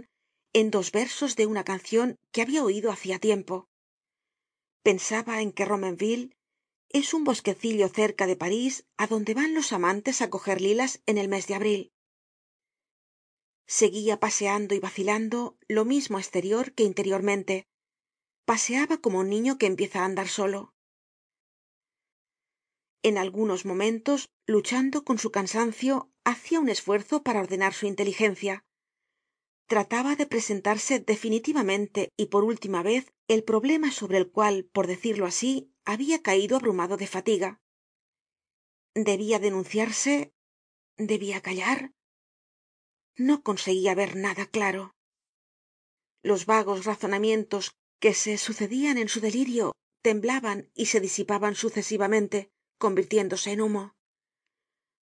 en 0.52 0.70
dos 0.70 0.92
versos 0.92 1.34
de 1.34 1.44
una 1.46 1.64
cancion 1.64 2.08
que 2.32 2.40
habia 2.40 2.64
oido 2.64 2.90
hacia 2.92 3.18
tiempo. 3.18 3.68
Pensaba 4.82 5.42
en 5.42 5.50
que 5.52 5.64
romainville 5.64 6.30
es 6.88 7.12
un 7.12 7.24
bosquecillo 7.24 7.88
cerca 7.88 8.26
de 8.26 8.36
parís 8.36 8.86
adonde 8.96 9.34
van 9.34 9.54
los 9.54 9.72
amantes 9.72 10.22
á 10.22 10.30
coger 10.30 10.60
lilas 10.60 11.02
en 11.06 11.18
el 11.18 11.28
mes 11.28 11.48
de 11.48 11.54
abril. 11.54 11.92
Seguia 13.66 14.20
paseando 14.20 14.74
y 14.74 14.78
vacilando 14.78 15.58
lo 15.66 15.84
mismo 15.84 16.18
esterior 16.20 16.72
que 16.72 16.84
interiormente 16.84 17.66
paseaba 18.50 18.96
como 18.96 19.16
un 19.22 19.28
niño 19.34 19.52
que 19.58 19.66
empieza 19.72 19.98
á 20.00 20.04
andar 20.08 20.28
solo. 20.38 20.60
En 23.08 23.14
algunos 23.24 23.60
momentos 23.70 24.18
luchando 24.54 24.96
con 25.06 25.16
su 25.22 25.28
cansancio 25.36 25.94
hacia 26.24 26.58
un 26.58 26.70
esfuerzo 26.70 27.14
para 27.22 27.40
ordenar 27.44 27.74
su 27.74 27.84
inteligencia. 27.92 28.54
Trataba 29.72 30.16
de 30.16 30.26
presentarse 30.32 30.94
definitivamente 30.98 32.00
y 32.16 32.24
por 32.32 32.42
última 32.52 32.82
vez 32.82 33.12
el 33.34 33.44
problema 33.44 33.90
sobre 33.90 34.16
el 34.16 34.30
cual 34.36 34.64
por 34.74 34.86
decirlo 34.86 35.26
así 35.26 35.70
habia 35.84 36.22
caido 36.22 36.56
abrumado 36.56 36.96
de 36.96 37.06
fatiga. 37.06 37.50
Debia 38.94 39.38
denunciarse 39.38 40.32
debia 40.96 41.42
callar 41.42 41.92
no 43.28 43.42
conseguia 43.42 43.94
ver 43.94 44.16
nada 44.16 44.46
claro. 44.46 44.94
Los 46.22 46.46
vagos 46.46 46.84
razonamientos 46.84 47.77
que 48.00 48.14
se 48.14 48.38
sucedian 48.38 48.98
en 48.98 49.08
su 49.08 49.20
delirio 49.20 49.72
temblaban 50.02 50.70
y 50.74 50.86
se 50.86 51.00
disipaban 51.00 51.54
sucesivamente 51.54 52.50
convirtiéndose 52.78 53.52
en 53.52 53.60
humo. 53.60 53.94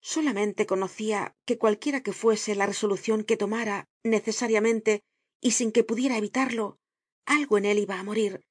Solamente 0.02 0.66
conocia 0.66 1.36
que 1.46 1.60
cualquiera 1.60 2.02
que 2.02 2.14
fuese 2.14 2.56
la 2.56 2.66
resolucion 2.66 3.24
que 3.24 3.38
tomara 3.38 3.86
necesariamente 4.04 5.02
y 5.40 5.52
sin 5.52 5.72
que 5.72 5.84
pudiera 5.84 6.18
evitarlo 6.18 6.80
algo 7.26 7.58
en 7.58 7.66
él 7.66 7.80
iba 7.80 8.00
á 8.00 8.04
morir 8.04 8.42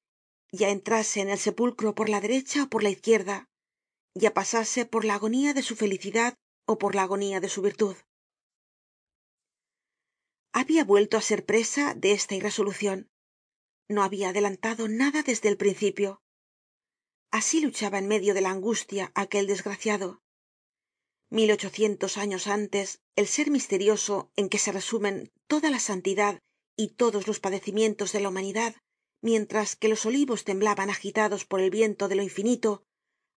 ya 0.51 0.69
entrase 0.69 1.21
en 1.21 1.29
el 1.29 1.37
sepulcro 1.37 1.95
por 1.95 2.09
la 2.09 2.21
derecha 2.21 2.63
ó 2.63 2.69
por 2.69 2.83
la 2.83 2.89
izquierda 2.89 3.49
ya 4.13 4.33
pasase 4.33 4.85
por 4.85 5.05
la 5.05 5.15
agonía 5.15 5.53
de 5.53 5.61
su 5.61 5.75
felicidad 5.75 6.35
ó 6.65 6.77
por 6.77 6.95
la 6.95 7.03
agonía 7.03 7.39
de 7.39 7.49
su 7.49 7.61
virtud. 7.61 7.95
Habia 10.53 10.83
vuelto 10.83 11.17
á 11.17 11.21
ser 11.21 11.45
presa 11.45 11.93
de 11.95 12.11
esta 12.11 12.35
irresolucion 12.35 13.10
no 13.91 14.03
habia 14.03 14.29
adelantado 14.29 14.87
nada 14.87 15.23
desde 15.23 15.49
el 15.49 15.57
principio. 15.57 16.21
Así 17.31 17.61
luchaba 17.61 17.97
en 17.97 18.07
medio 18.07 18.33
de 18.33 18.41
la 18.41 18.51
angustia 18.51 19.11
aquel 19.15 19.47
desgraciado. 19.47 20.21
Mil 21.29 21.49
ochocientos 21.51 22.17
años 22.17 22.47
antes 22.47 22.99
el 23.15 23.27
ser 23.27 23.51
misterioso 23.51 24.31
en 24.35 24.49
que 24.49 24.57
se 24.57 24.71
resumen 24.71 25.31
toda 25.47 25.69
la 25.69 25.79
santidad 25.79 26.39
y 26.75 26.89
todos 26.89 27.27
los 27.27 27.39
padecimientos 27.39 28.11
de 28.11 28.19
la 28.19 28.29
humanidad 28.29 28.75
mientras 29.21 29.75
que 29.75 29.87
los 29.87 30.05
olivos 30.05 30.43
temblaban 30.43 30.89
agitados 30.89 31.45
por 31.45 31.61
el 31.61 31.69
viento 31.69 32.07
de 32.07 32.15
lo 32.15 32.23
infinito 32.23 32.83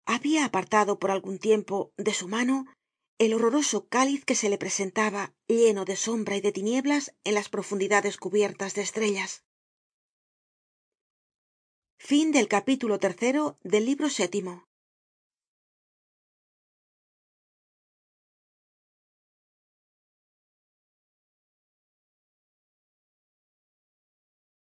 habia 0.07 0.45
apartado 0.45 0.99
por 0.99 1.11
algun 1.11 1.39
tiempo 1.39 1.93
de 1.97 2.15
su 2.15 2.27
mano 2.27 2.67
el 3.19 3.35
horroroso 3.35 3.87
cáliz 3.89 4.25
que 4.25 4.35
se 4.35 4.49
le 4.49 4.59
presentaba 4.59 5.33
lleno 5.47 5.85
de 5.85 5.97
sombra 5.97 6.37
y 6.37 6.41
de 6.41 6.53
tinieblas 6.53 7.15
en 7.23 7.35
las 7.35 7.49
profundidades 7.49 8.17
cubiertas 8.17 8.75
de 8.75 8.83
estrellas 8.83 9.45
fin 12.07 12.33
del 12.33 12.49
capítulo 12.49 12.99
tercero 12.99 13.57
del 13.63 13.87
libro 13.87 14.11
séptimo. 14.11 14.69